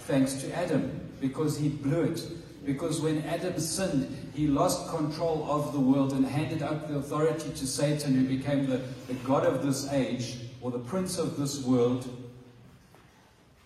thanks 0.00 0.34
to 0.42 0.52
Adam, 0.56 1.10
because 1.20 1.58
he 1.58 1.68
blew 1.68 2.02
it. 2.02 2.22
Because 2.64 3.00
when 3.00 3.24
Adam 3.24 3.58
sinned, 3.58 4.30
he 4.34 4.46
lost 4.46 4.88
control 4.88 5.46
of 5.50 5.72
the 5.72 5.80
world 5.80 6.12
and 6.12 6.24
handed 6.24 6.62
up 6.62 6.88
the 6.88 6.96
authority 6.96 7.50
to 7.50 7.66
Satan, 7.66 8.14
who 8.14 8.36
became 8.36 8.66
the, 8.66 8.80
the 9.08 9.14
God 9.24 9.44
of 9.44 9.64
this 9.64 9.90
age, 9.92 10.38
or 10.62 10.70
the 10.70 10.78
prince 10.78 11.18
of 11.18 11.36
this 11.36 11.62
world. 11.64 12.08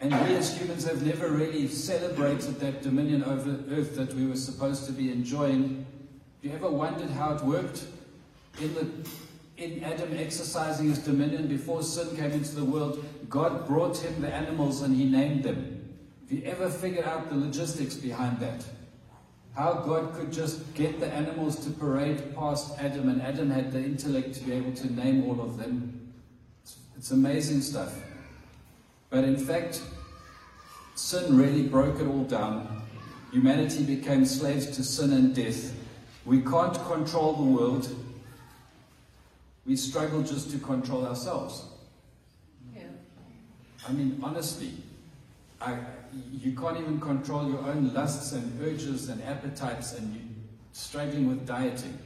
And 0.01 0.13
we 0.13 0.35
as 0.35 0.57
humans 0.57 0.85
have 0.85 1.07
never 1.07 1.31
really 1.31 1.69
celebrated 1.69 2.59
that 2.61 2.83
dominion 2.83 3.23
over 3.23 3.51
earth 3.71 3.95
that 3.97 4.13
we 4.15 4.27
were 4.27 4.37
supposed 4.37 4.87
to 4.87 4.93
be 4.93 5.13
enjoying. 5.13 5.87
Have 6.43 6.51
you 6.51 6.57
ever 6.57 6.71
wondered 6.71 7.11
how 7.11 7.35
it 7.35 7.43
worked? 7.43 7.85
In 8.61 8.75
the 8.75 8.91
in 9.57 9.83
Adam 9.85 10.15
exercising 10.19 10.91
his 10.91 10.99
dominion 10.99 11.47
before 11.47 11.83
sin 11.83 12.15
came 12.15 12.33
into 12.33 12.55
the 12.55 12.65
world, 12.65 13.03
God 13.29 13.67
brought 13.67 13.97
him 13.97 14.21
the 14.21 14.33
animals 14.33 14.83
and 14.83 14.95
he 14.95 15.05
named 15.05 15.45
them. 15.45 15.97
Have 16.29 16.39
you 16.39 16.45
ever 16.45 16.69
figured 16.69 17.07
out 17.07 17.31
the 17.31 17.37
logistics 17.37 17.95
behind 17.95 18.39
that? 18.41 18.67
How 19.55 19.73
God 19.73 20.13
could 20.13 20.31
just 20.31 20.75
get 20.75 21.01
the 21.01 21.07
animals 21.07 21.65
to 21.65 21.71
parade 21.71 22.35
past 22.35 22.79
Adam, 22.79 23.09
and 23.09 23.23
Adam 23.23 23.49
had 23.49 23.73
the 23.73 23.83
intellect 23.83 24.35
to 24.35 24.45
be 24.45 24.53
able 24.53 24.73
to 24.75 24.93
name 24.93 25.25
all 25.25 25.41
of 25.41 25.57
them. 25.57 26.06
It's, 26.97 27.11
amazing 27.11 27.61
stuff. 27.61 27.95
But 29.11 29.25
in 29.25 29.37
fact, 29.37 29.83
sin 30.95 31.37
really 31.37 31.63
broke 31.63 32.01
it 32.01 32.07
all 32.07 32.25
down. 32.25 32.83
Humanity 33.33 33.85
became 33.85 34.25
slaves 34.25 34.67
to 34.77 34.83
sin 34.83 35.13
and 35.13 35.35
death. 35.35 35.75
We 36.25 36.41
can't 36.41 36.75
control 36.87 37.35
the 37.35 37.43
world. 37.43 37.95
We 39.67 39.77
struggle 39.77 40.23
just 40.23 40.51
to 40.53 40.59
control 40.59 41.07
ourselves. 41.07 41.67
Yeah. 42.75 42.85
I 43.87 43.93
mean, 43.93 44.19
honestly, 44.23 44.73
I, 45.61 45.77
you 46.33 46.57
can't 46.57 46.79
even 46.79 47.01
control 47.01 47.49
your 47.49 47.61
own 47.61 47.93
lusts 47.93 48.33
and 48.33 48.61
urges 48.63 49.09
and 49.09 49.23
appetites, 49.25 49.93
and 49.95 50.15
you're 50.15 50.23
struggling 50.73 51.29
with 51.29 51.47
dieting. 51.47 51.99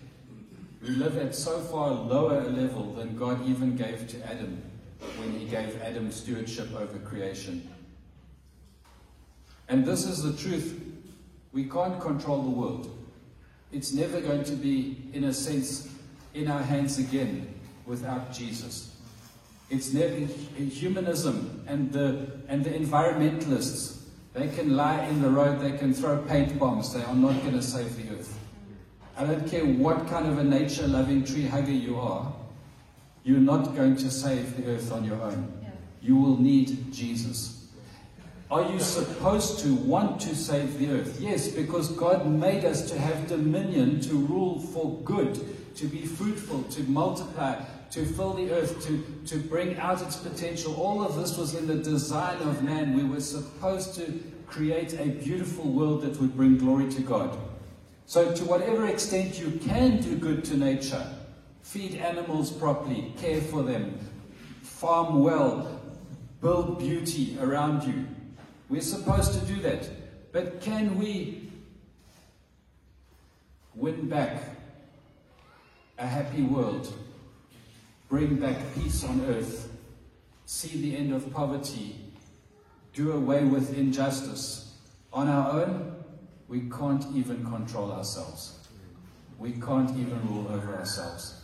We 0.83 0.90
live 0.90 1.16
at 1.18 1.35
so 1.35 1.61
far 1.61 1.90
lower 1.90 2.40
a 2.40 2.48
level 2.48 2.94
than 2.94 3.16
God 3.16 3.46
even 3.46 3.76
gave 3.76 4.09
to 4.09 4.31
Adam 4.31 4.62
when 5.18 5.32
he 5.32 5.46
gave 5.46 5.80
Adam 5.82 6.10
stewardship 6.10 6.74
over 6.74 6.98
creation. 6.98 7.68
And 9.68 9.84
this 9.84 10.04
is 10.04 10.22
the 10.22 10.32
truth. 10.32 10.80
We 11.52 11.64
can't 11.64 12.00
control 12.00 12.42
the 12.42 12.50
world. 12.50 12.96
It's 13.72 13.92
never 13.92 14.20
going 14.20 14.44
to 14.44 14.52
be, 14.52 15.10
in 15.12 15.24
a 15.24 15.32
sense, 15.32 15.88
in 16.34 16.48
our 16.48 16.62
hands 16.62 16.98
again 16.98 17.54
without 17.86 18.32
Jesus. 18.32 18.96
It's 19.70 19.92
never 19.92 20.16
humanism 20.56 21.64
and 21.68 21.92
the 21.92 22.26
and 22.48 22.64
the 22.64 22.70
environmentalists. 22.70 23.98
They 24.32 24.48
can 24.48 24.76
lie 24.76 25.04
in 25.06 25.22
the 25.22 25.30
road, 25.30 25.60
they 25.60 25.76
can 25.76 25.94
throw 25.94 26.18
paint 26.22 26.58
bombs, 26.58 26.92
they 26.92 27.02
are 27.02 27.14
not 27.14 27.40
going 27.42 27.54
to 27.54 27.62
save 27.62 27.96
the 27.96 28.14
earth. 28.14 28.38
I 29.16 29.24
don't 29.24 29.48
care 29.48 29.64
what 29.64 30.08
kind 30.08 30.26
of 30.26 30.38
a 30.38 30.44
nature 30.44 30.86
loving 30.86 31.24
tree 31.24 31.46
hugger 31.46 31.72
you 31.72 31.98
are, 31.98 32.32
you're 33.24 33.38
not 33.38 33.74
going 33.76 33.96
to 33.96 34.11
save 34.11 34.56
the 34.56 34.72
earth 34.72 34.92
on 34.92 35.04
your 35.04 35.20
own. 35.20 35.52
You 36.00 36.16
will 36.16 36.40
need 36.40 36.92
Jesus. 36.92 37.68
Are 38.50 38.68
you 38.68 38.80
supposed 38.80 39.61
to 39.61 39.74
want 39.74 40.20
to 40.22 40.35
save 40.35 40.78
the 40.78 40.90
earth? 40.90 41.20
Yes, 41.20 41.48
because 41.48 41.92
God 41.92 42.26
made 42.26 42.64
us 42.64 42.90
to 42.90 42.98
have 42.98 43.28
dominion, 43.28 44.00
to 44.00 44.14
rule 44.14 44.59
for 44.59 44.98
good, 45.04 45.38
to 45.76 45.87
be 45.87 46.04
fruitful, 46.04 46.64
to 46.64 46.83
multiply, 46.85 47.62
to 47.90 48.04
fill 48.04 48.33
the 48.33 48.50
earth, 48.50 48.85
to, 48.87 49.04
to 49.26 49.38
bring 49.38 49.76
out 49.76 50.02
its 50.02 50.16
potential. 50.16 50.74
All 50.74 51.04
of 51.04 51.14
this 51.16 51.37
was 51.37 51.54
in 51.54 51.68
the 51.68 51.76
design 51.76 52.38
of 52.38 52.64
man. 52.64 52.94
We 52.94 53.04
were 53.04 53.20
supposed 53.20 53.94
to 53.96 54.20
create 54.48 54.94
a 54.94 55.06
beautiful 55.06 55.70
world 55.70 56.02
that 56.02 56.20
would 56.20 56.37
bring 56.37 56.59
glory 56.59 56.90
to 56.90 57.02
God. 57.02 57.38
So, 58.06 58.35
to 58.35 58.44
whatever 58.44 58.87
extent 58.87 59.38
you 59.38 59.52
can 59.61 60.00
do 60.00 60.16
good 60.16 60.44
to 60.46 60.56
nature, 60.56 61.06
feed 61.62 61.94
animals 61.96 62.50
properly, 62.50 63.12
care 63.18 63.40
for 63.40 63.62
them, 63.62 63.98
farm 64.62 65.22
well, 65.22 65.80
build 66.40 66.78
beauty 66.78 67.36
around 67.40 67.84
you. 67.84 68.06
We're 68.68 68.80
supposed 68.80 69.38
to 69.38 69.40
do 69.46 69.60
that. 69.62 69.88
But 70.32 70.60
can 70.60 70.98
we 70.98 71.50
win 73.74 74.08
back 74.08 74.42
a 75.98 76.06
happy 76.06 76.42
world, 76.42 76.92
bring 78.08 78.36
back 78.36 78.56
peace 78.74 79.04
on 79.04 79.20
earth, 79.26 79.70
see 80.46 80.80
the 80.80 80.96
end 80.96 81.12
of 81.12 81.32
poverty, 81.32 81.96
do 82.94 83.12
away 83.12 83.44
with 83.44 83.76
injustice 83.76 84.74
on 85.12 85.28
our 85.28 85.52
own? 85.52 85.96
We 86.48 86.68
can't 86.70 87.04
even 87.14 87.44
control 87.44 87.92
ourselves. 87.92 88.56
We 89.38 89.52
can't 89.52 89.90
even 89.90 90.20
rule 90.28 90.48
over 90.50 90.76
ourselves. 90.76 91.39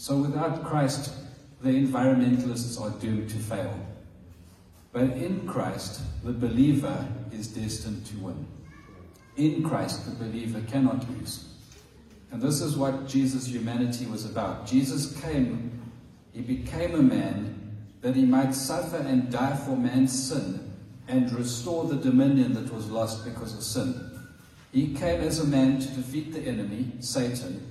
So 0.00 0.16
without 0.16 0.64
Christ, 0.64 1.12
the 1.60 1.68
environmentalists 1.68 2.80
are 2.80 2.98
doomed 3.00 3.28
to 3.28 3.36
fail. 3.36 3.78
But 4.92 5.10
in 5.10 5.46
Christ, 5.46 6.00
the 6.24 6.32
believer 6.32 7.06
is 7.30 7.48
destined 7.48 8.06
to 8.06 8.16
win. 8.16 8.46
In 9.36 9.62
Christ, 9.62 10.06
the 10.06 10.24
believer 10.24 10.62
cannot 10.62 11.06
lose. 11.10 11.52
And 12.32 12.40
this 12.40 12.62
is 12.62 12.78
what 12.78 13.08
Jesus' 13.08 13.46
humanity 13.46 14.06
was 14.06 14.24
about. 14.24 14.66
Jesus 14.66 15.20
came 15.20 15.82
he 16.32 16.40
became 16.40 16.94
a 16.94 17.02
man 17.02 17.76
that 18.00 18.16
he 18.16 18.24
might 18.24 18.54
suffer 18.54 18.96
and 18.96 19.30
die 19.30 19.54
for 19.54 19.76
man's 19.76 20.18
sin 20.18 20.72
and 21.08 21.30
restore 21.32 21.84
the 21.84 21.96
dominion 21.96 22.54
that 22.54 22.72
was 22.72 22.88
lost 22.88 23.22
because 23.26 23.52
of 23.52 23.62
sin. 23.62 24.18
He 24.72 24.94
came 24.94 25.20
as 25.20 25.40
a 25.40 25.46
man 25.46 25.78
to 25.78 25.88
defeat 25.88 26.32
the 26.32 26.40
enemy, 26.40 26.92
Satan. 27.00 27.69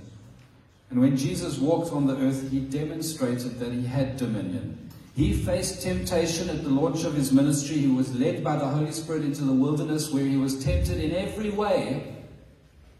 And 0.89 0.99
when 0.99 1.17
Jesus 1.17 1.59
walked 1.59 1.91
on 1.91 2.07
the 2.07 2.17
earth, 2.17 2.49
he 2.49 2.59
demonstrated 2.59 3.59
that 3.59 3.71
he 3.71 3.85
had 3.85 4.17
dominion. 4.17 4.89
He 5.15 5.33
faced 5.33 5.81
temptation 5.81 6.49
at 6.49 6.63
the 6.63 6.69
launch 6.69 7.03
of 7.03 7.13
his 7.13 7.31
ministry. 7.31 7.77
He 7.77 7.87
was 7.87 8.15
led 8.15 8.43
by 8.43 8.55
the 8.55 8.65
Holy 8.65 8.91
Spirit 8.91 9.23
into 9.23 9.43
the 9.43 9.53
wilderness 9.53 10.11
where 10.11 10.23
he 10.23 10.37
was 10.37 10.63
tempted 10.63 10.97
in 10.97 11.13
every 11.13 11.49
way. 11.49 12.15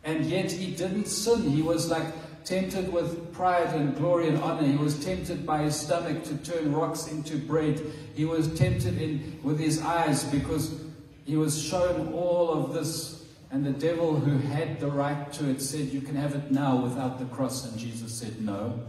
And 0.04 0.25
yet 0.25 0.52
he 0.52 0.75
didn't 0.75 1.06
sin. 1.06 1.49
He 1.49 1.62
was 1.62 1.89
like 1.89 2.06
tempted 2.43 2.91
with 2.91 3.34
pride 3.34 3.73
and 3.73 3.95
glory 3.95 4.28
and 4.28 4.38
honor. 4.39 4.67
He 4.67 4.75
was 4.75 5.04
tempted 5.04 5.45
by 5.45 5.63
his 5.63 5.80
stomach 5.80 6.23
to 6.25 6.38
turn 6.38 6.73
rocks 6.73 7.08
into 7.08 7.38
bread. 7.38 7.82
He 8.15 8.25
was 8.25 8.54
tempted 8.58 9.02
in, 9.02 9.39
with 9.43 9.60
his 9.60 9.82
eyes 9.82 10.23
because 10.25 10.82
he 11.25 11.38
was 11.38 11.62
shown 11.62 12.12
all 12.13 12.52
of 12.52 12.73
this. 12.73 13.18
And 13.51 13.65
the 13.65 13.71
devil, 13.71 14.15
who 14.15 14.38
had 14.38 14.79
the 14.79 14.88
right 14.88 15.31
to 15.33 15.49
it, 15.49 15.62
said, 15.62 15.88
You 15.88 16.01
can 16.01 16.15
have 16.15 16.35
it 16.35 16.51
now 16.51 16.75
without 16.75 17.17
the 17.17 17.25
cross. 17.25 17.65
And 17.65 17.79
Jesus 17.79 18.13
said, 18.13 18.41
No, 18.41 18.79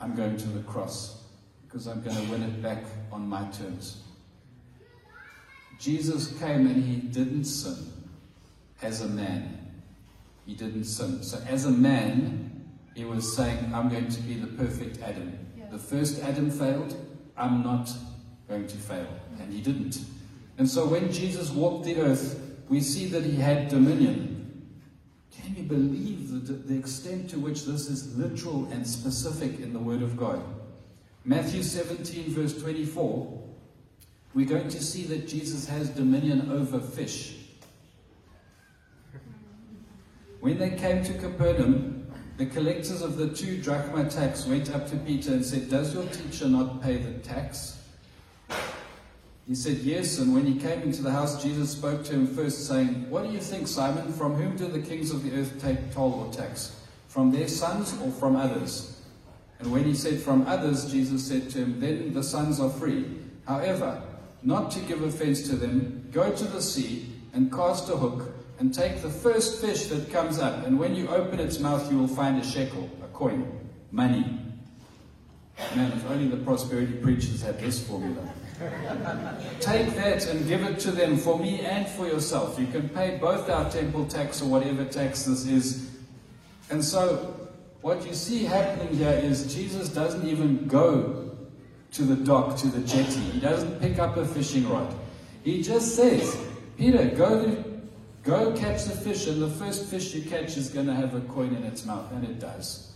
I'm 0.00 0.14
going 0.14 0.36
to 0.36 0.48
the 0.48 0.62
cross 0.62 1.24
because 1.66 1.86
I'm 1.86 2.00
going 2.02 2.16
to 2.16 2.30
win 2.30 2.42
it 2.42 2.62
back 2.62 2.84
on 3.10 3.28
my 3.28 3.44
terms. 3.50 4.02
Jesus 5.78 6.38
came 6.38 6.66
and 6.66 6.82
he 6.82 6.96
didn't 6.96 7.44
sin 7.44 7.92
as 8.82 9.02
a 9.02 9.08
man. 9.08 9.58
He 10.46 10.54
didn't 10.54 10.84
sin. 10.84 11.22
So, 11.22 11.38
as 11.48 11.64
a 11.64 11.70
man, 11.70 12.70
he 12.94 13.04
was 13.04 13.36
saying, 13.36 13.72
I'm 13.74 13.88
going 13.88 14.08
to 14.08 14.20
be 14.22 14.34
the 14.34 14.46
perfect 14.46 15.02
Adam. 15.02 15.38
Yeah. 15.58 15.64
The 15.70 15.78
first 15.78 16.22
Adam 16.22 16.50
failed, 16.50 16.96
I'm 17.36 17.62
not 17.62 17.90
going 18.48 18.66
to 18.68 18.76
fail. 18.76 19.08
And 19.40 19.52
he 19.52 19.60
didn't. 19.60 19.98
And 20.56 20.68
so, 20.68 20.86
when 20.86 21.12
Jesus 21.12 21.50
walked 21.50 21.84
the 21.84 21.96
earth, 21.98 22.45
we 22.68 22.80
see 22.80 23.06
that 23.06 23.24
he 23.24 23.36
had 23.36 23.68
dominion. 23.68 24.72
Can 25.30 25.54
you 25.54 25.62
believe 25.62 26.46
the, 26.46 26.52
the 26.52 26.78
extent 26.78 27.30
to 27.30 27.38
which 27.38 27.64
this 27.64 27.88
is 27.88 28.16
literal 28.16 28.66
and 28.72 28.86
specific 28.86 29.60
in 29.60 29.72
the 29.72 29.78
Word 29.78 30.02
of 30.02 30.16
God? 30.16 30.42
Matthew 31.24 31.62
17, 31.62 32.30
verse 32.30 32.60
24, 32.60 33.42
we're 34.34 34.46
going 34.46 34.68
to 34.68 34.82
see 34.82 35.04
that 35.04 35.26
Jesus 35.26 35.66
has 35.68 35.88
dominion 35.90 36.50
over 36.50 36.78
fish. 36.78 37.34
When 40.40 40.58
they 40.58 40.70
came 40.70 41.02
to 41.04 41.14
Capernaum, 41.14 42.06
the 42.36 42.46
collectors 42.46 43.02
of 43.02 43.16
the 43.16 43.28
two 43.28 43.60
drachma 43.62 44.08
tax 44.10 44.46
went 44.46 44.74
up 44.74 44.88
to 44.90 44.96
Peter 44.96 45.32
and 45.32 45.44
said, 45.44 45.70
Does 45.70 45.94
your 45.94 46.04
teacher 46.04 46.48
not 46.48 46.82
pay 46.82 46.98
the 46.98 47.14
tax? 47.20 47.75
He 49.46 49.54
said, 49.54 49.78
Yes. 49.78 50.18
And 50.18 50.34
when 50.34 50.44
he 50.44 50.58
came 50.58 50.82
into 50.82 51.02
the 51.02 51.10
house, 51.10 51.42
Jesus 51.42 51.70
spoke 51.70 52.04
to 52.04 52.12
him 52.12 52.26
first, 52.26 52.66
saying, 52.66 53.08
What 53.08 53.24
do 53.24 53.30
you 53.30 53.38
think, 53.38 53.68
Simon? 53.68 54.12
From 54.12 54.34
whom 54.34 54.56
do 54.56 54.66
the 54.66 54.80
kings 54.80 55.10
of 55.12 55.22
the 55.22 55.38
earth 55.38 55.60
take 55.60 55.92
toll 55.92 56.12
or 56.26 56.32
tax? 56.32 56.80
From 57.08 57.30
their 57.30 57.48
sons 57.48 57.96
or 58.02 58.10
from 58.10 58.36
others? 58.36 59.00
And 59.58 59.72
when 59.72 59.84
he 59.84 59.94
said, 59.94 60.20
From 60.20 60.46
others, 60.46 60.90
Jesus 60.90 61.26
said 61.26 61.48
to 61.50 61.58
him, 61.58 61.80
Then 61.80 62.12
the 62.12 62.22
sons 62.22 62.58
are 62.58 62.70
free. 62.70 63.06
However, 63.46 64.02
not 64.42 64.70
to 64.72 64.80
give 64.80 65.02
offense 65.02 65.48
to 65.48 65.56
them, 65.56 66.08
go 66.12 66.32
to 66.32 66.44
the 66.44 66.60
sea 66.60 67.12
and 67.32 67.52
cast 67.52 67.88
a 67.88 67.96
hook 67.96 68.32
and 68.58 68.74
take 68.74 69.02
the 69.02 69.10
first 69.10 69.60
fish 69.60 69.86
that 69.86 70.10
comes 70.10 70.38
up. 70.38 70.66
And 70.66 70.78
when 70.78 70.94
you 70.94 71.08
open 71.08 71.38
its 71.38 71.60
mouth, 71.60 71.90
you 71.90 71.98
will 71.98 72.08
find 72.08 72.40
a 72.40 72.44
shekel, 72.44 72.90
a 73.02 73.08
coin, 73.08 73.70
money. 73.90 74.45
Man, 75.76 75.92
if 75.92 76.10
only 76.10 76.28
the 76.28 76.38
prosperity 76.38 76.94
preachers 76.94 77.42
had 77.42 77.60
this 77.60 77.86
formula. 77.86 78.26
Take 79.60 79.94
that 79.96 80.26
and 80.26 80.48
give 80.48 80.62
it 80.62 80.78
to 80.80 80.90
them 80.90 81.18
for 81.18 81.38
me 81.38 81.60
and 81.60 81.86
for 81.86 82.06
yourself. 82.06 82.58
You 82.58 82.66
can 82.66 82.88
pay 82.88 83.18
both 83.18 83.50
our 83.50 83.70
temple 83.70 84.06
tax 84.06 84.40
or 84.40 84.46
whatever 84.46 84.86
tax 84.86 85.24
this 85.24 85.46
is. 85.46 85.90
And 86.70 86.82
so, 86.82 87.50
what 87.82 88.06
you 88.06 88.14
see 88.14 88.44
happening 88.44 88.96
here 88.96 89.20
is 89.22 89.54
Jesus 89.54 89.90
doesn't 89.90 90.26
even 90.26 90.66
go 90.66 91.36
to 91.92 92.02
the 92.02 92.16
dock, 92.16 92.56
to 92.56 92.68
the 92.68 92.80
jetty. 92.80 93.20
He 93.20 93.40
doesn't 93.40 93.78
pick 93.78 93.98
up 93.98 94.16
a 94.16 94.24
fishing 94.24 94.66
rod. 94.70 94.94
He 95.44 95.62
just 95.62 95.94
says, 95.94 96.38
Peter, 96.78 97.04
go 97.10 97.64
go 98.22 98.52
catch 98.54 98.84
the 98.84 98.96
fish, 98.96 99.26
and 99.26 99.42
the 99.42 99.50
first 99.50 99.84
fish 99.84 100.14
you 100.14 100.22
catch 100.28 100.56
is 100.56 100.70
going 100.70 100.86
to 100.86 100.94
have 100.94 101.14
a 101.14 101.20
coin 101.20 101.54
in 101.54 101.62
its 101.64 101.84
mouth, 101.84 102.10
and 102.12 102.24
it 102.24 102.40
does. 102.40 102.95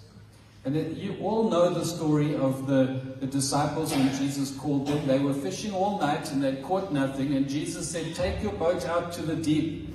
And 0.64 0.76
it, 0.76 0.96
you 0.98 1.16
all 1.22 1.48
know 1.48 1.72
the 1.72 1.84
story 1.86 2.36
of 2.36 2.66
the, 2.66 3.00
the 3.18 3.26
disciples 3.26 3.92
when 3.92 4.14
Jesus 4.16 4.54
called 4.58 4.86
them. 4.86 5.06
They 5.06 5.18
were 5.18 5.32
fishing 5.32 5.72
all 5.72 5.98
night 5.98 6.30
and 6.32 6.42
they 6.42 6.56
caught 6.56 6.92
nothing. 6.92 7.34
And 7.34 7.48
Jesus 7.48 7.88
said, 7.88 8.14
Take 8.14 8.42
your 8.42 8.52
boat 8.52 8.84
out 8.86 9.10
to 9.12 9.22
the 9.22 9.36
deep 9.36 9.88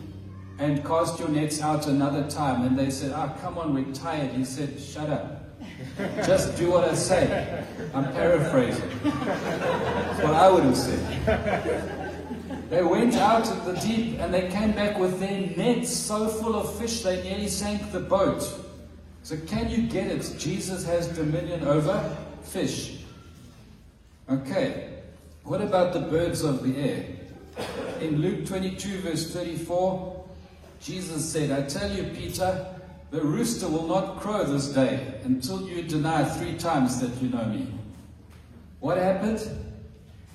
and 0.58 0.84
cast 0.84 1.20
your 1.20 1.30
nets 1.30 1.62
out 1.62 1.86
another 1.86 2.28
time. 2.30 2.66
And 2.66 2.78
they 2.78 2.90
said, 2.90 3.12
Ah, 3.14 3.32
oh, 3.32 3.42
come 3.42 3.60
on, 3.60 3.76
we're 3.76 3.94
tired. 3.94 4.32
He 4.32 4.44
said, 4.44 4.80
Shut 4.80 5.10
up. 5.10 5.44
Just 6.26 6.58
do 6.58 6.72
what 6.72 6.90
I 6.90 6.96
say. 6.96 7.64
I'm 7.94 8.12
paraphrasing. 8.12 8.90
That's 9.04 10.24
what 10.24 10.34
I 10.34 10.50
would 10.50 10.64
have 10.64 10.78
said. 10.78 12.02
They 12.70 12.84
went 12.84 13.14
out 13.16 13.48
at 13.48 13.66
the 13.66 13.74
deep 13.74 14.20
and 14.20 14.34
they 14.34 14.50
came 14.50 14.72
back 14.72 14.98
with 14.98 15.20
their 15.20 15.42
nets 15.56 15.96
so 15.96 16.28
full 16.28 16.56
of 16.56 16.76
fish 16.80 17.04
they 17.04 17.22
nearly 17.22 17.48
sank 17.48 17.92
the 17.92 18.00
boat. 18.00 18.65
So, 19.26 19.36
can 19.48 19.72
you 19.72 19.88
get 19.88 20.06
it? 20.06 20.36
Jesus 20.38 20.86
has 20.86 21.08
dominion 21.08 21.64
over 21.64 22.16
fish. 22.44 23.00
Okay, 24.30 25.00
what 25.44 25.62
about 25.62 25.94
the 25.94 26.02
birds 26.02 26.44
of 26.44 26.62
the 26.62 26.78
air? 26.78 27.08
In 28.02 28.18
Luke 28.22 28.46
22, 28.46 29.00
verse 29.00 29.32
34, 29.34 30.26
Jesus 30.80 31.28
said, 31.28 31.50
I 31.50 31.68
tell 31.68 31.92
you, 31.92 32.04
Peter, 32.16 32.68
the 33.10 33.20
rooster 33.20 33.68
will 33.68 33.88
not 33.88 34.20
crow 34.20 34.44
this 34.44 34.68
day 34.68 35.20
until 35.24 35.68
you 35.68 35.82
deny 35.82 36.24
three 36.24 36.56
times 36.56 37.02
that 37.02 37.20
you 37.20 37.30
know 37.30 37.46
me. 37.46 37.68
What 38.80 39.00
happened? 39.00 39.42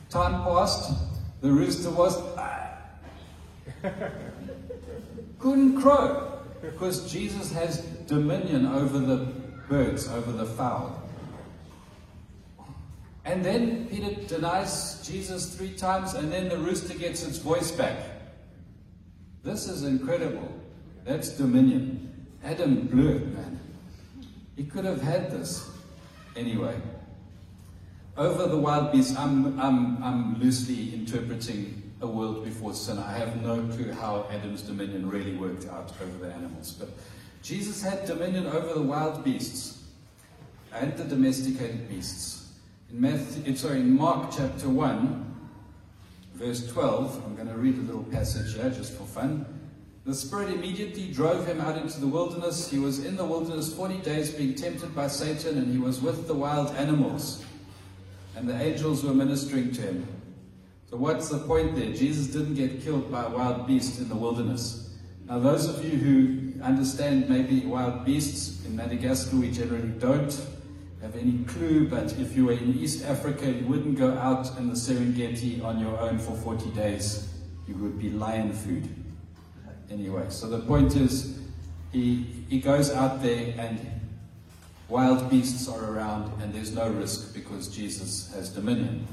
Time 0.09 0.43
passed, 0.43 0.91
the 1.43 1.53
rooster 1.53 1.91
was. 1.91 2.21
Ah. 2.37 2.77
couldn't 5.39 5.81
crow 5.81 6.40
because 6.61 7.11
Jesus 7.11 7.53
has 7.53 7.79
dominion 8.07 8.67
over 8.67 8.99
the 8.99 9.33
birds, 9.69 10.09
over 10.09 10.33
the 10.33 10.47
fowl. 10.47 11.01
And 13.25 13.45
then 13.45 13.87
Peter 13.89 14.15
denies 14.27 15.07
Jesus 15.07 15.55
three 15.55 15.73
times, 15.73 16.15
and 16.15 16.33
then 16.33 16.49
the 16.49 16.59
rooster 16.59 16.95
gets 16.95 17.23
its 17.23 17.39
voice 17.39 17.71
back. 17.71 17.97
This 19.43 19.69
is 19.69 19.85
incredible. 19.85 20.53
That's 21.05 21.31
dominion. 21.31 22.29
Adam 22.45 22.87
blew 22.87 23.09
it, 23.17 23.27
man. 23.35 23.61
He 24.57 24.65
could 24.65 24.85
have 24.85 25.01
had 25.03 25.31
this. 25.31 25.71
Anyway, 26.37 26.81
over 28.17 28.47
the 28.47 28.57
wild 28.57 28.93
beasts, 28.93 29.17
I'm, 29.17 29.59
I'm, 29.61 30.03
I'm 30.03 30.41
loosely 30.41 30.95
interpreting 30.95 31.80
a 32.01 32.07
world 32.07 32.45
before 32.45 32.73
sin. 32.75 32.99
I 32.99 33.13
have 33.13 33.43
no 33.43 33.63
clue 33.75 33.93
how 33.93 34.27
Adam's 34.31 34.63
dominion 34.63 35.09
really 35.09 35.35
worked 35.35 35.69
out 35.69 35.93
over 36.03 36.25
the 36.25 36.33
animals. 36.33 36.73
But 36.73 36.91
Jesus 37.43 37.83
had 37.83 38.07
dominion 38.07 38.47
over 38.47 38.75
the 38.75 38.83
wild 38.83 39.25
beasts 39.25 39.85
and 40.73 40.97
the 40.97 41.05
domesticated 41.05 41.89
beasts. 41.89 42.53
In, 42.91 43.01
Matthew, 43.01 43.53
eh, 43.53 43.57
sorry, 43.57 43.81
in 43.81 43.97
Mark 43.97 44.33
chapter 44.37 44.69
1, 44.69 45.49
verse 46.35 46.67
12, 46.73 47.23
I'm 47.25 47.37
going 47.37 47.49
to 47.49 47.55
read 47.55 47.77
a 47.77 47.83
little 47.83 48.05
passage 48.05 48.55
here 48.55 48.71
just 48.71 48.93
for 48.95 49.05
fun. 49.05 49.47
The 50.07 50.15
Spirit 50.15 50.51
immediately 50.51 51.13
drove 51.13 51.47
him 51.47 51.61
out 51.61 51.77
into 51.77 52.01
the 52.01 52.07
wilderness. 52.07 52.71
He 52.71 52.79
was 52.79 53.05
in 53.05 53.17
the 53.17 53.25
wilderness 53.25 53.73
40 53.73 53.99
days 53.99 54.31
being 54.31 54.55
tempted 54.55 54.95
by 54.95 55.09
Satan, 55.09 55.59
and 55.59 55.71
he 55.71 55.79
was 55.79 56.01
with 56.01 56.27
the 56.27 56.35
wild 56.35 56.75
animals. 56.77 57.45
And 58.35 58.49
the 58.49 58.61
angels 58.61 59.05
were 59.05 59.13
ministering 59.13 59.73
to 59.73 59.83
him. 59.83 60.20
So, 60.91 60.97
what's 60.97 61.29
the 61.29 61.39
point 61.39 61.77
there? 61.77 61.93
Jesus 61.93 62.27
didn't 62.27 62.55
get 62.55 62.83
killed 62.83 63.13
by 63.13 63.25
a 63.25 63.29
wild 63.29 63.67
beast 63.67 64.01
in 64.01 64.09
the 64.09 64.17
wilderness. 64.17 64.93
Now, 65.29 65.39
those 65.39 65.69
of 65.69 65.85
you 65.85 65.97
who 65.97 66.63
understand 66.63 67.31
maybe 67.31 67.65
wild 67.65 68.05
beasts, 68.05 68.65
in 68.67 68.75
Madagascar 68.75 69.37
we 69.37 69.53
generally 69.53 69.89
don't 70.01 70.33
have 71.01 71.15
any 71.15 71.45
clue, 71.45 71.89
but 71.89 72.19
if 72.19 72.37
you 72.37 72.47
were 72.47 72.55
in 72.55 72.77
East 72.77 73.05
Africa, 73.05 73.49
you 73.51 73.65
wouldn't 73.67 73.97
go 73.99 74.19
out 74.19 74.59
in 74.59 74.69
the 74.69 74.75
Serengeti 74.75 75.63
on 75.63 75.79
your 75.79 75.97
own 76.01 76.19
for 76.19 76.37
40 76.37 76.71
days. 76.71 77.33
You 77.69 77.77
would 77.77 77.99
be 77.99 78.11
lion 78.11 78.53
food. 78.53 78.89
Anyway, 79.91 80.27
so 80.29 80.49
the 80.49 80.59
point 80.59 80.97
is, 80.97 81.39
he, 81.93 82.27
he 82.49 82.61
goes 82.61 82.91
out 82.91 83.23
there 83.23 83.55
and 83.59 83.81
wild 84.89 85.31
beasts 85.31 85.69
are 85.69 85.93
around 85.93 86.43
and 86.43 86.53
there's 86.53 86.75
no 86.75 86.89
risk 86.91 87.33
because 87.33 87.69
Jesus 87.69 88.33
has 88.35 88.49
dominion. 88.49 89.07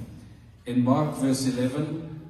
In 0.67 0.84
Mark 0.84 1.15
verse 1.15 1.47
11, 1.47 2.30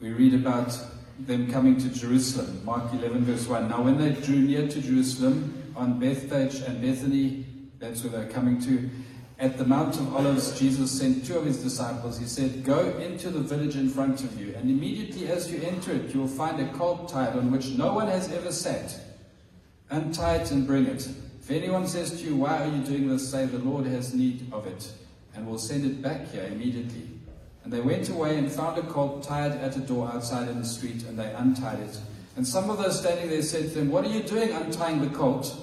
we 0.00 0.10
read 0.12 0.32
about 0.32 0.76
them 1.18 1.52
coming 1.52 1.76
to 1.76 1.90
Jerusalem. 1.90 2.64
Mark 2.64 2.94
11 2.94 3.26
verse 3.26 3.46
1. 3.46 3.68
Now 3.68 3.82
when 3.82 3.98
they 3.98 4.18
drew 4.22 4.38
near 4.38 4.66
to 4.66 4.80
Jerusalem 4.80 5.72
on 5.76 6.00
Bethphage 6.00 6.62
and 6.62 6.80
Bethany, 6.80 7.44
that's 7.78 8.02
where 8.02 8.10
they're 8.10 8.32
coming 8.32 8.58
to, 8.62 8.88
at 9.38 9.58
the 9.58 9.66
Mount 9.66 9.96
of 9.96 10.16
Olives, 10.16 10.58
Jesus 10.58 10.90
sent 10.90 11.26
two 11.26 11.36
of 11.36 11.44
his 11.44 11.62
disciples. 11.62 12.18
He 12.18 12.24
said, 12.24 12.64
Go 12.64 12.96
into 12.96 13.28
the 13.28 13.40
village 13.40 13.76
in 13.76 13.90
front 13.90 14.24
of 14.24 14.40
you, 14.40 14.54
and 14.54 14.70
immediately 14.70 15.26
as 15.26 15.52
you 15.52 15.60
enter 15.60 15.92
it, 15.92 16.14
you 16.14 16.20
will 16.20 16.26
find 16.26 16.58
a 16.58 16.72
colt 16.72 17.10
tied 17.10 17.36
on 17.36 17.50
which 17.50 17.68
no 17.70 17.92
one 17.92 18.08
has 18.08 18.32
ever 18.32 18.50
sat. 18.50 18.98
Untie 19.90 20.36
it 20.36 20.50
and 20.52 20.66
bring 20.66 20.86
it. 20.86 21.06
If 21.40 21.50
anyone 21.50 21.86
says 21.86 22.12
to 22.12 22.26
you, 22.26 22.36
Why 22.36 22.62
are 22.62 22.74
you 22.74 22.82
doing 22.82 23.08
this? 23.08 23.30
say, 23.30 23.44
The 23.44 23.58
Lord 23.58 23.84
has 23.84 24.14
need 24.14 24.50
of 24.52 24.66
it, 24.66 24.90
and 25.34 25.46
will 25.46 25.58
send 25.58 25.84
it 25.84 26.02
back 26.02 26.30
here 26.30 26.44
immediately. 26.44 27.08
And 27.64 27.72
they 27.72 27.80
went 27.80 28.08
away 28.10 28.38
and 28.38 28.50
found 28.50 28.78
a 28.78 28.82
colt 28.82 29.22
tied 29.22 29.52
at 29.52 29.76
a 29.76 29.80
door 29.80 30.08
outside 30.08 30.48
in 30.48 30.58
the 30.58 30.66
street, 30.66 31.04
and 31.04 31.18
they 31.18 31.32
untied 31.32 31.80
it. 31.80 31.98
And 32.36 32.46
some 32.46 32.68
of 32.68 32.78
those 32.78 33.00
standing 33.00 33.30
there 33.30 33.42
said 33.42 33.72
to 33.72 33.80
him, 33.80 33.90
What 33.90 34.04
are 34.04 34.10
you 34.10 34.22
doing 34.22 34.50
untying 34.50 35.00
the 35.00 35.16
colt? 35.16 35.56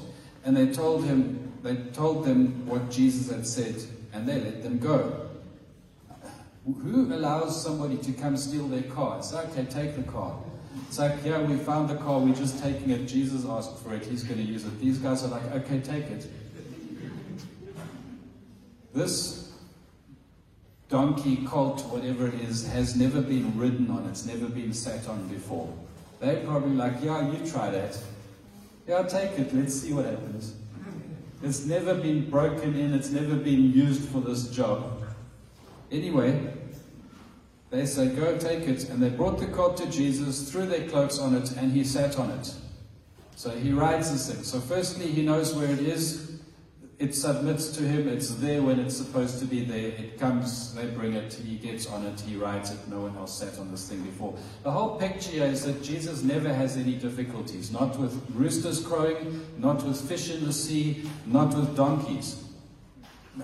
And 0.43 0.57
they 0.57 0.73
told 0.73 1.05
him, 1.05 1.53
they 1.61 1.75
told 1.93 2.25
them 2.25 2.65
what 2.65 2.89
Jesus 2.89 3.29
had 3.29 3.45
said, 3.45 3.75
and 4.13 4.27
they 4.27 4.39
let 4.39 4.63
them 4.63 4.79
go. 4.79 5.29
Who 6.65 7.13
allows 7.13 7.61
somebody 7.61 7.97
to 7.97 8.13
come 8.13 8.37
steal 8.37 8.67
their 8.67 8.83
car? 8.83 9.19
It's 9.19 9.33
okay, 9.33 9.65
take 9.65 9.95
the 9.95 10.03
car. 10.03 10.37
It's 10.87 10.99
like, 10.99 11.23
yeah, 11.23 11.41
we 11.41 11.57
found 11.57 11.89
the 11.89 11.95
car, 11.95 12.19
we're 12.19 12.35
just 12.35 12.61
taking 12.61 12.89
it. 12.89 13.05
Jesus 13.05 13.45
asked 13.45 13.77
for 13.79 13.93
it, 13.93 14.05
he's 14.05 14.23
going 14.23 14.39
to 14.39 14.45
use 14.45 14.65
it. 14.65 14.79
These 14.79 14.97
guys 14.97 15.23
are 15.23 15.27
like, 15.27 15.43
okay, 15.51 15.79
take 15.79 16.05
it. 16.05 16.27
This 18.93 19.40
donkey, 20.91 21.37
colt, 21.47 21.81
whatever 21.85 22.27
it 22.27 22.35
is, 22.35 22.67
has 22.67 22.95
never 22.95 23.21
been 23.21 23.57
ridden 23.57 23.89
on, 23.89 24.05
it's 24.07 24.25
never 24.25 24.45
been 24.47 24.73
sat 24.73 25.07
on 25.07 25.27
before. 25.27 25.73
They're 26.19 26.45
probably 26.45 26.75
like, 26.75 26.93
yeah, 27.01 27.31
you 27.31 27.49
try 27.49 27.71
that. 27.71 27.97
Yeah, 28.87 29.01
take 29.03 29.39
it, 29.39 29.55
let's 29.55 29.73
see 29.81 29.93
what 29.93 30.05
happens. 30.05 30.55
It's 31.41 31.65
never 31.65 31.95
been 31.95 32.29
broken 32.29 32.75
in, 32.75 32.93
it's 32.93 33.09
never 33.09 33.35
been 33.35 33.71
used 33.71 34.07
for 34.09 34.19
this 34.21 34.49
job. 34.49 35.01
Anyway, 35.91 36.53
they 37.71 37.85
say, 37.85 38.09
Go 38.09 38.37
take 38.37 38.67
it. 38.67 38.89
And 38.89 39.01
they 39.01 39.09
brought 39.09 39.39
the 39.39 39.47
colt 39.47 39.77
to 39.77 39.89
Jesus, 39.89 40.51
threw 40.51 40.65
their 40.65 40.87
cloaks 40.89 41.17
on 41.17 41.33
it, 41.33 41.51
and 41.57 41.71
he 41.71 41.83
sat 41.83 42.19
on 42.19 42.29
it. 42.31 42.53
So 43.35 43.49
he 43.49 43.71
rides 43.71 44.11
this 44.11 44.31
thing. 44.31 44.43
So, 44.43 44.59
firstly, 44.59 45.07
he 45.07 45.23
knows 45.23 45.55
where 45.55 45.71
it 45.71 45.79
is. 45.79 46.30
It 47.01 47.15
submits 47.15 47.69
to 47.77 47.81
him. 47.81 48.07
It's 48.07 48.29
there 48.35 48.61
when 48.61 48.79
it's 48.79 48.95
supposed 48.95 49.39
to 49.39 49.45
be 49.45 49.65
there. 49.65 49.87
It 49.87 50.19
comes, 50.19 50.75
they 50.75 50.85
bring 50.85 51.13
it, 51.13 51.33
he 51.33 51.55
gets 51.55 51.87
on 51.87 52.05
it, 52.05 52.19
he 52.19 52.35
rides 52.35 52.69
it. 52.69 52.77
No 52.87 52.99
one 52.99 53.17
else 53.17 53.39
sat 53.39 53.57
on 53.57 53.71
this 53.71 53.89
thing 53.89 54.03
before. 54.03 54.35
The 54.61 54.69
whole 54.69 54.97
picture 54.97 55.43
is 55.43 55.65
that 55.65 55.81
Jesus 55.81 56.21
never 56.21 56.53
has 56.53 56.77
any 56.77 56.93
difficulties. 56.93 57.71
Not 57.71 57.97
with 57.97 58.13
roosters 58.35 58.85
crowing, 58.85 59.43
not 59.57 59.83
with 59.83 59.99
fish 60.07 60.29
in 60.29 60.45
the 60.45 60.53
sea, 60.53 61.09
not 61.25 61.55
with 61.55 61.75
donkeys. 61.75 62.43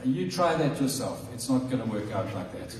You 0.05 0.29
try 0.29 0.53
that 0.53 0.79
yourself. 0.79 1.27
It's 1.33 1.49
not 1.49 1.67
going 1.71 1.81
to 1.81 1.89
work 1.89 2.11
out 2.11 2.31
like 2.35 2.51
that. 2.51 2.75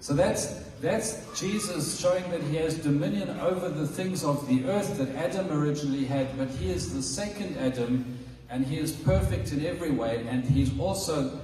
So 0.00 0.14
that's, 0.14 0.46
that's 0.80 1.38
Jesus 1.38 2.00
showing 2.00 2.28
that 2.30 2.40
he 2.44 2.56
has 2.56 2.78
dominion 2.78 3.38
over 3.40 3.68
the 3.68 3.86
things 3.86 4.24
of 4.24 4.48
the 4.48 4.64
earth 4.64 4.96
that 4.96 5.14
Adam 5.14 5.52
originally 5.52 6.06
had, 6.06 6.38
but 6.38 6.48
he 6.48 6.70
is 6.70 6.94
the 6.94 7.02
second 7.02 7.58
Adam 7.58 8.18
and 8.52 8.66
he 8.66 8.78
is 8.78 8.92
perfect 8.92 9.50
in 9.50 9.64
every 9.64 9.90
way, 9.90 10.26
and 10.28 10.44
he's 10.44 10.78
also 10.78 11.40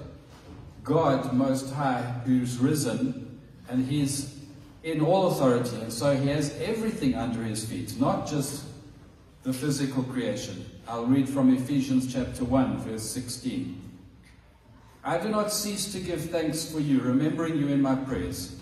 God 0.84 1.32
Most 1.32 1.72
High 1.72 2.02
who's 2.26 2.58
risen, 2.58 3.40
and 3.70 3.86
he's 3.86 4.38
in 4.84 5.00
all 5.00 5.28
authority, 5.28 5.76
and 5.76 5.90
so 5.90 6.14
he 6.14 6.28
has 6.28 6.54
everything 6.60 7.14
under 7.14 7.42
his 7.42 7.64
feet, 7.64 7.98
not 7.98 8.28
just 8.28 8.66
the 9.42 9.54
physical 9.54 10.02
creation. 10.02 10.66
I'll 10.86 11.06
read 11.06 11.30
from 11.30 11.54
Ephesians 11.54 12.12
chapter 12.12 12.44
1, 12.44 12.76
verse 12.80 13.04
16. 13.04 13.80
I 15.02 15.16
do 15.16 15.30
not 15.30 15.50
cease 15.50 15.90
to 15.92 16.00
give 16.00 16.30
thanks 16.30 16.70
for 16.70 16.78
you, 16.78 17.00
remembering 17.00 17.56
you 17.56 17.68
in 17.68 17.80
my 17.80 17.94
prayers, 17.94 18.56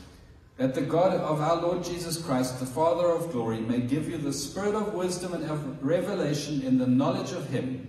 that 0.57 0.73
the 0.73 0.83
God 0.83 1.15
of 1.15 1.41
our 1.41 1.57
Lord 1.57 1.83
Jesus 1.83 2.17
Christ, 2.17 2.61
the 2.61 2.67
Father 2.67 3.09
of 3.09 3.33
glory, 3.33 3.59
may 3.59 3.81
give 3.81 4.09
you 4.09 4.19
the 4.19 4.33
spirit 4.33 4.77
of 4.77 4.95
wisdom 4.95 5.35
and 5.35 5.51
of 5.51 5.85
revelation 5.85 6.63
in 6.63 6.79
the 6.79 6.87
knowledge 6.87 7.33
of 7.33 7.49
him 7.51 7.89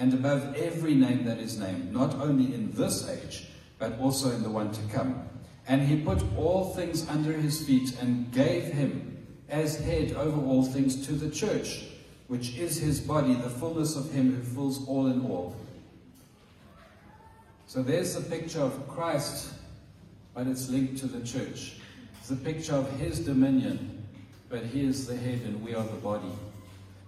and 0.00 0.14
above 0.14 0.56
every 0.56 0.94
name 0.94 1.24
that 1.24 1.38
is 1.38 1.58
named, 1.58 1.92
not 1.92 2.14
only 2.14 2.54
in 2.54 2.72
this 2.72 3.06
age, 3.06 3.48
but 3.78 3.98
also 4.00 4.30
in 4.30 4.42
the 4.42 4.48
one 4.48 4.72
to 4.72 4.80
come. 4.92 5.28
And 5.68 5.82
he 5.82 6.00
put 6.00 6.24
all 6.38 6.72
things 6.72 7.06
under 7.06 7.34
his 7.34 7.66
feet 7.66 7.94
and 8.00 8.32
gave 8.32 8.64
him 8.64 9.26
as 9.50 9.78
head 9.78 10.12
over 10.12 10.40
all 10.40 10.64
things 10.64 11.06
to 11.06 11.12
the 11.12 11.28
church, 11.28 11.84
which 12.28 12.56
is 12.56 12.78
his 12.78 12.98
body, 12.98 13.34
the 13.34 13.50
fullness 13.50 13.94
of 13.94 14.10
him 14.10 14.34
who 14.34 14.42
fills 14.42 14.88
all 14.88 15.06
in 15.08 15.20
all. 15.26 15.54
So 17.66 17.82
there's 17.82 18.14
the 18.14 18.22
picture 18.22 18.62
of 18.62 18.88
Christ, 18.88 19.52
but 20.34 20.46
it's 20.46 20.70
linked 20.70 20.96
to 21.00 21.08
the 21.08 21.24
church. 21.26 21.74
It's 22.20 22.30
a 22.30 22.36
picture 22.36 22.74
of 22.74 22.90
his 22.98 23.20
dominion, 23.20 24.02
but 24.48 24.64
he 24.64 24.82
is 24.82 25.06
the 25.06 25.16
head 25.16 25.42
and 25.44 25.62
we 25.62 25.74
are 25.74 25.84
the 25.84 25.98
body. 25.98 26.32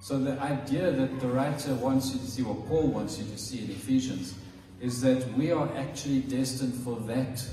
So 0.03 0.19
the 0.19 0.37
idea 0.41 0.91
that 0.91 1.21
the 1.21 1.29
writer 1.29 1.77
wants 1.77 2.13
you 2.13 2.19
to 2.19 2.27
see, 2.27 2.43
or 2.43 2.57
Paul 2.67 2.89
wants 2.89 3.21
you 3.21 3.25
to 3.25 3.39
see 3.39 3.61
in 3.61 3.71
Ephesians, 3.71 4.35
is 4.81 5.01
that 5.03 5.33
we 5.35 5.53
are 5.53 5.69
actually 5.77 6.23
destined 6.23 6.75
for 6.75 6.99
that 7.03 7.47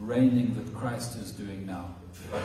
reigning 0.00 0.52
that 0.54 0.74
Christ 0.74 1.16
is 1.16 1.30
doing 1.30 1.64
now. 1.64 1.94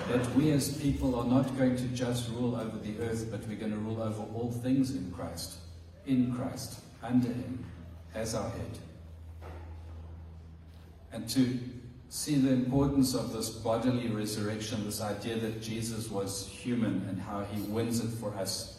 That 0.09 0.35
we 0.35 0.51
as 0.51 0.77
people 0.77 1.15
are 1.15 1.25
not 1.25 1.57
going 1.57 1.75
to 1.77 1.85
just 1.85 2.29
rule 2.29 2.55
over 2.55 2.77
the 2.77 2.99
earth, 2.99 3.29
but 3.31 3.39
we're 3.47 3.57
going 3.57 3.71
to 3.71 3.79
rule 3.79 4.03
over 4.03 4.21
all 4.35 4.51
things 4.51 4.91
in 4.91 5.11
Christ, 5.11 5.55
in 6.05 6.35
Christ, 6.35 6.79
under 7.01 7.29
Him, 7.29 7.65
as 8.13 8.35
our 8.35 8.47
head. 8.47 8.77
And 11.11 11.27
to 11.29 11.59
see 12.09 12.35
the 12.35 12.51
importance 12.51 13.15
of 13.15 13.33
this 13.33 13.49
bodily 13.49 14.07
resurrection, 14.07 14.85
this 14.85 15.01
idea 15.01 15.39
that 15.39 15.63
Jesus 15.63 16.11
was 16.11 16.47
human 16.47 17.07
and 17.09 17.19
how 17.19 17.43
He 17.51 17.63
wins 17.63 18.01
it 18.01 18.09
for 18.19 18.35
us 18.35 18.77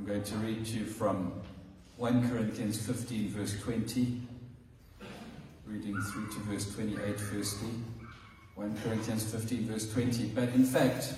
I'm 0.00 0.06
going 0.06 0.22
to 0.22 0.36
read 0.36 0.64
to 0.64 0.78
you 0.78 0.86
from 0.86 1.30
1 1.98 2.30
Corinthians 2.30 2.80
15, 2.86 3.28
verse 3.28 3.60
20, 3.60 4.22
reading 5.66 6.00
through 6.00 6.26
to 6.28 6.38
verse 6.40 6.74
28, 6.74 7.20
firstly. 7.20 7.68
1 8.54 8.78
Corinthians 8.82 9.30
15, 9.30 9.66
verse 9.66 9.92
20. 9.92 10.28
But 10.28 10.48
in 10.54 10.64
fact, 10.64 11.12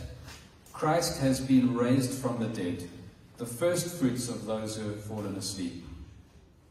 Christ 0.72 1.20
has 1.20 1.40
been 1.40 1.76
raised 1.76 2.10
from 2.10 2.40
the 2.40 2.48
dead, 2.48 2.88
the 3.36 3.46
first 3.46 4.00
fruits 4.00 4.28
of 4.28 4.46
those 4.46 4.76
who 4.76 4.88
have 4.88 5.04
fallen 5.04 5.36
asleep. 5.36 5.84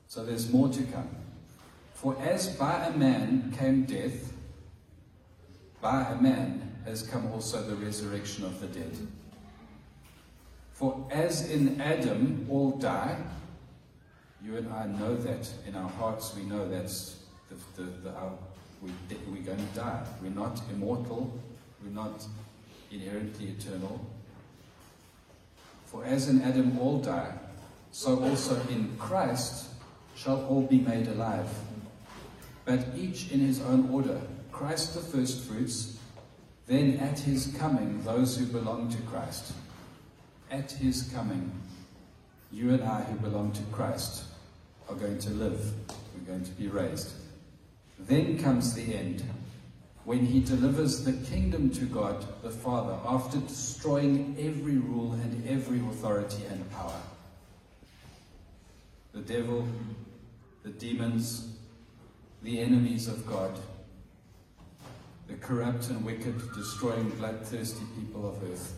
So 0.10 0.26
there's 0.26 0.52
more 0.52 0.68
to 0.68 0.84
come. 0.84 1.16
For 1.94 2.18
as 2.20 2.54
by 2.58 2.88
a 2.88 2.92
man 2.92 3.56
came 3.58 3.86
death, 3.86 4.34
by 5.80 6.02
a 6.10 6.22
man 6.22 6.76
has 6.84 7.04
come 7.04 7.32
also 7.32 7.64
the 7.64 7.78
resurrection 7.78 8.44
of 8.44 8.60
the 8.60 8.68
dead. 8.68 8.98
For 10.82 11.06
as 11.12 11.48
in 11.48 11.80
Adam 11.80 12.48
all 12.50 12.72
die, 12.72 13.16
you 14.44 14.58
and 14.58 14.74
I 14.74 14.88
know 14.88 15.16
that 15.16 15.48
in 15.68 15.76
our 15.76 15.88
hearts 15.88 16.36
we 16.36 16.42
know 16.42 16.68
that's 16.68 17.18
the, 17.50 17.84
the, 17.84 17.92
the, 18.02 18.10
our, 18.10 18.32
we, 18.82 18.90
we're 19.28 19.44
going 19.44 19.60
to 19.60 19.76
die. 19.76 20.04
We're 20.24 20.32
not 20.32 20.60
immortal, 20.72 21.40
we're 21.84 21.92
not 21.92 22.26
inherently 22.90 23.50
eternal. 23.50 24.04
For 25.86 26.04
as 26.04 26.30
in 26.30 26.42
Adam 26.42 26.80
all 26.80 26.98
die, 26.98 27.32
so 27.92 28.20
also 28.24 28.60
in 28.72 28.96
Christ 28.98 29.68
shall 30.16 30.44
all 30.46 30.64
be 30.64 30.80
made 30.80 31.08
alive. 31.10 31.48
But 32.66 32.88
each 32.98 33.30
in 33.30 33.40
his 33.40 33.62
own 33.62 33.88
order 33.92 34.20
Christ 34.52 34.96
the 34.96 35.02
firstfruits, 35.02 36.00
then 36.66 36.98
at 36.98 37.20
his 37.20 37.56
coming 37.60 38.02
those 38.04 38.36
who 38.36 38.48
belong 38.48 38.90
to 38.90 39.02
Christ 39.04 39.54
at 40.52 40.72
his 40.72 41.10
coming, 41.14 41.50
you 42.52 42.72
and 42.72 42.84
I 42.84 43.02
who 43.04 43.16
belong 43.20 43.54
to 43.54 43.64
Christ 43.72 44.26
are 44.90 44.96
going 44.96 45.18
to 45.20 45.30
live. 45.32 45.72
We're 46.14 46.28
going 46.28 46.44
to 46.44 46.52
be 46.52 46.68
raised. 46.68 47.14
Then 47.98 48.38
comes 48.38 48.74
the 48.74 48.94
end, 48.94 49.24
when 50.04 50.26
he 50.26 50.42
delivers 50.42 51.06
the 51.06 51.14
kingdom 51.30 51.70
to 51.70 51.86
God 51.86 52.26
the 52.44 52.50
Father 52.50 52.98
after 53.06 53.38
destroying 53.38 54.36
every 54.40 54.78
rule 54.78 55.14
and 55.14 55.48
every 55.48 55.80
authority 55.80 56.44
and 56.50 56.70
power. 56.72 57.00
The 59.14 59.22
devil, 59.22 59.68
the 60.64 60.70
demons, 60.70 61.56
the 62.42 62.60
enemies 62.60 63.08
of 63.08 63.26
God, 63.26 63.52
the 65.28 65.36
corrupt 65.36 65.90
and 65.90 66.04
wicked, 66.04 66.54
destroying, 66.54 67.10
bloodthirsty 67.12 67.86
people 67.96 68.28
of 68.28 68.44
earth. 68.52 68.76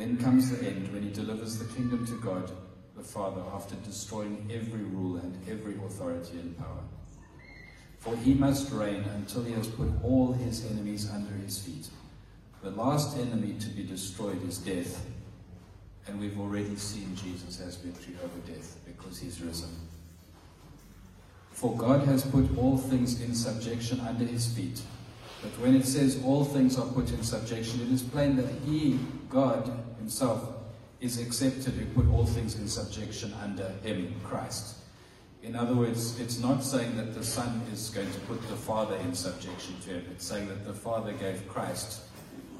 Then 0.00 0.16
comes 0.16 0.50
the 0.50 0.66
end 0.66 0.90
when 0.94 1.02
he 1.02 1.10
delivers 1.10 1.58
the 1.58 1.74
kingdom 1.74 2.06
to 2.06 2.14
God 2.22 2.50
the 2.96 3.02
Father 3.02 3.42
after 3.52 3.74
destroying 3.84 4.50
every 4.50 4.80
rule 4.80 5.18
and 5.18 5.36
every 5.46 5.74
authority 5.74 6.38
and 6.38 6.56
power. 6.56 6.82
For 7.98 8.16
he 8.16 8.32
must 8.32 8.72
reign 8.72 9.04
until 9.16 9.44
he 9.44 9.52
has 9.52 9.66
put 9.66 9.90
all 10.02 10.32
his 10.32 10.64
enemies 10.70 11.10
under 11.10 11.34
his 11.34 11.58
feet. 11.58 11.88
The 12.62 12.70
last 12.70 13.18
enemy 13.18 13.56
to 13.60 13.68
be 13.68 13.82
destroyed 13.82 14.42
is 14.48 14.56
death. 14.56 15.04
And 16.06 16.18
we've 16.18 16.40
already 16.40 16.76
seen 16.76 17.14
Jesus 17.14 17.58
has 17.58 17.76
victory 17.76 18.14
over 18.24 18.38
death 18.50 18.78
because 18.86 19.18
he's 19.18 19.42
risen. 19.42 19.68
For 21.50 21.76
God 21.76 22.06
has 22.06 22.24
put 22.24 22.56
all 22.56 22.78
things 22.78 23.20
in 23.20 23.34
subjection 23.34 24.00
under 24.00 24.24
his 24.24 24.50
feet. 24.50 24.80
But 25.42 25.50
when 25.60 25.76
it 25.76 25.84
says 25.84 26.22
all 26.24 26.46
things 26.46 26.78
are 26.78 26.86
put 26.86 27.10
in 27.10 27.22
subjection, 27.22 27.82
it 27.82 27.92
is 27.92 28.02
plain 28.02 28.36
that 28.36 28.50
he, 28.64 28.98
God 29.28 29.70
himself, 30.00 30.42
is 31.00 31.20
accepted 31.20 31.74
who 31.74 31.86
put 32.02 32.12
all 32.12 32.26
things 32.26 32.58
in 32.58 32.66
subjection 32.66 33.32
under 33.42 33.68
him, 33.82 34.14
Christ. 34.24 34.76
In 35.42 35.56
other 35.56 35.74
words, 35.74 36.20
it's 36.20 36.38
not 36.38 36.62
saying 36.62 36.96
that 36.96 37.14
the 37.14 37.24
Son 37.24 37.62
is 37.72 37.88
going 37.90 38.10
to 38.12 38.20
put 38.20 38.42
the 38.48 38.56
Father 38.56 38.96
in 38.96 39.14
subjection 39.14 39.74
to 39.84 39.90
him. 39.90 40.04
It's 40.10 40.26
saying 40.26 40.48
that 40.48 40.66
the 40.66 40.74
Father 40.74 41.12
gave 41.12 41.48
Christ 41.48 42.02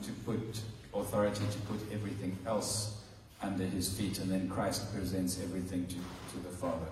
to 0.03 0.13
put 0.25 0.61
authority 0.95 1.45
to 1.51 1.59
put 1.61 1.81
everything 1.93 2.39
else 2.47 3.03
under 3.43 3.65
his 3.65 3.89
feet, 3.89 4.19
and 4.19 4.31
then 4.31 4.49
Christ 4.49 4.93
presents 4.95 5.41
everything 5.43 5.87
to, 5.87 5.95
to 5.95 6.43
the 6.43 6.57
Father. 6.57 6.87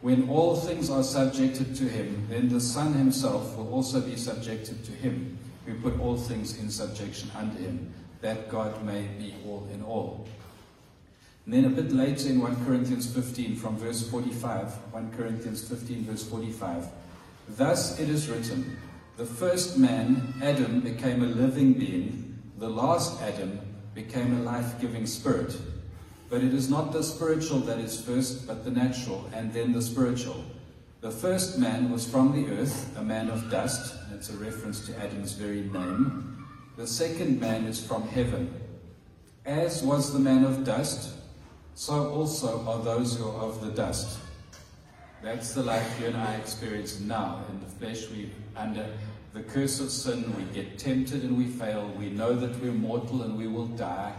When 0.00 0.30
all 0.30 0.56
things 0.56 0.88
are 0.88 1.02
subjected 1.02 1.76
to 1.76 1.84
him, 1.84 2.26
then 2.30 2.48
the 2.48 2.60
Son 2.60 2.94
himself 2.94 3.56
will 3.56 3.70
also 3.72 4.00
be 4.00 4.16
subjected 4.16 4.82
to 4.84 4.92
him, 4.92 5.38
who 5.66 5.74
put 5.74 6.00
all 6.00 6.16
things 6.16 6.58
in 6.58 6.70
subjection 6.70 7.30
under 7.36 7.58
him, 7.58 7.92
that 8.20 8.48
God 8.48 8.84
may 8.84 9.02
be 9.18 9.34
all 9.46 9.68
in 9.72 9.82
all. 9.82 10.26
And 11.46 11.54
then 11.54 11.64
a 11.64 11.70
bit 11.70 11.92
later 11.92 12.28
in 12.28 12.40
1 12.40 12.64
Corinthians 12.64 13.12
15, 13.12 13.56
from 13.56 13.76
verse 13.76 14.08
45, 14.08 14.72
1 14.92 15.10
Corinthians 15.16 15.66
15, 15.66 16.04
verse 16.04 16.24
45, 16.24 16.86
Thus 17.48 17.98
it 17.98 18.08
is 18.08 18.28
written, 18.28 18.76
The 19.16 19.26
first 19.26 19.78
man, 19.78 20.34
Adam, 20.42 20.80
became 20.80 21.22
a 21.22 21.26
living 21.26 21.72
being, 21.72 22.38
the 22.58 22.68
last 22.68 23.20
Adam 23.22 23.58
became 23.94 24.38
a 24.38 24.42
life 24.42 24.80
giving 24.80 25.06
spirit. 25.06 25.56
But 26.28 26.44
it 26.44 26.54
is 26.54 26.70
not 26.70 26.92
the 26.92 27.02
spiritual 27.02 27.58
that 27.60 27.78
is 27.78 28.00
first, 28.00 28.46
but 28.46 28.64
the 28.64 28.70
natural, 28.70 29.28
and 29.34 29.52
then 29.52 29.72
the 29.72 29.82
spiritual. 29.82 30.44
The 31.00 31.10
first 31.10 31.58
man 31.58 31.90
was 31.90 32.08
from 32.08 32.32
the 32.32 32.52
earth, 32.54 32.96
a 32.96 33.02
man 33.02 33.30
of 33.30 33.50
dust. 33.50 33.96
That's 34.10 34.30
a 34.30 34.36
reference 34.36 34.86
to 34.86 34.96
Adam's 35.02 35.32
very 35.32 35.62
name. 35.62 36.29
The 36.76 36.86
second 36.86 37.40
man 37.40 37.64
is 37.64 37.84
from 37.84 38.08
heaven. 38.08 38.54
As 39.44 39.82
was 39.82 40.12
the 40.12 40.18
man 40.18 40.44
of 40.44 40.64
dust, 40.64 41.14
so 41.74 42.10
also 42.10 42.66
are 42.66 42.82
those 42.82 43.16
who 43.16 43.28
are 43.28 43.44
of 43.44 43.60
the 43.60 43.70
dust. 43.70 44.18
That's 45.22 45.52
the 45.52 45.62
life 45.62 46.00
you 46.00 46.06
and 46.06 46.16
I 46.16 46.34
experience 46.36 47.00
now. 47.00 47.44
In 47.50 47.60
the 47.60 47.66
flesh, 47.66 48.08
we 48.10 48.30
under 48.56 48.86
the 49.32 49.42
curse 49.42 49.80
of 49.80 49.90
sin, 49.90 50.34
we 50.36 50.44
get 50.54 50.78
tempted 50.78 51.22
and 51.22 51.36
we 51.36 51.46
fail. 51.46 51.88
We 51.96 52.10
know 52.10 52.34
that 52.34 52.60
we're 52.60 52.72
mortal 52.72 53.22
and 53.22 53.36
we 53.36 53.46
will 53.46 53.68
die. 53.68 54.12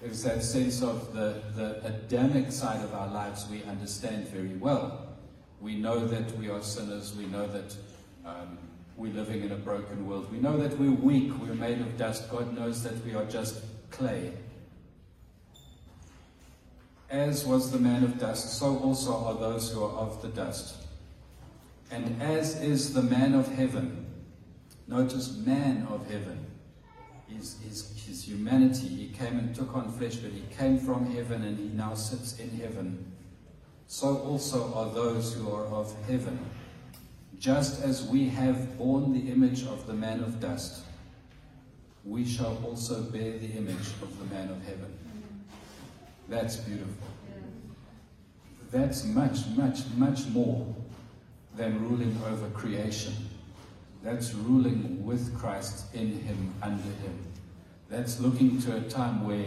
There's 0.00 0.22
that 0.24 0.42
sense 0.42 0.82
of 0.82 1.14
the, 1.14 1.40
the 1.54 1.86
Adamic 1.86 2.50
side 2.50 2.82
of 2.84 2.92
our 2.92 3.08
lives 3.08 3.46
we 3.48 3.62
understand 3.64 4.28
very 4.28 4.54
well. 4.56 5.06
We 5.60 5.76
know 5.76 6.06
that 6.06 6.36
we 6.36 6.50
are 6.50 6.60
sinners. 6.60 7.14
We 7.16 7.26
know 7.26 7.46
that 7.46 7.76
um, 8.26 8.58
we're 8.96 9.12
living 9.12 9.42
in 9.42 9.52
a 9.52 9.56
broken 9.56 10.06
world. 10.06 10.30
We 10.30 10.38
know 10.38 10.56
that 10.58 10.78
we're 10.78 10.90
weak. 10.90 11.32
We're 11.40 11.54
made 11.54 11.80
of 11.80 11.96
dust. 11.96 12.30
God 12.30 12.54
knows 12.54 12.82
that 12.82 13.04
we 13.04 13.14
are 13.14 13.24
just 13.24 13.62
clay. 13.90 14.32
As 17.10 17.44
was 17.44 17.70
the 17.70 17.78
man 17.78 18.04
of 18.04 18.18
dust, 18.18 18.58
so 18.58 18.78
also 18.78 19.14
are 19.24 19.34
those 19.34 19.70
who 19.70 19.82
are 19.84 19.92
of 19.92 20.22
the 20.22 20.28
dust. 20.28 20.76
And 21.90 22.22
as 22.22 22.60
is 22.62 22.94
the 22.94 23.02
man 23.02 23.34
of 23.34 23.48
heaven, 23.52 24.06
notice 24.88 25.36
man 25.36 25.86
of 25.90 26.10
heaven, 26.10 26.46
his, 27.28 27.58
his, 27.60 28.02
his 28.06 28.26
humanity. 28.26 28.88
He 28.88 29.08
came 29.08 29.38
and 29.38 29.54
took 29.54 29.76
on 29.76 29.92
flesh, 29.92 30.16
but 30.16 30.32
he 30.32 30.42
came 30.56 30.78
from 30.78 31.14
heaven 31.14 31.44
and 31.44 31.58
he 31.58 31.68
now 31.76 31.94
sits 31.94 32.38
in 32.38 32.48
heaven. 32.50 33.12
So 33.88 34.18
also 34.18 34.72
are 34.72 34.90
those 34.90 35.34
who 35.34 35.50
are 35.50 35.66
of 35.66 35.94
heaven. 36.08 36.38
Just 37.42 37.82
as 37.82 38.04
we 38.04 38.28
have 38.28 38.78
borne 38.78 39.12
the 39.12 39.32
image 39.32 39.64
of 39.64 39.84
the 39.88 39.92
man 39.92 40.22
of 40.22 40.38
dust, 40.38 40.84
we 42.04 42.24
shall 42.24 42.56
also 42.64 43.02
bear 43.02 43.36
the 43.36 43.48
image 43.48 43.88
of 44.00 44.16
the 44.20 44.32
man 44.32 44.48
of 44.48 44.62
heaven. 44.62 44.96
That's 46.28 46.54
beautiful. 46.54 47.08
That's 48.70 49.04
much, 49.06 49.44
much, 49.56 49.80
much 49.96 50.24
more 50.26 50.72
than 51.56 51.82
ruling 51.82 52.16
over 52.30 52.48
creation. 52.50 53.12
That's 54.04 54.32
ruling 54.34 55.04
with 55.04 55.36
Christ 55.36 55.92
in 55.94 56.20
Him, 56.20 56.54
under 56.62 56.80
Him. 56.80 57.18
That's 57.90 58.20
looking 58.20 58.62
to 58.62 58.76
a 58.76 58.80
time 58.82 59.26
where 59.26 59.46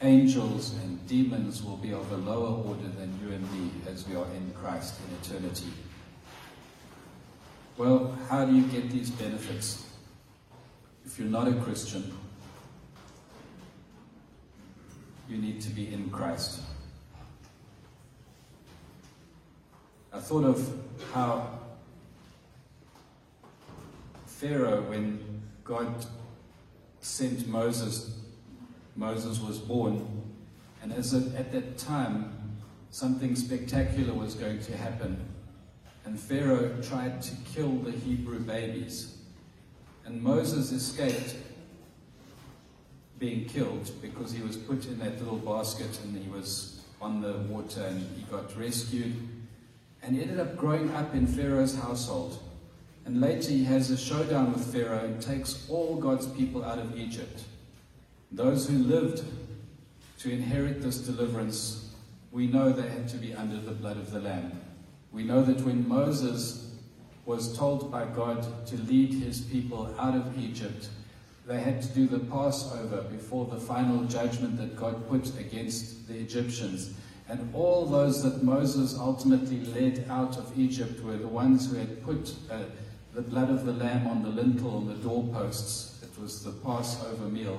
angels 0.00 0.74
and 0.84 1.04
demons 1.08 1.60
will 1.64 1.78
be 1.78 1.92
of 1.92 2.12
a 2.12 2.18
lower 2.18 2.62
order 2.62 2.88
than 2.96 3.18
you 3.20 3.32
and 3.32 3.52
me 3.52 3.72
as 3.90 4.06
we 4.06 4.14
are 4.14 4.26
in 4.36 4.52
Christ 4.54 4.94
in 5.08 5.34
eternity. 5.34 5.72
Well, 7.78 8.16
how 8.30 8.46
do 8.46 8.54
you 8.54 8.62
get 8.68 8.90
these 8.90 9.10
benefits? 9.10 9.84
If 11.04 11.18
you're 11.18 11.28
not 11.28 11.46
a 11.46 11.52
Christian, 11.56 12.10
you 15.28 15.36
need 15.36 15.60
to 15.60 15.68
be 15.68 15.92
in 15.92 16.08
Christ. 16.08 16.62
I 20.10 20.20
thought 20.20 20.44
of 20.44 20.80
how 21.12 21.58
Pharaoh, 24.24 24.80
when 24.88 25.42
God 25.62 26.06
sent 27.02 27.46
Moses, 27.46 28.18
Moses 28.96 29.38
was 29.38 29.58
born, 29.58 30.24
and 30.82 30.94
as 30.94 31.12
at 31.12 31.52
that 31.52 31.76
time, 31.76 32.56
something 32.90 33.36
spectacular 33.36 34.14
was 34.14 34.34
going 34.34 34.60
to 34.60 34.76
happen. 34.78 35.35
And 36.06 36.18
Pharaoh 36.18 36.70
tried 36.82 37.20
to 37.22 37.34
kill 37.52 37.72
the 37.78 37.90
Hebrew 37.90 38.38
babies. 38.38 39.18
And 40.04 40.22
Moses 40.22 40.70
escaped 40.70 41.34
being 43.18 43.46
killed 43.46 43.90
because 44.00 44.30
he 44.30 44.40
was 44.40 44.56
put 44.56 44.86
in 44.86 45.00
that 45.00 45.18
little 45.18 45.38
basket 45.38 45.98
and 46.04 46.16
he 46.16 46.30
was 46.30 46.80
on 47.02 47.20
the 47.20 47.32
water 47.52 47.82
and 47.82 48.06
he 48.16 48.22
got 48.30 48.56
rescued. 48.56 49.16
And 50.00 50.14
he 50.14 50.22
ended 50.22 50.38
up 50.38 50.56
growing 50.56 50.94
up 50.94 51.12
in 51.12 51.26
Pharaoh's 51.26 51.74
household. 51.74 52.40
And 53.04 53.20
later 53.20 53.50
he 53.50 53.64
has 53.64 53.90
a 53.90 53.96
showdown 53.96 54.52
with 54.52 54.72
Pharaoh 54.72 55.04
and 55.04 55.20
takes 55.20 55.68
all 55.68 55.96
God's 55.96 56.28
people 56.28 56.64
out 56.64 56.78
of 56.78 56.96
Egypt. 56.96 57.42
Those 58.30 58.68
who 58.68 58.78
lived 58.78 59.24
to 60.20 60.30
inherit 60.30 60.82
this 60.82 60.98
deliverance, 60.98 61.90
we 62.30 62.46
know 62.46 62.70
they 62.70 62.88
had 62.88 63.08
to 63.08 63.16
be 63.16 63.34
under 63.34 63.56
the 63.56 63.72
blood 63.72 63.96
of 63.96 64.12
the 64.12 64.20
Lamb. 64.20 64.60
We 65.16 65.24
know 65.24 65.40
that 65.40 65.64
when 65.64 65.88
Moses 65.88 66.74
was 67.24 67.56
told 67.56 67.90
by 67.90 68.04
God 68.04 68.66
to 68.66 68.76
lead 68.82 69.14
his 69.14 69.40
people 69.40 69.88
out 69.98 70.14
of 70.14 70.38
Egypt, 70.38 70.90
they 71.46 71.58
had 71.58 71.80
to 71.80 71.88
do 71.88 72.06
the 72.06 72.18
Passover 72.18 73.00
before 73.10 73.46
the 73.46 73.58
final 73.58 74.04
judgment 74.04 74.58
that 74.58 74.76
God 74.76 75.08
put 75.08 75.34
against 75.40 76.06
the 76.06 76.18
Egyptians. 76.18 76.92
And 77.30 77.48
all 77.54 77.86
those 77.86 78.22
that 78.24 78.42
Moses 78.42 78.94
ultimately 78.98 79.64
led 79.64 80.04
out 80.10 80.36
of 80.36 80.52
Egypt 80.58 81.02
were 81.02 81.16
the 81.16 81.26
ones 81.26 81.70
who 81.70 81.78
had 81.78 82.04
put 82.04 82.34
uh, 82.50 82.64
the 83.14 83.22
blood 83.22 83.48
of 83.48 83.64
the 83.64 83.72
lamb 83.72 84.06
on 84.06 84.22
the 84.22 84.28
lintel 84.28 84.76
and 84.76 84.88
the 84.90 85.02
doorposts. 85.02 86.02
It 86.02 86.20
was 86.20 86.44
the 86.44 86.52
Passover 86.52 87.24
meal. 87.24 87.58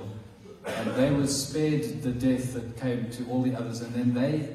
And 0.64 0.94
they 0.94 1.10
were 1.10 1.26
spared 1.26 2.02
the 2.02 2.12
death 2.12 2.54
that 2.54 2.76
came 2.76 3.10
to 3.10 3.28
all 3.28 3.42
the 3.42 3.56
others. 3.56 3.80
And 3.80 3.92
then 3.94 4.14
they 4.14 4.48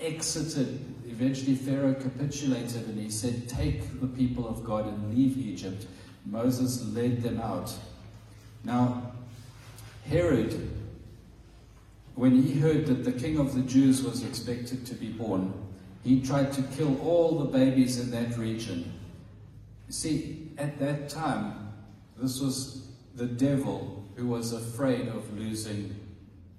exited. 0.00 0.95
Eventually, 1.18 1.54
Pharaoh 1.54 1.94
capitulated 1.94 2.88
and 2.88 3.00
he 3.00 3.08
said, 3.08 3.48
Take 3.48 4.00
the 4.02 4.06
people 4.06 4.46
of 4.46 4.62
God 4.62 4.86
and 4.86 5.14
leave 5.16 5.38
Egypt. 5.38 5.86
Moses 6.26 6.84
led 6.92 7.22
them 7.22 7.40
out. 7.40 7.72
Now, 8.64 9.12
Herod, 10.04 10.70
when 12.16 12.42
he 12.42 12.60
heard 12.60 12.84
that 12.86 13.04
the 13.04 13.12
king 13.12 13.38
of 13.38 13.54
the 13.54 13.62
Jews 13.62 14.02
was 14.02 14.24
expected 14.24 14.84
to 14.84 14.94
be 14.94 15.08
born, 15.08 15.54
he 16.04 16.20
tried 16.20 16.52
to 16.52 16.62
kill 16.76 17.00
all 17.00 17.38
the 17.38 17.46
babies 17.46 17.98
in 17.98 18.10
that 18.10 18.36
region. 18.36 18.92
You 19.86 19.94
see, 19.94 20.50
at 20.58 20.78
that 20.80 21.08
time, 21.08 21.72
this 22.18 22.40
was 22.40 22.88
the 23.14 23.26
devil 23.26 24.04
who 24.16 24.26
was 24.26 24.52
afraid 24.52 25.08
of 25.08 25.38
losing 25.38 25.98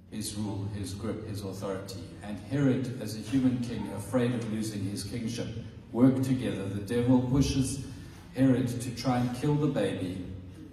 his 0.09 0.33
rule, 0.33 0.67
his 0.73 0.95
grip, 0.95 1.27
his 1.27 1.43
authority. 1.43 2.06
And 2.27 2.37
Herod, 2.51 3.01
as 3.01 3.15
a 3.15 3.19
human 3.19 3.59
king, 3.59 3.89
afraid 3.95 4.35
of 4.35 4.51
losing 4.51 4.83
his 4.83 5.05
kingship, 5.05 5.47
work 5.93 6.21
together. 6.23 6.65
The 6.65 6.81
devil 6.81 7.21
pushes 7.21 7.85
Herod 8.35 8.67
to 8.81 8.95
try 8.95 9.19
and 9.19 9.33
kill 9.37 9.55
the 9.55 9.67
baby. 9.67 10.25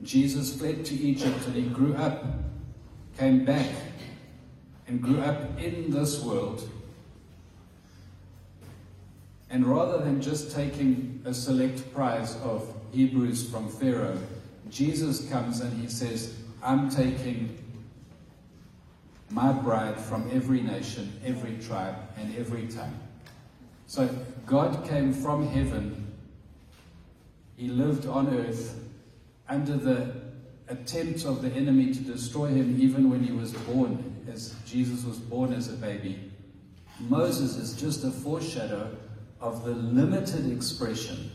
Jesus 0.03 0.59
fled 0.59 0.85
to 0.87 0.95
Egypt 0.95 1.47
and 1.47 1.55
he 1.55 1.63
grew 1.63 1.95
up, 1.95 2.25
came 3.17 3.45
back, 3.45 3.71
and 4.89 5.01
grew 5.01 5.21
up 5.21 5.59
in 5.61 5.93
this 5.93 6.23
world. 6.25 6.69
And 9.49 9.65
rather 9.65 9.99
than 9.99 10.21
just 10.21 10.55
taking 10.55 11.23
a 11.25 11.33
select 11.33 11.95
prize 11.95 12.35
of 12.43 12.75
Hebrews 12.91 13.49
from 13.49 13.69
Pharaoh, 13.69 14.19
Jesus 14.71 15.29
comes 15.31 15.61
and 15.61 15.81
he 15.81 15.89
says, 15.89 16.35
I'm 16.65 16.91
taking 16.91 17.64
my 19.35 19.53
bride 19.53 19.99
from 19.99 20.31
every 20.33 20.61
nation, 20.61 21.21
every 21.25 21.59
tribe, 21.59 21.97
and 22.17 22.35
every 22.37 22.69
tongue. 22.69 22.97
So 23.89 24.09
God 24.47 24.89
came 24.89 25.13
from 25.13 25.49
heaven. 25.49 26.13
He 27.57 27.67
lived 27.67 28.07
on 28.07 28.33
earth 28.33 28.79
under 29.49 29.77
the 29.77 30.15
attempt 30.69 31.25
of 31.25 31.43
the 31.43 31.51
enemy 31.51 31.93
to 31.93 32.01
destroy 32.01 32.47
him 32.47 32.81
even 32.81 33.11
when 33.11 33.25
he 33.25 33.33
was 33.33 33.53
born, 33.53 34.25
as 34.33 34.55
Jesus 34.65 35.05
was 35.05 35.19
born 35.19 35.53
as 35.53 35.69
a 35.69 35.77
baby. 35.77 36.31
Moses 37.01 37.57
is 37.57 37.75
just 37.75 38.05
a 38.05 38.13
foreshadow 38.13 38.97
of 39.41 39.65
the 39.65 39.73
limited 39.73 40.51
expression 40.51 41.33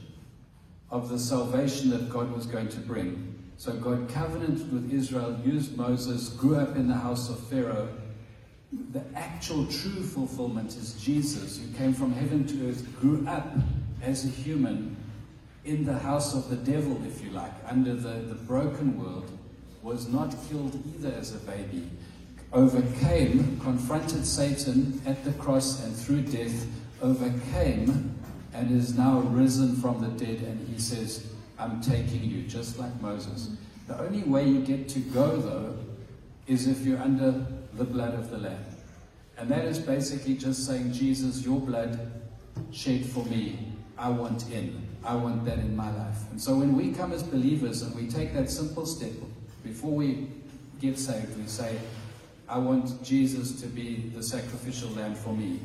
of 0.90 1.10
the 1.10 1.20
salvation 1.20 1.90
that 1.90 2.10
God 2.10 2.32
was 2.32 2.46
going 2.46 2.70
to 2.70 2.80
bring. 2.80 3.29
So 3.60 3.74
God 3.74 4.08
covenanted 4.08 4.72
with 4.72 4.94
Israel, 4.94 5.38
used 5.44 5.76
Moses, 5.76 6.30
grew 6.30 6.56
up 6.56 6.78
in 6.78 6.88
the 6.88 6.94
house 6.94 7.30
of 7.30 7.46
Pharaoh. 7.50 7.90
The 8.94 9.04
actual 9.16 9.66
true 9.66 10.02
fulfillment 10.02 10.78
is 10.78 10.94
Jesus, 10.94 11.60
who 11.60 11.78
came 11.78 11.94
from 11.94 12.14
heaven 12.14 12.48
to 12.48 12.70
earth, 12.70 12.88
grew 13.02 13.28
up 13.28 13.54
as 14.02 14.24
a 14.24 14.30
human 14.30 14.96
in 15.66 15.84
the 15.84 15.98
house 16.00 16.34
of 16.34 16.50
the 16.50 16.56
devil, 16.56 16.98
if 17.06 17.22
you 17.22 17.32
like, 17.32 17.52
under 17.66 17.96
the, 17.96 18.22
the 18.30 18.36
broken 18.36 18.98
world, 18.98 19.30
was 19.82 20.08
not 20.08 20.34
killed 20.48 20.82
either 20.96 21.14
as 21.18 21.36
a 21.36 21.40
baby, 21.40 21.90
overcame, 22.54 23.60
confronted 23.60 24.26
Satan 24.26 25.02
at 25.06 25.26
the 25.26 25.34
cross 25.34 25.84
and 25.84 25.94
through 25.94 26.22
death, 26.22 26.66
overcame, 27.02 28.16
and 28.54 28.72
is 28.72 28.98
now 28.98 29.20
risen 29.20 29.76
from 29.76 30.00
the 30.00 30.26
dead. 30.26 30.44
And 30.44 30.66
he 30.70 30.80
says, 30.80 31.30
I'm 31.60 31.82
taking 31.82 32.24
you, 32.24 32.44
just 32.44 32.80
like 32.80 33.00
Moses. 33.02 33.52
The 33.88 34.00
only 34.00 34.24
way 34.24 34.48
you 34.48 34.62
get 34.62 34.88
to 34.90 35.00
go, 35.00 35.38
though, 35.38 35.78
is 36.48 36.68
if 36.68 36.86
you're 36.86 37.00
under 37.00 37.46
the 37.74 37.84
blood 37.84 38.14
of 38.14 38.32
the 38.32 38.38
Lamb. 38.38 38.66
And 39.38 39.50
that 39.50 39.66
is 39.66 39.80
basically 39.80 40.36
just 40.36 40.66
saying, 40.66 40.94
Jesus, 40.94 41.46
your 41.46 41.60
blood 41.60 42.12
shed 42.72 43.06
for 43.06 43.24
me. 43.26 43.60
I 43.98 44.10
want 44.10 44.50
in. 44.52 44.88
I 45.04 45.16
want 45.16 45.46
that 45.46 45.60
in 45.60 45.76
my 45.76 45.92
life. 45.92 46.30
And 46.32 46.42
so 46.42 46.56
when 46.56 46.76
we 46.76 46.92
come 46.92 47.14
as 47.14 47.24
believers 47.24 47.82
and 47.82 47.96
we 47.96 48.08
take 48.08 48.34
that 48.34 48.50
simple 48.50 48.86
step, 48.86 49.12
before 49.64 49.92
we 49.92 50.28
get 50.82 50.98
saved, 50.98 51.38
we 51.38 51.48
say, 51.48 51.78
I 52.48 52.58
want 52.58 53.04
Jesus 53.04 53.62
to 53.62 53.68
be 53.68 54.12
the 54.16 54.24
sacrificial 54.24 54.90
lamb 54.92 55.16
for 55.16 55.34
me. 55.34 55.60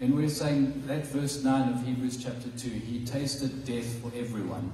And 0.00 0.14
we're 0.14 0.28
saying 0.28 0.84
that 0.86 1.06
verse 1.06 1.44
9 1.44 1.72
of 1.72 1.84
Hebrews 1.84 2.22
chapter 2.22 2.48
2, 2.56 2.68
he 2.68 3.04
tasted 3.04 3.64
death 3.64 4.00
for 4.00 4.10
everyone. 4.16 4.72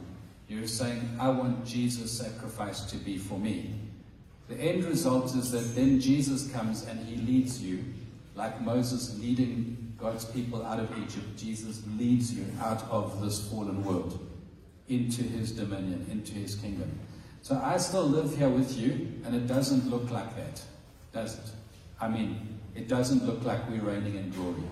You're 0.51 0.67
saying, 0.67 1.17
I 1.21 1.29
want 1.29 1.65
Jesus' 1.65 2.11
sacrifice 2.11 2.81
to 2.87 2.97
be 2.97 3.19
for 3.19 3.39
me. 3.39 3.73
The 4.49 4.57
end 4.57 4.85
result 4.85 5.37
is 5.37 5.53
that 5.53 5.77
then 5.77 6.01
Jesus 6.01 6.51
comes 6.51 6.85
and 6.87 6.99
he 7.07 7.19
leads 7.19 7.63
you, 7.63 7.85
like 8.35 8.61
Moses 8.61 9.17
leading 9.21 9.95
God's 9.97 10.25
people 10.25 10.67
out 10.67 10.81
of 10.81 10.91
Egypt. 10.99 11.37
Jesus 11.37 11.85
leads 11.97 12.35
you 12.35 12.45
out 12.61 12.83
of 12.91 13.23
this 13.23 13.49
fallen 13.49 13.85
world 13.85 14.27
into 14.89 15.23
his 15.23 15.53
dominion, 15.53 16.05
into 16.11 16.33
his 16.33 16.57
kingdom. 16.57 16.99
So 17.43 17.61
I 17.63 17.77
still 17.77 18.09
live 18.09 18.37
here 18.37 18.49
with 18.49 18.77
you, 18.77 19.23
and 19.25 19.37
it 19.37 19.47
doesn't 19.47 19.89
look 19.89 20.11
like 20.11 20.35
that, 20.35 20.61
does 21.13 21.35
it? 21.39 21.53
I 22.01 22.09
mean, 22.09 22.59
it 22.75 22.89
doesn't 22.89 23.25
look 23.25 23.45
like 23.45 23.71
we're 23.71 23.83
reigning 23.83 24.17
in 24.17 24.33
glory. 24.33 24.65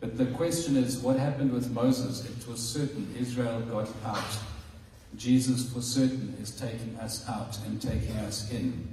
But 0.00 0.16
the 0.16 0.26
question 0.26 0.78
is, 0.78 0.98
what 1.00 1.18
happened 1.18 1.52
with 1.52 1.70
Moses? 1.72 2.24
It 2.24 2.48
was 2.48 2.58
certain 2.58 3.14
Israel 3.18 3.60
got 3.60 3.88
out 4.06 4.38
Jesus, 5.20 5.70
for 5.70 5.82
certain, 5.82 6.34
is 6.40 6.50
taking 6.50 6.96
us 6.98 7.28
out 7.28 7.58
and 7.66 7.80
taking 7.80 8.16
us 8.16 8.50
in 8.50 8.88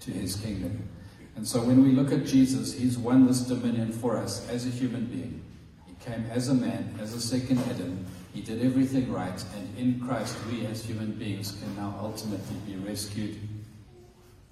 to 0.00 0.10
his 0.10 0.34
kingdom. 0.34 0.88
And 1.36 1.46
so 1.46 1.62
when 1.62 1.84
we 1.84 1.92
look 1.92 2.10
at 2.10 2.26
Jesus, 2.26 2.74
he's 2.74 2.98
won 2.98 3.28
this 3.28 3.42
dominion 3.42 3.92
for 3.92 4.16
us 4.16 4.48
as 4.48 4.66
a 4.66 4.70
human 4.70 5.04
being. 5.04 5.40
He 5.86 5.94
came 6.04 6.26
as 6.32 6.48
a 6.48 6.54
man, 6.54 6.98
as 7.00 7.14
a 7.14 7.20
second 7.20 7.60
Adam. 7.70 8.04
He 8.34 8.40
did 8.40 8.60
everything 8.64 9.12
right. 9.12 9.40
And 9.54 9.78
in 9.78 10.00
Christ, 10.00 10.36
we 10.50 10.66
as 10.66 10.84
human 10.84 11.12
beings 11.12 11.56
can 11.62 11.76
now 11.76 11.94
ultimately 12.00 12.56
be 12.66 12.74
rescued 12.78 13.38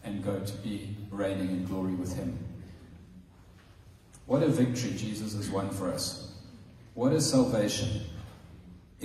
and 0.05 0.23
go 0.23 0.39
to 0.39 0.53
be 0.59 0.97
reigning 1.11 1.51
in 1.51 1.65
glory 1.67 1.95
with 1.95 2.15
him. 2.15 2.39
What 4.27 4.45
a 4.45 4.49
victory 4.49 4.93
Jesus 4.97 5.35
has 5.35 5.51
won 5.51 5.71
for 5.71 5.91
us. 5.91 6.33
What 6.95 7.13
a 7.13 7.21
salvation. 7.21 8.03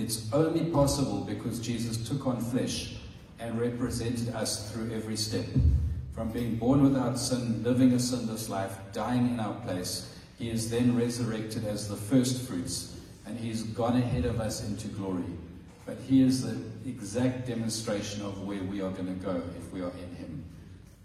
It's 0.00 0.32
only 0.32 0.64
possible 0.70 1.20
because 1.20 1.60
Jesus 1.60 2.08
took 2.08 2.26
on 2.26 2.40
flesh 2.40 2.94
and 3.38 3.60
represented 3.60 4.34
us 4.34 4.72
through 4.72 4.90
every 4.94 5.14
step. 5.14 5.44
From 6.14 6.32
being 6.32 6.56
born 6.56 6.82
without 6.82 7.18
sin, 7.18 7.62
living 7.62 7.92
a 7.92 7.98
sinless 8.00 8.48
life, 8.48 8.78
dying 8.94 9.28
in 9.28 9.38
our 9.38 9.52
place, 9.60 10.16
he 10.38 10.48
is 10.48 10.70
then 10.70 10.96
resurrected 10.96 11.66
as 11.66 11.86
the 11.86 11.96
first 11.96 12.48
fruits, 12.48 12.96
and 13.26 13.38
he's 13.38 13.62
gone 13.62 13.98
ahead 13.98 14.24
of 14.24 14.40
us 14.40 14.66
into 14.66 14.88
glory. 14.88 15.36
But 15.84 15.98
he 16.08 16.22
is 16.22 16.42
the 16.44 16.56
exact 16.88 17.46
demonstration 17.46 18.22
of 18.22 18.46
where 18.46 18.62
we 18.62 18.80
are 18.80 18.90
going 18.92 19.18
to 19.18 19.22
go 19.22 19.42
if 19.58 19.70
we 19.70 19.82
are 19.82 19.90
in. 19.90 20.09